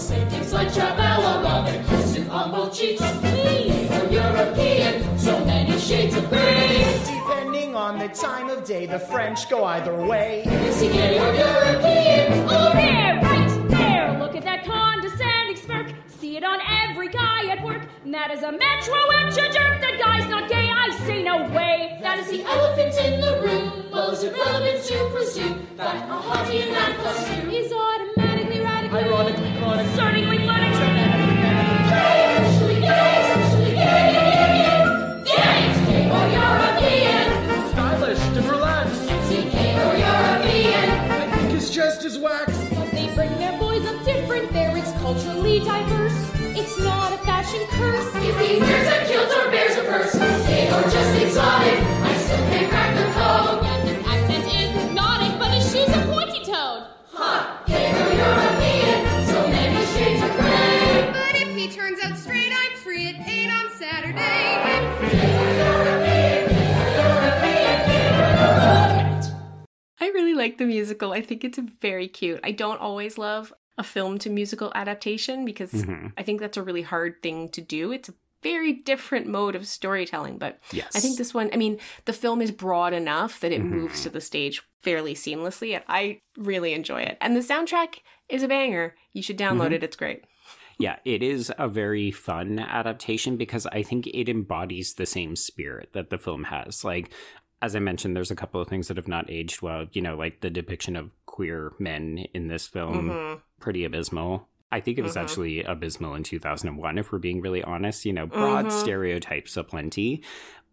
They 0.00 0.16
both 0.16 0.30
say 0.30 0.36
things 0.36 0.52
like 0.52 0.68
Chabella, 0.68 1.42
love 1.42 1.68
and 1.68 1.86
kissing 1.86 2.30
on 2.30 2.52
both 2.52 2.74
cheeks. 2.74 3.02
Please, 3.20 3.90
or 3.90 4.08
European, 4.10 5.18
so 5.18 5.44
many 5.44 5.78
shades 5.78 6.16
of 6.16 6.26
gray. 6.30 7.02
Depending 7.04 7.76
on 7.76 7.98
the 7.98 8.08
time 8.08 8.48
of 8.48 8.64
day, 8.64 8.86
the 8.86 8.98
French 8.98 9.50
go 9.50 9.64
either 9.64 9.94
way. 9.94 10.44
Is 10.44 10.80
he 10.80 10.88
gay 10.88 11.18
or 11.18 11.34
European? 11.34 12.48
Oh, 12.48 12.72
there, 12.72 13.20
right 13.22 13.68
there. 13.68 14.18
Look 14.18 14.36
at 14.36 14.44
that 14.44 14.64
condescending 14.64 15.56
smirk. 15.56 15.92
See 16.06 16.36
it 16.36 16.44
on 16.44 16.60
every 16.82 17.08
guy 17.08 17.48
at 17.50 17.62
work. 17.62 17.82
And 18.04 18.14
that 18.14 18.30
is 18.30 18.42
a 18.42 18.52
metro 18.52 19.00
inch 19.20 19.34
jerk. 19.34 19.80
That 19.82 20.00
guy's 20.02 20.28
not 20.30 20.48
gay. 20.48 20.70
I 20.70 20.96
say 21.06 21.22
no 21.22 21.46
way. 21.50 21.98
That 22.00 22.18
is 22.20 22.30
the 22.30 22.42
elephant 22.44 22.94
in 23.04 23.20
the 23.20 23.42
room. 23.42 23.90
Well, 23.92 24.12
is 24.12 24.24
relevant 24.24 24.82
to 24.82 25.10
presume 25.10 25.66
that 25.76 26.08
a 26.08 26.14
hottie 26.14 26.66
in 26.66 26.72
that 26.72 26.96
costume 27.02 27.50
is 27.50 27.70
automatically 27.70 27.90
radically, 28.20 28.29
ironically, 28.92 29.52
chronically, 29.58 29.94
certainly 29.94 30.38
clinically, 30.38 30.86
sexually 31.88 32.80
gay, 32.80 33.32
sexually 33.34 33.70
gay, 33.70 34.12
gay, 35.24 35.62
gay 35.86 36.10
or 36.10 36.26
European, 36.34 37.26
stylish 37.70 38.18
to 38.34 38.42
relax, 38.50 38.90
gay 39.28 39.74
or 39.86 39.94
European. 39.96 40.90
I 41.10 41.36
think 41.36 41.54
it's 41.54 41.70
just 41.70 42.04
as 42.04 42.18
wax. 42.18 42.52
But 42.70 42.90
they 42.90 43.14
bring 43.14 43.30
their 43.38 43.56
boys 43.58 43.86
up 43.86 44.04
different. 44.04 44.52
There 44.52 44.76
it's 44.76 44.92
culturally 44.98 45.60
diverse. 45.60 46.30
It's 46.58 46.78
not 46.80 47.12
a 47.12 47.18
fashion 47.18 47.64
curse. 47.70 48.12
If 48.16 48.40
he 48.40 48.58
wears 48.58 48.88
a 48.88 49.06
kilt 49.06 49.30
or 49.30 49.50
bears 49.50 49.76
a 49.76 49.84
purse, 49.84 50.14
gay 50.48 50.66
or 50.66 50.82
just 50.82 51.22
exotic, 51.22 51.99
really 70.20 70.34
like 70.34 70.58
the 70.58 70.66
musical. 70.66 71.12
I 71.12 71.22
think 71.22 71.44
it's 71.44 71.58
very 71.80 72.08
cute. 72.08 72.40
I 72.44 72.52
don't 72.52 72.80
always 72.80 73.18
love 73.18 73.52
a 73.78 73.82
film 73.82 74.18
to 74.18 74.30
musical 74.30 74.70
adaptation 74.74 75.44
because 75.44 75.72
Mhm. 75.72 76.12
I 76.18 76.22
think 76.22 76.40
that's 76.40 76.56
a 76.56 76.62
really 76.62 76.82
hard 76.82 77.22
thing 77.22 77.48
to 77.50 77.60
do. 77.60 77.92
It's 77.92 78.08
a 78.08 78.14
very 78.42 78.72
different 78.72 79.26
mode 79.26 79.54
of 79.54 79.66
storytelling, 79.66 80.38
but 80.38 80.58
Yes. 80.72 80.94
I 80.94 81.00
think 81.00 81.18
this 81.18 81.34
one, 81.34 81.50
I 81.52 81.56
mean, 81.56 81.78
the 82.04 82.12
film 82.12 82.40
is 82.42 82.50
broad 82.50 82.92
enough 82.92 83.40
that 83.40 83.52
it 83.52 83.60
Mhm. 83.62 83.70
moves 83.70 84.02
to 84.02 84.10
the 84.10 84.20
stage 84.20 84.62
fairly 84.82 85.14
seamlessly, 85.14 85.74
and 85.74 85.84
I 85.88 86.20
really 86.36 86.72
enjoy 86.72 87.02
it. 87.02 87.18
And 87.20 87.36
the 87.36 87.40
soundtrack 87.40 87.96
is 88.28 88.42
a 88.42 88.48
banger. 88.48 88.94
You 89.12 89.22
should 89.22 89.38
download 89.38 89.68
Mhm. 89.70 89.72
it, 89.72 89.82
it's 89.84 89.96
great. 89.96 90.24
Yeah, 90.78 90.96
it 91.04 91.22
is 91.22 91.52
a 91.58 91.68
very 91.68 92.10
fun 92.10 92.58
adaptation 92.58 93.36
because 93.36 93.66
I 93.66 93.82
think 93.82 94.06
it 94.06 94.30
embodies 94.30 94.94
the 94.94 95.04
same 95.04 95.36
spirit 95.36 95.90
that 95.92 96.08
the 96.08 96.16
film 96.16 96.44
has. 96.44 96.82
Like, 96.82 97.10
as 97.62 97.76
I 97.76 97.78
mentioned, 97.78 98.16
there's 98.16 98.30
a 98.30 98.36
couple 98.36 98.60
of 98.60 98.68
things 98.68 98.88
that 98.88 98.96
have 98.96 99.08
not 99.08 99.30
aged 99.30 99.62
well. 99.62 99.86
You 99.92 100.02
know, 100.02 100.16
like 100.16 100.40
the 100.40 100.50
depiction 100.50 100.96
of 100.96 101.10
queer 101.26 101.72
men 101.78 102.18
in 102.34 102.48
this 102.48 102.66
film, 102.66 103.10
Mhm. 103.10 103.40
pretty 103.60 103.84
abysmal. 103.84 104.48
I 104.72 104.80
think 104.80 104.98
it 104.98 105.02
was 105.02 105.16
Mhm. 105.16 105.20
actually 105.22 105.62
abysmal 105.64 106.14
in 106.14 106.22
2001, 106.22 106.96
if 106.96 107.10
we're 107.12 107.18
being 107.18 107.40
really 107.40 107.62
honest. 107.62 108.04
You 108.06 108.12
know, 108.12 108.26
broad 108.26 108.66
Mhm. 108.66 108.72
stereotypes 108.72 109.56
aplenty. 109.56 110.22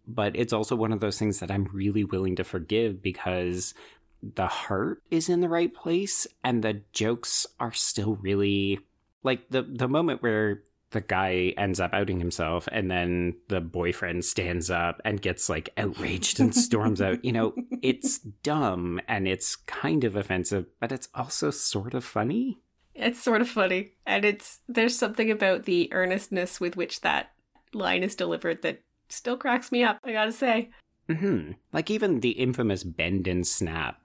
But 0.07 0.35
it's 0.35 0.53
also 0.53 0.75
one 0.75 0.93
of 0.93 0.99
those 1.01 1.19
things 1.19 1.39
that 1.39 1.51
I'm 1.51 1.65
really 1.73 2.03
willing 2.03 2.35
to 2.37 2.43
forgive 2.43 3.01
because 3.01 3.73
the 4.21 4.47
heart 4.47 5.03
is 5.11 5.29
in 5.29 5.41
the 5.41 5.49
right 5.49 5.73
place 5.73 6.25
and 6.43 6.63
the 6.63 6.81
jokes 6.93 7.45
are 7.59 7.73
still 7.73 8.15
really 8.15 8.79
like 9.23 9.49
the 9.49 9.61
the 9.61 9.87
moment 9.87 10.23
where 10.23 10.63
the 10.91 11.01
guy 11.01 11.53
ends 11.57 11.79
up 11.79 11.93
outing 11.93 12.19
himself 12.19 12.67
and 12.71 12.89
then 12.89 13.35
the 13.49 13.59
boyfriend 13.59 14.23
stands 14.23 14.69
up 14.71 15.01
and 15.03 15.21
gets 15.21 15.49
like 15.49 15.69
outraged 15.77 16.39
and 16.39 16.55
storms 16.55 17.01
out 17.01 17.23
you 17.25 17.31
know 17.31 17.53
it's 17.81 18.19
dumb 18.19 18.99
and 19.07 19.27
it's 19.27 19.55
kind 19.55 20.03
of 20.03 20.15
offensive 20.15 20.65
but 20.79 20.91
it's 20.91 21.09
also 21.13 21.51
sort 21.51 21.93
of 21.93 22.03
funny 22.05 22.59
It's 22.95 23.21
sort 23.21 23.41
of 23.41 23.49
funny. 23.49 23.91
And 24.05 24.25
it's 24.25 24.59
there's 24.67 24.97
something 24.97 25.29
about 25.29 25.63
the 25.65 25.91
earnestness 25.93 26.59
with 26.59 26.75
which 26.75 27.01
that 27.01 27.31
line 27.73 28.01
is 28.01 28.15
delivered 28.15 28.61
that 28.63 28.79
still 29.09 29.37
cracks 29.37 29.71
me 29.71 29.83
up, 29.83 29.99
I 30.03 30.13
gotta 30.13 30.31
say. 30.31 30.69
hmm 31.07 31.51
like 31.73 31.91
even 31.91 32.21
the 32.21 32.31
infamous 32.31 32.83
bend 32.83 33.27
and 33.27 33.45
snap 33.45 33.99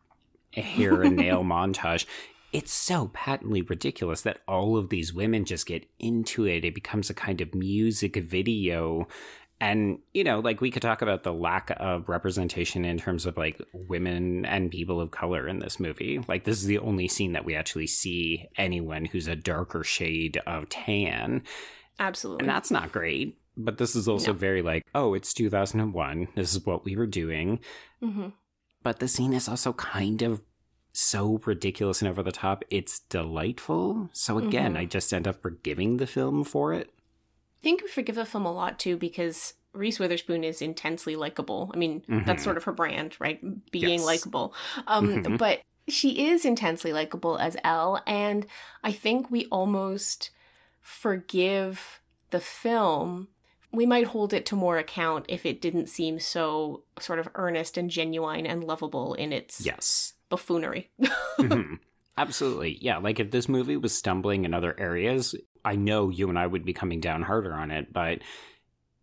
hair 0.53 1.03
and 1.03 1.17
nail 1.17 1.43
montage 1.55 2.05
it's 2.53 2.73
so 2.73 3.11
patently 3.15 3.63
ridiculous 3.63 4.23
that 4.23 4.41
all 4.47 4.77
of 4.77 4.91
these 4.91 5.13
women 5.15 5.45
just 5.45 5.67
get 5.67 5.87
into 5.99 6.47
it. 6.47 6.65
It 6.65 6.75
becomes 6.75 7.09
a 7.11 7.15
kind 7.15 7.41
of 7.41 7.55
music 7.55 8.17
video. 8.17 9.09
And 9.61 10.01
you 10.13 10.25
know 10.25 10.41
like 10.41 10.61
we 10.61 10.71
could 10.73 10.83
talk 10.83 11.03
about 11.03 11.23
the 11.23 11.33
lack 11.33 11.71
of 11.79 12.09
representation 12.09 12.85
in 12.85 12.99
terms 12.99 13.27
of 13.27 13.37
like 13.37 13.61
women 13.73 14.45
and 14.45 14.71
people 14.73 15.01
of 15.01 15.13
color 15.13 15.47
in 15.47 15.61
this 15.61 15.79
movie. 15.79 16.19
Like 16.29 16.45
this 16.45 16.59
is 16.59 16.67
the 16.67 16.79
only 16.81 17.07
scene 17.09 17.33
that 17.35 17.45
we 17.45 17.55
actually 17.55 17.87
see 17.87 18.49
anyone 18.57 19.05
who's 19.05 19.29
a 19.29 19.37
darker 19.37 19.85
shade 19.85 20.41
of 20.47 20.69
tan. 20.69 21.45
Absolutely. 22.01 22.43
and 22.43 22.49
that's 22.51 22.71
not 22.73 22.91
great. 22.91 23.39
But 23.57 23.79
this 23.79 23.95
is 23.95 24.09
also 24.09 24.33
No. 24.33 24.39
very 24.39 24.63
like 24.63 24.85
oh 24.95 25.15
it's 25.15 25.33
2001 25.33 26.29
this 26.35 26.55
is 26.55 26.67
what 26.67 26.85
we 26.85 26.97
were 26.97 27.07
doing. 27.07 27.61
Hmm 28.03 28.29
but 28.83 28.99
the 28.99 29.07
scene 29.07 29.33
is 29.33 29.49
also 29.49 29.73
kind 29.75 30.23
of 30.23 30.43
so 30.93 31.41
ridiculous 31.47 32.03
and 32.03 32.09
over 32.11 32.23
the 32.23 32.31
top 32.33 32.63
it's 32.71 33.01
delightful 33.09 34.11
so 34.13 34.37
again 34.39 34.75
Mhm. 34.75 34.79
i 34.79 34.85
just 34.85 35.13
end 35.13 35.27
up 35.27 35.41
forgiving 35.41 35.97
the 35.97 36.07
film 36.07 36.45
for 36.45 36.73
it 36.75 36.91
I 37.61 37.63
think 37.63 37.81
we 37.83 37.89
forgive 37.89 38.17
the 38.17 38.25
film 38.27 38.45
a 38.45 38.53
lot 38.53 38.79
too 38.81 38.97
because 38.97 39.55
Reese 39.73 40.01
Witherspoon 40.01 40.43
is 40.43 40.61
intensely 40.61 41.15
likable. 41.15 41.71
I 41.73 41.77
mean, 41.79 42.03
that's 42.27 42.43
Mhm. 42.43 42.45
sort 42.45 42.57
of 42.57 42.65
her 42.65 42.73
brand, 42.73 43.17
right? 43.21 43.41
Being 43.71 44.01
Yes. 44.01 44.05
likable. 44.05 44.53
Um, 44.89 45.23
Mhm. 45.23 45.39
But 45.39 45.63
she 45.89 46.27
is 46.27 46.45
intensely 46.45 46.93
likable 46.93 47.39
as 47.39 47.57
Elle, 47.63 48.03
and 48.05 48.47
I 48.83 48.91
think 48.91 49.31
we 49.31 49.47
almost 49.47 50.31
forgive 50.81 52.01
the 52.31 52.41
film. 52.41 53.29
We 53.71 53.87
might 53.87 54.09
hold 54.09 54.33
it 54.33 54.45
to 54.47 54.57
more 54.57 54.77
account 54.77 55.25
if 55.29 55.47
it 55.47 55.61
didn't 55.63 55.87
seem 55.89 56.19
so 56.21 56.83
sort 57.01 57.19
of 57.19 57.29
earnest 57.35 57.77
and 57.79 57.89
genuine 57.89 58.45
and 58.45 58.63
lovable 58.65 59.15
in 59.15 59.33
its 59.33 59.65
yes 59.65 60.15
buffoonery. 60.33 60.91
Mhm. 61.39 61.79
absolutely 62.19 62.79
yeah 62.81 62.99
like 62.99 63.19
if 63.21 63.31
this 63.31 63.49
movie 63.49 63.77
was 63.77 63.95
stumbling 63.97 64.45
in 64.45 64.53
other 64.55 64.75
areas 64.79 65.35
i 65.65 65.75
know 65.77 66.11
you 66.11 66.29
and 66.29 66.39
i 66.39 66.47
would 66.47 66.65
be 66.65 66.73
coming 66.75 67.01
down 67.01 67.23
harder 67.23 67.53
on 67.55 67.71
it 67.71 67.93
but 67.93 68.19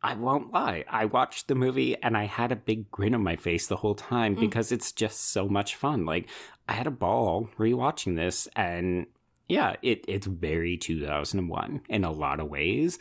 I 0.01 0.13
won't 0.15 0.53
lie. 0.53 0.85
I 0.89 1.03
watched 1.05 1.49
the 1.49 1.55
movie 1.55 1.93
and 2.01 2.15
I 2.15 2.23
had 2.23 2.53
a 2.53 2.55
big 2.69 2.89
grin 2.89 3.13
on 3.13 3.21
my 3.21 3.35
face 3.35 3.67
the 3.67 3.75
whole 3.75 3.95
time 3.95 4.37
Mm. 4.37 4.39
because 4.39 4.71
it's 4.71 4.93
just 4.93 5.31
so 5.35 5.49
much 5.49 5.75
fun. 5.75 6.05
Like 6.05 6.29
I 6.69 6.73
had 6.79 6.87
a 6.87 6.91
ball 7.05 7.49
rewatching 7.57 8.15
this 8.15 8.47
and 8.55 9.07
yeah, 9.49 9.75
it 9.81 10.05
it's 10.07 10.25
very 10.25 10.77
2001 10.77 11.81
in 11.89 12.05
a 12.05 12.13
lot 12.13 12.39
of 12.39 12.47
ways, 12.47 12.97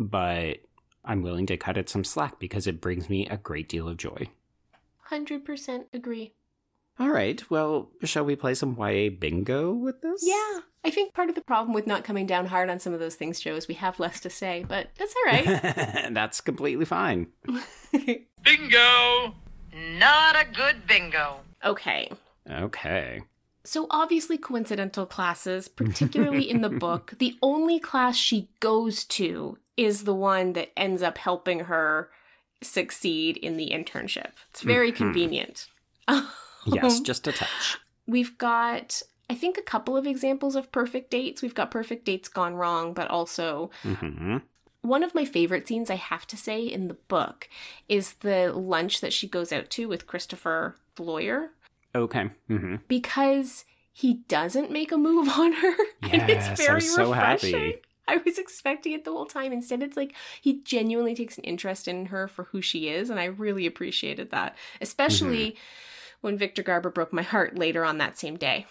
but 0.00 0.56
I'm 1.04 1.22
willing 1.22 1.46
to 1.46 1.56
cut 1.56 1.78
it 1.78 1.88
some 1.88 2.02
slack 2.02 2.40
because 2.40 2.66
it 2.66 2.80
brings 2.80 3.08
me 3.08 3.28
a 3.28 3.36
great 3.36 3.68
deal 3.68 3.86
of 3.86 3.96
joy. 3.96 4.26
100% 5.08 5.84
agree. 5.92 6.34
All 7.00 7.08
right. 7.08 7.42
Well, 7.50 7.90
shall 8.04 8.24
we 8.24 8.36
play 8.36 8.52
some 8.54 8.76
YA 8.78 9.08
bingo 9.18 9.72
with 9.72 10.02
this? 10.02 10.22
Yeah, 10.24 10.60
I 10.84 10.90
think 10.90 11.14
part 11.14 11.30
of 11.30 11.34
the 11.34 11.40
problem 11.40 11.72
with 11.72 11.86
not 11.86 12.04
coming 12.04 12.26
down 12.26 12.46
hard 12.46 12.68
on 12.68 12.78
some 12.78 12.92
of 12.92 13.00
those 13.00 13.14
things, 13.14 13.40
Joe, 13.40 13.56
is 13.56 13.66
we 13.66 13.74
have 13.74 13.98
less 13.98 14.20
to 14.20 14.28
say, 14.30 14.64
but 14.68 14.88
that's 14.98 15.14
all 15.16 15.32
right. 15.32 15.46
That's 16.12 16.40
completely 16.42 16.84
fine. 16.84 17.28
Bingo! 18.42 19.34
Not 19.98 20.36
a 20.36 20.44
good 20.52 20.86
bingo. 20.86 21.40
okay. 21.64 22.10
Okay. 22.50 23.22
So, 23.62 23.86
obviously, 23.90 24.36
coincidental 24.38 25.06
classes, 25.06 25.68
particularly 25.82 26.48
in 26.50 26.60
the 26.62 26.70
book, 26.70 27.14
the 27.18 27.36
only 27.42 27.78
class 27.78 28.16
she 28.16 28.48
goes 28.60 29.04
to 29.04 29.58
is 29.76 30.04
the 30.04 30.14
one 30.14 30.54
that 30.54 30.70
ends 30.76 31.02
up 31.02 31.18
helping 31.18 31.60
her 31.60 32.10
succeed 32.62 33.36
in 33.36 33.56
the 33.56 33.70
internship. 33.70 34.32
It's 34.50 34.62
very 34.62 34.90
Mhm. 34.92 34.96
convenient. 34.96 35.68
Yes, 36.66 37.00
just 37.00 37.26
a 37.26 37.32
touch. 37.32 37.78
We've 38.06 38.36
got, 38.38 39.02
I 39.28 39.34
think, 39.34 39.56
a 39.58 39.62
couple 39.62 39.96
of 39.96 40.06
examples 40.06 40.56
of 40.56 40.72
perfect 40.72 41.10
dates. 41.10 41.42
We've 41.42 41.54
got 41.54 41.70
perfect 41.70 42.04
dates 42.04 42.28
gone 42.28 42.54
wrong, 42.54 42.92
but 42.94 43.08
also 43.08 43.70
hmm 43.82 44.38
one 44.82 45.02
of 45.02 45.14
my 45.14 45.26
favorite 45.26 45.68
scenes, 45.68 45.90
I 45.90 45.96
have 45.96 46.26
to 46.28 46.38
say, 46.38 46.62
in 46.62 46.88
the 46.88 46.94
book 46.94 47.48
is 47.88 48.14
the 48.14 48.50
lunch 48.52 49.02
that 49.02 49.12
she 49.12 49.28
goes 49.28 49.52
out 49.52 49.68
to 49.70 49.86
with 49.88 50.06
Christopher, 50.06 50.76
the 50.94 51.02
lawyer, 51.02 51.50
Okay. 51.94 52.30
hmm 52.48 52.76
because 52.88 53.64
he 53.92 54.14
doesn't 54.28 54.70
make 54.70 54.90
a 54.92 54.96
move 54.96 55.28
on 55.38 55.52
her. 55.52 55.74
and 56.02 56.12
Yes, 56.12 56.30
it's 56.30 56.48
I 56.48 56.54
very 56.54 56.74
was 56.76 56.94
so 56.94 57.10
refreshing. 57.12 57.54
happy. 57.60 57.74
I 58.08 58.16
was 58.24 58.38
expecting 58.38 58.92
it 58.92 59.04
the 59.04 59.12
whole 59.12 59.26
time. 59.26 59.52
Instead, 59.52 59.82
it's 59.82 59.96
like 59.96 60.14
he 60.40 60.62
genuinely 60.62 61.14
takes 61.14 61.36
an 61.38 61.44
interest 61.44 61.86
in 61.86 62.06
her 62.06 62.26
for 62.26 62.44
who 62.44 62.60
she 62.62 62.88
is, 62.88 63.10
and 63.10 63.20
I 63.20 63.26
really 63.26 63.66
appreciated 63.66 64.30
that, 64.30 64.56
especially 64.80 65.50
Mm-hmm. 65.50 65.58
When 66.20 66.36
Victor 66.36 66.62
Garber 66.62 66.90
broke 66.90 67.12
my 67.12 67.22
heart 67.22 67.56
later 67.58 67.84
on 67.84 67.98
that 67.98 68.18
same 68.18 68.36
day. 68.36 68.66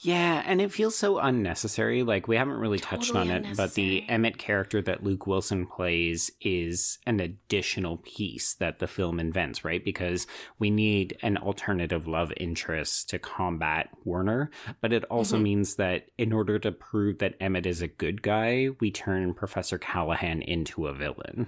Yeah, 0.00 0.42
and 0.44 0.60
it 0.60 0.72
feels 0.72 0.94
so 0.94 1.18
unnecessary. 1.18 2.02
Like 2.02 2.28
we 2.28 2.36
haven't 2.36 2.58
really 2.58 2.78
touched 2.78 3.14
on 3.14 3.30
it, 3.30 3.56
but 3.56 3.72
the 3.74 4.06
Emmett 4.08 4.36
character 4.36 4.82
that 4.82 5.02
Luke 5.02 5.26
Wilson 5.26 5.66
plays 5.66 6.30
is 6.42 6.98
an 7.06 7.18
additional 7.18 7.96
piece 7.98 8.52
that 8.54 8.78
the 8.78 8.86
film 8.86 9.18
invents, 9.18 9.64
right? 9.64 9.82
Because 9.82 10.26
we 10.58 10.70
need 10.70 11.16
an 11.22 11.38
alternative 11.38 12.06
love 12.06 12.30
interest 12.36 13.08
to 13.10 13.18
combat 13.18 13.88
Warner, 14.04 14.50
but 14.82 14.92
it 14.92 15.04
also 15.04 15.38
Mhm. 15.38 15.42
means 15.42 15.76
that 15.76 16.10
in 16.18 16.30
order 16.30 16.58
to 16.58 16.72
prove 16.72 17.18
that 17.18 17.34
Emmett 17.40 17.64
is 17.64 17.80
a 17.80 17.88
good 17.88 18.20
guy, 18.20 18.68
we 18.80 18.90
turn 18.90 19.32
Professor 19.32 19.78
Callahan 19.78 20.42
into 20.42 20.86
a 20.86 20.92
villain. 20.92 21.46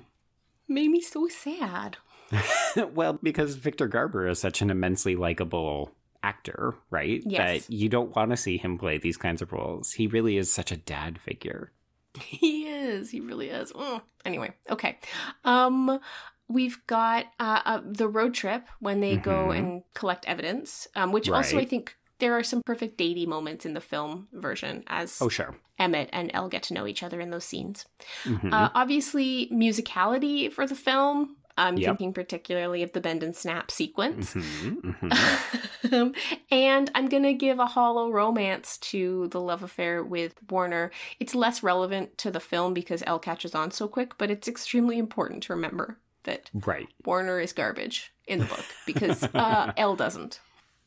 Made 0.67 0.91
me 0.91 1.03
so 1.03 1.29
sad. 1.29 1.99
well, 2.95 3.19
because 3.23 3.55
Victor 3.57 3.87
Garber 3.89 4.29
is 4.29 4.39
such 4.39 4.61
an 4.63 4.71
immensely 4.71 5.17
likable 5.17 5.91
actor, 6.23 6.75
right? 6.91 7.23
Yes. 7.25 7.67
That 7.67 7.73
you 7.75 7.89
don't 7.89 8.15
want 8.15 8.31
to 8.31 8.37
see 8.37 8.57
him 8.59 8.79
play 8.79 8.99
these 8.99 9.17
kinds 9.17 9.41
of 9.43 9.53
roles. 9.53 9.93
He 9.93 10.07
really 10.07 10.37
is 10.37 10.53
such 10.53 10.73
a 10.73 10.77
dad 10.77 11.19
figure. 11.21 11.73
He 12.21 12.67
is. 12.67 13.11
He 13.11 13.21
really 13.21 13.49
is. 13.51 13.71
Mm. 13.73 14.01
Anyway, 14.25 14.53
okay. 14.71 14.99
Um, 15.45 16.01
we've 16.49 16.79
got 16.87 17.27
uh, 17.39 17.61
uh, 17.65 17.81
the 17.85 18.09
road 18.09 18.35
trip 18.35 18.67
when 18.81 19.01
they 19.01 19.17
go 19.17 19.49
Mhm. 19.49 19.59
and 19.59 19.83
collect 19.95 20.25
evidence, 20.27 20.89
um, 20.97 21.13
which 21.13 21.29
also 21.29 21.59
I 21.59 21.65
think 21.65 21.97
there 22.19 22.37
are 22.37 22.43
some 22.43 22.63
perfect 22.67 22.99
datey 22.99 23.27
moments 23.27 23.65
in 23.65 23.75
the 23.75 23.81
film 23.81 24.27
version 24.33 24.83
as 24.89 25.19
Oh, 25.23 25.29
sure. 25.29 25.55
Emmett 25.79 26.09
and 26.13 26.31
Elle 26.35 26.49
get 26.49 26.65
to 26.65 26.75
know 26.75 26.87
each 26.89 27.05
other 27.05 27.21
in 27.21 27.31
those 27.31 27.45
scenes. 27.45 27.85
Mhm. 28.25 28.53
Uh, 28.53 28.71
obviously, 28.75 29.49
musicality 29.53 30.51
for 30.53 30.67
the 30.67 30.75
film. 30.75 31.37
I'm 31.59 31.77
Yep. 31.77 31.87
thinking 31.87 32.13
particularly 32.15 32.83
of 32.83 32.93
the 32.93 33.01
bend 33.01 33.23
and 33.23 33.37
snap 33.37 33.71
sequence. 33.71 34.33
Mhm, 34.35 34.81
mhm. 35.03 35.93
Um, 35.93 36.15
and 36.51 36.91
I'm 36.95 37.09
going 37.09 37.25
to 37.25 37.35
give 37.35 37.59
a 37.59 37.67
hollow 37.67 38.11
romance 38.11 38.79
to 38.79 39.29
the 39.29 39.41
love 39.41 39.63
affair 39.63 40.03
with 40.03 40.35
Warner. 40.51 40.91
It's 41.21 41.35
less 41.35 41.63
relevant 41.63 42.17
to 42.19 42.31
the 42.31 42.41
film 42.41 42.73
because 42.75 43.03
Elle 43.07 43.19
catches 43.19 43.55
on 43.55 43.71
so 43.73 43.89
quick, 43.89 44.17
but 44.19 44.31
it's 44.31 44.49
extremely 44.49 44.99
important 44.99 45.43
to 45.45 45.53
remember 45.53 45.99
that 46.25 46.51
right. 46.55 46.89
Warner 47.05 47.41
is 47.41 47.53
garbage 47.53 48.13
in 48.27 48.39
the 48.41 48.45
book 48.47 48.65
because 48.87 49.23
uh, 49.35 49.73
Elle 49.77 49.97
doesn't. 49.97 50.41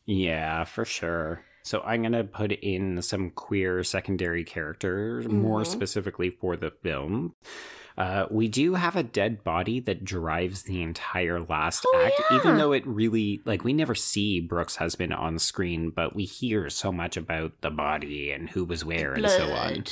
Yeah, 0.05 0.63
for 0.63 0.85
sure. 0.85 1.43
So 1.63 1.81
I'm 1.81 2.01
going 2.01 2.13
to 2.13 2.23
put 2.23 2.51
in 2.51 3.01
some 3.03 3.29
queer 3.29 3.83
secondary 3.83 4.43
characters, 4.43 5.27
more 5.27 5.61
Mhm. 5.61 5.67
specifically 5.67 6.29
for 6.31 6.55
the 6.57 6.71
film. 6.81 7.35
Uh, 7.97 8.25
we 8.31 8.47
do 8.47 8.75
have 8.75 8.95
a 8.95 9.03
dead 9.03 9.43
body 9.43 9.79
that 9.81 10.03
drives 10.05 10.63
the 10.63 10.81
entire 10.81 11.41
last 11.41 11.85
Oh, 11.87 12.03
act, 12.05 12.21
yeah. 12.31 12.37
even 12.37 12.57
though 12.57 12.71
it 12.71 12.85
really, 12.87 13.41
like, 13.45 13.63
we 13.63 13.73
never 13.73 13.95
see 13.95 14.39
Brooke's 14.39 14.77
husband 14.77 15.13
on 15.13 15.39
screen, 15.39 15.89
but 15.89 16.15
we 16.15 16.23
hear 16.23 16.69
so 16.69 16.91
much 16.91 17.17
about 17.17 17.51
the 17.61 17.69
body 17.69 18.31
and 18.31 18.49
who 18.49 18.63
was 18.65 18.85
where 18.85 19.13
and 19.13 19.29
so 19.29 19.51
on. 19.53 19.83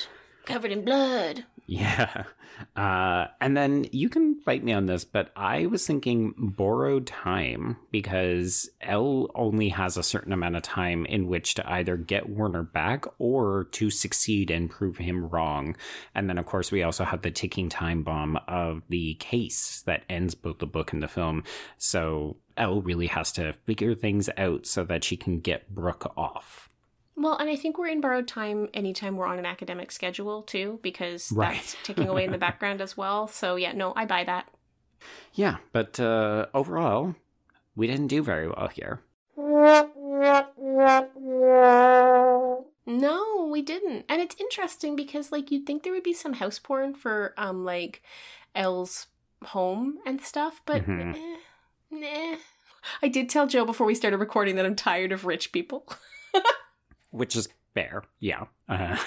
Covered 0.46 0.72
in 0.72 0.84
blood. 0.86 1.46
Yeah. 1.70 2.24
Uh, 2.76 3.28
and 3.40 3.56
then 3.56 3.86
you 3.94 4.10
can 4.10 4.36
fight 4.42 4.66
me 4.66 4.74
on 4.74 4.86
this, 4.86 5.06
but 5.06 5.32
I 5.34 5.68
was 5.68 5.88
thinking 5.88 6.34
borrowed 6.38 7.08
time 7.08 7.78
because 7.90 8.70
Elle 8.82 9.30
only 9.34 9.70
has 9.70 9.96
a 9.96 10.04
certain 10.04 10.34
amount 10.34 10.58
of 10.58 10.62
time 10.62 11.06
in 11.06 11.28
which 11.28 11.54
to 11.54 11.72
either 11.72 11.96
get 11.96 12.28
Warner 12.28 12.64
back 12.64 13.06
or 13.18 13.70
to 13.72 13.90
succeed 13.90 14.52
and 14.52 14.70
prove 14.70 14.98
him 14.98 15.30
wrong. 15.30 15.78
And 16.14 16.30
then, 16.30 16.38
of 16.38 16.48
course, 16.48 16.70
we 16.70 16.84
also 16.84 17.06
have 17.06 17.22
the 17.22 17.32
ticking 17.32 17.70
time 17.70 18.04
bomb 18.04 18.38
of 18.50 18.84
the 18.90 19.14
case 19.16 19.82
that 19.86 20.04
ends 20.10 20.36
both 20.36 20.60
the 20.60 20.68
book 20.68 20.92
and 20.92 21.02
the 21.02 21.08
film. 21.08 21.46
So 21.78 22.36
Elle 22.58 22.82
really 22.82 23.08
has 23.08 23.32
to 23.34 23.54
figure 23.54 23.96
things 23.96 24.30
out 24.38 24.68
so 24.68 24.84
that 24.84 25.06
she 25.06 25.16
can 25.16 25.40
get 25.40 25.74
Brooke 25.74 26.12
off. 26.18 26.69
Well, 27.22 27.36
and 27.38 27.50
I 27.50 27.58
think 27.58 27.78
we're 27.78 27.88
in 27.88 28.00
borrowed 28.00 28.30
time 28.30 28.70
anytime 28.74 29.18
we're 29.18 29.28
on 29.28 29.40
an 29.40 29.46
academic 29.46 29.92
schedule 29.92 30.42
too, 30.42 30.80
because 30.82 31.32
Right. 31.34 31.56
that's 31.56 31.76
ticking 31.84 32.08
away 32.08 32.24
in 32.24 32.32
the 32.32 32.38
background 32.38 32.80
as 32.80 32.96
well. 32.96 33.28
So 33.28 33.58
yeah, 33.58 33.74
no, 33.74 33.92
I 33.98 34.06
buy 34.06 34.24
that. 34.24 34.48
Yeah, 35.34 35.58
but 35.74 36.00
uh, 36.00 36.46
overall, 36.54 37.16
we 37.76 37.88
didn't 37.88 38.08
do 38.08 38.24
very 38.24 38.48
well 38.48 38.70
here. 38.74 39.02
No, 42.86 43.50
we 43.52 43.62
didn't. 43.62 44.06
And 44.10 44.22
it's 44.22 44.36
interesting 44.40 44.96
because 44.96 45.32
like 45.32 45.52
you'd 45.52 45.66
think 45.66 45.84
there 45.84 45.94
would 45.94 46.04
be 46.04 46.14
some 46.14 46.34
house 46.34 46.58
porn 46.58 46.94
for 46.96 47.34
um 47.38 47.66
like 47.66 48.02
Elle's 48.56 49.08
home 49.44 50.00
and 50.06 50.22
stuff, 50.22 50.62
but 50.66 50.86
Mhm. 50.86 51.16
eh, 51.16 51.38
nah. 51.92 52.38
I 53.02 53.08
did 53.10 53.30
tell 53.30 53.46
Joe 53.46 53.66
before 53.66 53.86
we 53.86 53.94
started 53.96 54.18
recording 54.18 54.56
that 54.56 54.66
I'm 54.66 54.76
tired 54.76 55.12
of 55.12 55.26
rich 55.26 55.52
people. 55.52 55.86
which 57.12 57.36
is 57.36 57.48
fair. 57.74 58.04
Yeah. 58.20 58.46
Uh, 58.68 58.98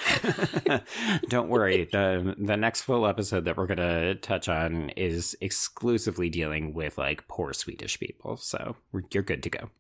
don't 1.28 1.48
worry. 1.48 1.88
the 1.90 2.34
The 2.38 2.56
next 2.56 2.82
full 2.82 3.06
episode 3.06 3.44
that 3.44 3.56
we're 3.56 3.66
gonna 3.66 4.14
touch 4.16 4.48
on 4.48 4.90
is 4.90 5.36
exclusively 5.40 6.28
dealing 6.30 6.74
with 6.74 6.98
like 6.98 7.28
poor 7.28 7.52
Swedish 7.52 7.98
people. 7.98 8.36
So 8.36 8.76
you're 9.10 9.22
good 9.22 9.42
to 9.44 9.50
go. 9.50 9.70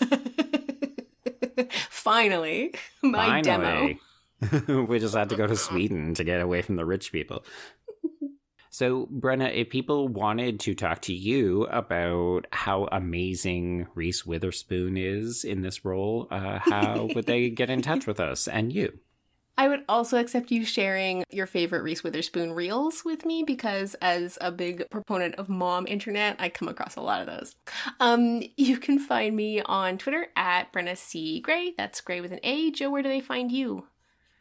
Finally, 1.90 2.74
my 3.02 3.40
demo. 3.40 3.64
Finally. 3.64 4.00
we 4.86 5.00
just 5.00 5.16
had 5.16 5.30
to 5.30 5.36
go 5.36 5.46
to 5.48 5.56
Sweden 5.56 6.14
to 6.14 6.22
get 6.22 6.40
away 6.40 6.62
from 6.62 6.76
the 6.76 6.84
rich 6.84 7.10
people. 7.10 7.44
So, 8.78 9.06
Brenna, 9.06 9.52
if 9.52 9.70
people 9.70 10.06
wanted 10.06 10.60
to 10.60 10.72
talk 10.72 11.02
to 11.02 11.12
you 11.12 11.64
about 11.64 12.46
how 12.52 12.88
amazing 12.92 13.88
Reese 13.96 14.24
Witherspoon 14.24 14.96
is 14.96 15.42
in 15.42 15.62
this 15.62 15.84
role, 15.84 16.28
uh, 16.30 16.60
how 16.60 17.08
would 17.12 17.26
they 17.26 17.50
get 17.60 17.70
in 17.70 17.82
touch 17.82 18.06
with 18.06 18.20
us 18.20 18.46
and 18.46 18.72
you? 18.72 19.00
I 19.56 19.66
would 19.66 19.82
also 19.88 20.16
accept 20.16 20.52
you 20.52 20.64
sharing 20.64 21.24
your 21.28 21.48
favorite 21.48 21.82
Reese 21.82 22.04
Witherspoon 22.04 22.52
reels 22.52 23.04
with 23.04 23.24
me 23.24 23.42
because, 23.42 23.94
as 23.94 24.38
a 24.40 24.52
big 24.52 24.88
proponent 24.90 25.34
of 25.34 25.48
mom 25.48 25.88
internet, 25.88 26.36
I 26.38 26.48
come 26.48 26.68
across 26.68 26.94
a 26.94 27.00
lot 27.00 27.20
of 27.20 27.26
those. 27.26 27.56
Um, 27.98 28.44
you 28.56 28.78
can 28.78 29.00
find 29.00 29.34
me 29.34 29.60
on 29.60 29.98
Twitter 29.98 30.28
at 30.36 30.72
Brenna 30.72 30.96
C. 30.96 31.40
Gray. 31.40 31.74
That's 31.76 32.00
Gray 32.00 32.20
with 32.20 32.30
an 32.30 32.38
A. 32.44 32.70
Joe, 32.70 32.90
where 32.90 33.02
do 33.02 33.08
they 33.08 33.20
find 33.20 33.50
you? 33.50 33.88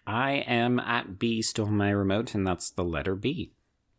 I 0.05 0.33
am 0.33 0.79
at 0.79 1.17
B 1.17 1.41
Stole 1.41 1.65
My 1.65 1.89
Remote, 1.89 2.35
and 2.35 2.45
that's 2.45 2.69
the 2.69 2.83
letter 2.83 3.15
B. 3.15 3.53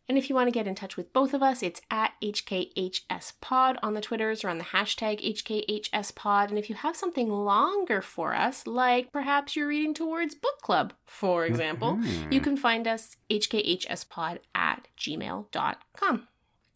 And 0.09 0.17
if 0.17 0.27
you 0.27 0.33
want 0.35 0.47
to 0.47 0.51
get 0.51 0.65
in 0.67 0.73
touch 0.73 0.97
with 0.97 1.13
both 1.13 1.35
of 1.35 1.43
us, 1.43 1.61
it's 1.61 1.81
at 1.91 2.13
HKHSPod 2.23 3.77
on 3.83 3.93
the 3.93 4.01
Twitters 4.01 4.43
or 4.43 4.49
on 4.49 4.57
the 4.57 4.63
hashtag 4.63 5.21
HKHSPod. 5.23 6.49
And 6.49 6.57
if 6.57 6.67
you 6.67 6.75
have 6.75 6.95
something 6.95 7.29
longer 7.29 8.01
for 8.01 8.33
us, 8.33 8.65
like 8.65 9.11
perhaps 9.11 9.55
you're 9.55 9.67
reading 9.67 9.93
towards 9.93 10.33
book 10.33 10.61
club, 10.63 10.93
for 11.05 11.45
example, 11.45 11.97
Mhm. 11.97 12.33
you 12.33 12.41
can 12.41 12.57
find 12.57 12.87
us 12.87 13.17
HKHSPod 13.29 14.39
at 14.55 14.87
gmail.com. 14.97 16.27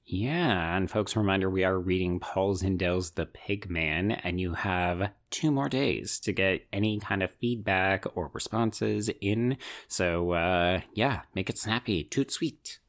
Yeah, 0.06 0.78
and 0.78 0.92
folks, 0.92 1.16
reminder 1.16 1.50
we 1.50 1.64
are 1.64 1.80
reading 1.80 2.20
Paul 2.20 2.56
Zindel's 2.56 3.12
The 3.12 3.26
Pigman, 3.26 4.20
and 4.22 4.40
you 4.40 4.54
have 4.54 5.12
two 5.32 5.50
more 5.50 5.70
days 5.70 6.20
to 6.20 6.34
get 6.34 6.68
any 6.74 7.00
kind 7.00 7.24
of 7.24 7.32
feedback 7.32 8.06
or 8.14 8.30
responses 8.34 9.10
in. 9.22 9.58
So, 9.88 10.32
uh, 10.34 10.82
yeah, 10.94 11.22
make 11.34 11.50
it 11.50 11.58
snappy, 11.58 12.04
toot 12.04 12.32
sweet. 12.32 12.80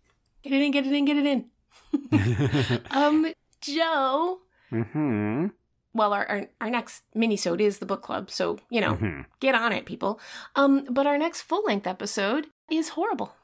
Get 0.45 0.53
it 0.53 0.63
in, 0.63 0.71
get 0.73 0.87
it 0.87 0.93
in, 0.93 1.05
get 1.05 1.17
it 1.17 1.27
in. 1.27 2.81
um, 2.91 3.33
Joe. 3.61 4.39
hmm 4.71 5.47
Well, 5.95 6.13
our, 6.13 6.27
our 6.27 6.47
our 6.61 6.71
next 6.71 7.03
mini-sode 7.15 7.61
is 7.61 7.79
the 7.79 7.87
book 7.87 8.03
club, 8.03 8.31
so 8.31 8.59
you 8.71 8.81
know, 8.81 8.95
Mhm. 8.97 9.25
get 9.41 9.55
on 9.55 9.73
it, 9.73 9.87
people. 9.87 10.21
Um, 10.55 10.85
but 10.91 11.07
our 11.07 11.17
next 11.19 11.43
full-length 11.43 11.87
episode 11.87 12.49
is 12.71 12.91
horrible. 12.91 13.35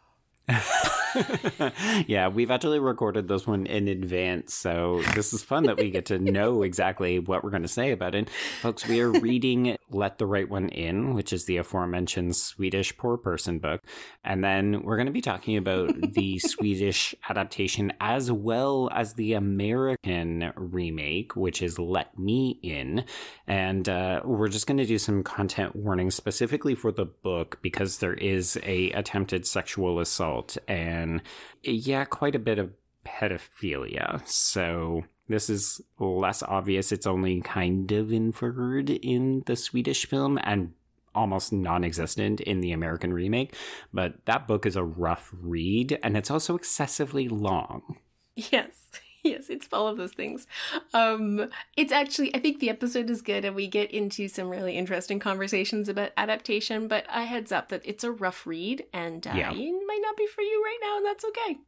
yeah, 2.07 2.29
we've 2.29 2.51
actually 2.51 2.79
recorded 2.79 3.29
this 3.29 3.47
one 3.47 3.67
in 3.67 3.89
advance, 3.89 4.55
so 4.55 5.03
this 5.15 5.33
is 5.33 5.43
fun 5.43 5.65
that 5.65 5.77
we 5.77 5.91
get 5.91 6.07
to 6.07 6.19
know 6.19 6.63
exactly 6.71 7.19
what 7.19 7.43
we're 7.43 7.51
going 7.51 7.63
to 7.63 7.69
say 7.69 7.91
about 7.91 8.15
it. 8.15 8.29
Folks, 8.61 8.87
we 8.87 9.01
are 9.01 9.11
reading 9.11 9.77
Let 9.91 10.19
the 10.19 10.27
Right 10.27 10.49
One 10.49 10.69
In, 10.69 11.15
which 11.15 11.33
is 11.33 11.45
the 11.45 11.57
aforementioned 11.57 12.37
Swedish 12.37 12.97
poor 12.97 13.17
person 13.17 13.59
book, 13.59 13.83
and 14.25 14.43
then 14.45 14.83
we're 14.83 14.97
going 14.97 15.07
to 15.07 15.13
be 15.13 15.21
talking 15.21 15.57
about 15.57 15.95
the 16.13 16.39
Swedish 16.39 17.15
adaptation 17.29 17.93
as 18.01 18.31
well 18.31 18.89
as 18.93 19.15
the 19.15 19.35
American 19.35 20.53
remake, 20.57 21.35
which 21.37 21.63
is 21.63 21.79
Let 21.79 22.19
Me 22.19 22.59
In. 22.63 23.05
And 23.47 23.89
uh, 23.89 24.21
we're 24.25 24.49
just 24.49 24.67
going 24.67 24.79
to 24.79 24.87
do 24.87 24.99
some 24.99 25.23
content 25.23 25.75
warnings 25.75 26.15
specifically 26.15 26.75
for 26.75 26.93
the 26.93 27.05
book 27.05 27.59
because 27.63 27.99
there 27.99 28.15
is 28.15 28.59
a 28.63 28.91
attempted 28.93 29.47
sexual 29.47 29.99
assault 29.99 30.40
and 30.69 31.23
yeah, 31.63 32.05
quite 32.05 32.35
a 32.35 32.41
bit 32.41 32.59
of 32.59 32.73
pedophilia. 33.07 34.27
So 34.27 35.05
this 35.29 35.49
is 35.49 35.81
less 35.99 36.43
obvious. 36.43 36.93
It's 36.93 37.07
only 37.07 37.41
kind 37.41 37.91
of 37.93 38.13
inferred 38.13 38.91
in 38.91 39.43
the 39.47 39.57
Swedish 39.57 40.07
film 40.07 40.39
and 40.43 40.73
almost 41.15 41.53
non-existent 41.53 42.41
in 42.41 42.61
the 42.61 42.73
American 42.73 43.13
remake. 43.13 43.55
But 43.93 44.25
that 44.27 44.47
book 44.47 44.67
is 44.67 44.77
a 44.77 44.85
rough 44.85 45.31
read 45.41 45.99
and 46.03 46.17
it's 46.17 46.31
also 46.31 46.57
excessively 46.57 47.29
long. 47.29 47.97
Yes. 48.37 48.91
Yes, 49.25 49.51
it's 49.51 49.69
all 49.73 49.87
of 49.87 49.97
those 49.99 50.13
things. 50.13 50.47
Um, 50.95 51.51
it's 51.77 51.93
actually, 51.93 52.35
I 52.35 52.39
think 52.39 52.59
the 52.61 52.71
episode 52.71 53.11
is 53.11 53.21
good 53.23 53.45
and 53.45 53.55
we 53.55 53.67
get 53.69 53.91
into 53.91 54.29
some 54.29 54.49
really 54.49 54.77
interesting 54.79 55.19
conversations 55.19 55.89
about 55.91 56.13
adaptation, 56.17 56.89
but 56.89 57.05
a 57.13 57.25
heads 57.25 57.53
up 57.53 57.69
that 57.69 57.83
it's 57.85 58.03
a 58.03 58.11
rough 58.11 58.47
read 58.47 58.85
and 58.95 59.27
uh, 59.27 59.33
Yeah. 59.35 59.53
it 59.53 59.83
might 59.87 60.01
not 60.03 60.17
be 60.17 60.27
for 60.27 60.41
you 60.43 60.63
right 60.65 60.79
now, 60.83 60.97
and 60.97 61.07
that's 61.07 61.25
okay. 61.27 61.59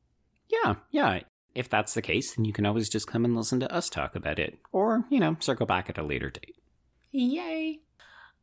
Yeah, 0.48 0.74
yeah. 0.90 1.20
If 1.54 1.68
that's 1.68 1.92
the 1.92 2.00
case, 2.02 2.34
then 2.34 2.46
you 2.46 2.52
can 2.54 2.64
always 2.64 2.88
just 2.88 3.06
come 3.06 3.24
and 3.26 3.36
listen 3.36 3.60
to 3.60 3.70
us 3.72 3.90
talk 3.90 4.16
about 4.16 4.38
it. 4.38 4.58
Or, 4.72 5.04
you 5.10 5.20
know, 5.20 5.36
circle 5.40 5.66
back 5.66 5.90
at 5.90 5.98
a 5.98 6.02
later 6.02 6.30
date. 6.30 6.56
Yay. 7.10 7.80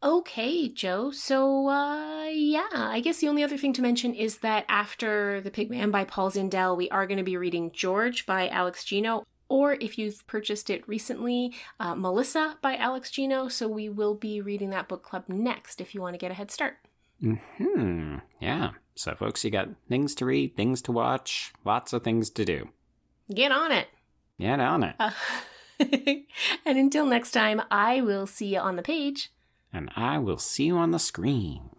Okay, 0.02 0.70
Joe. 0.70 1.12
So, 1.12 1.68
uh, 1.68 2.26
yeah, 2.28 2.68
I 2.74 3.02
guess 3.02 3.18
the 3.18 3.28
only 3.28 3.44
other 3.44 3.58
thing 3.58 3.74
to 3.74 3.82
mention 3.82 4.14
is 4.14 4.38
that 4.38 4.66
after 4.70 5.42
The 5.42 5.52
Pigman 5.52 5.92
by 5.92 6.06
Paul 6.06 6.32
Zindel, 6.32 6.78
we 6.78 6.90
are 6.90 7.06
going 7.06 7.18
to 7.18 7.24
be 7.24 7.36
reading 7.36 7.72
George 7.74 8.26
by 8.26 8.48
Alex 8.48 8.84
Gino. 8.86 9.26
or 9.50 9.74
if 9.82 9.98
you've 9.98 10.26
purchased 10.28 10.70
it 10.70 10.88
recently, 10.88 11.52
uh, 11.80 11.96
Melissa 11.96 12.58
by 12.62 12.78
Alex 12.78 13.10
Gino. 13.10 13.48
So 13.48 13.68
we 13.68 13.90
will 13.90 14.14
be 14.14 14.40
reading 14.42 14.70
that 14.70 14.88
book 14.88 15.02
club 15.04 15.24
next 15.28 15.82
if 15.82 15.96
you 15.96 16.02
want 16.02 16.14
to 16.14 16.20
get 16.20 16.30
a 16.32 16.36
head 16.36 16.52
start. 16.52 16.78
Hmm. 17.20 18.18
Yeah. 18.40 18.72
So, 18.96 19.16
folks, 19.16 19.44
you 19.44 19.50
got 19.50 19.70
things 19.90 20.14
to 20.16 20.26
read, 20.26 20.56
things 20.56 20.82
to 20.84 20.92
watch, 20.92 21.52
lots 21.66 21.94
of 21.94 22.04
things 22.04 22.30
to 22.30 22.46
do. 22.46 22.70
Get 23.34 23.52
on 23.52 23.72
it. 23.72 23.88
Get 24.40 24.60
on 24.60 24.84
it. 24.84 24.96
Uh, 25.00 25.12
and 26.66 26.78
until 26.78 27.06
next 27.06 27.32
time, 27.32 27.62
I 27.72 28.02
will 28.02 28.28
see 28.28 28.54
you 28.54 28.60
on 28.60 28.76
the 28.76 28.82
page. 28.82 29.32
And 29.72 29.90
I 29.96 30.18
will 30.18 30.38
see 30.38 30.66
you 30.66 30.78
on 30.78 30.92
the 30.92 31.00
screen. 31.00 31.70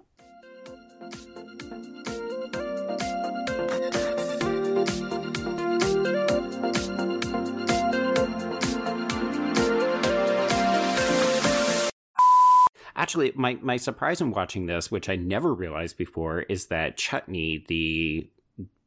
Actually, 12.95 13.33
my, 13.35 13.59
my 13.63 13.77
surprise 13.77 14.21
in 14.21 14.31
watching 14.31 14.67
this, 14.67 14.91
which 14.91 15.09
I 15.09 15.17
never 15.17 15.53
realized 15.53 15.97
before, 15.97 16.43
is 16.43 16.67
that 16.67 16.97
Chutney, 16.97 17.65
the 17.67 18.31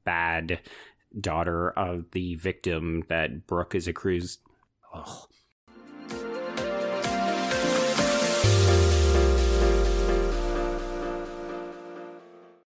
bad 0.05 0.59
daughter 1.19 1.71
of 1.71 2.11
the 2.11 2.35
victim 2.35 3.03
that 3.09 3.47
Brooke 3.47 3.75
is 3.75 3.87
accused, 3.87 4.39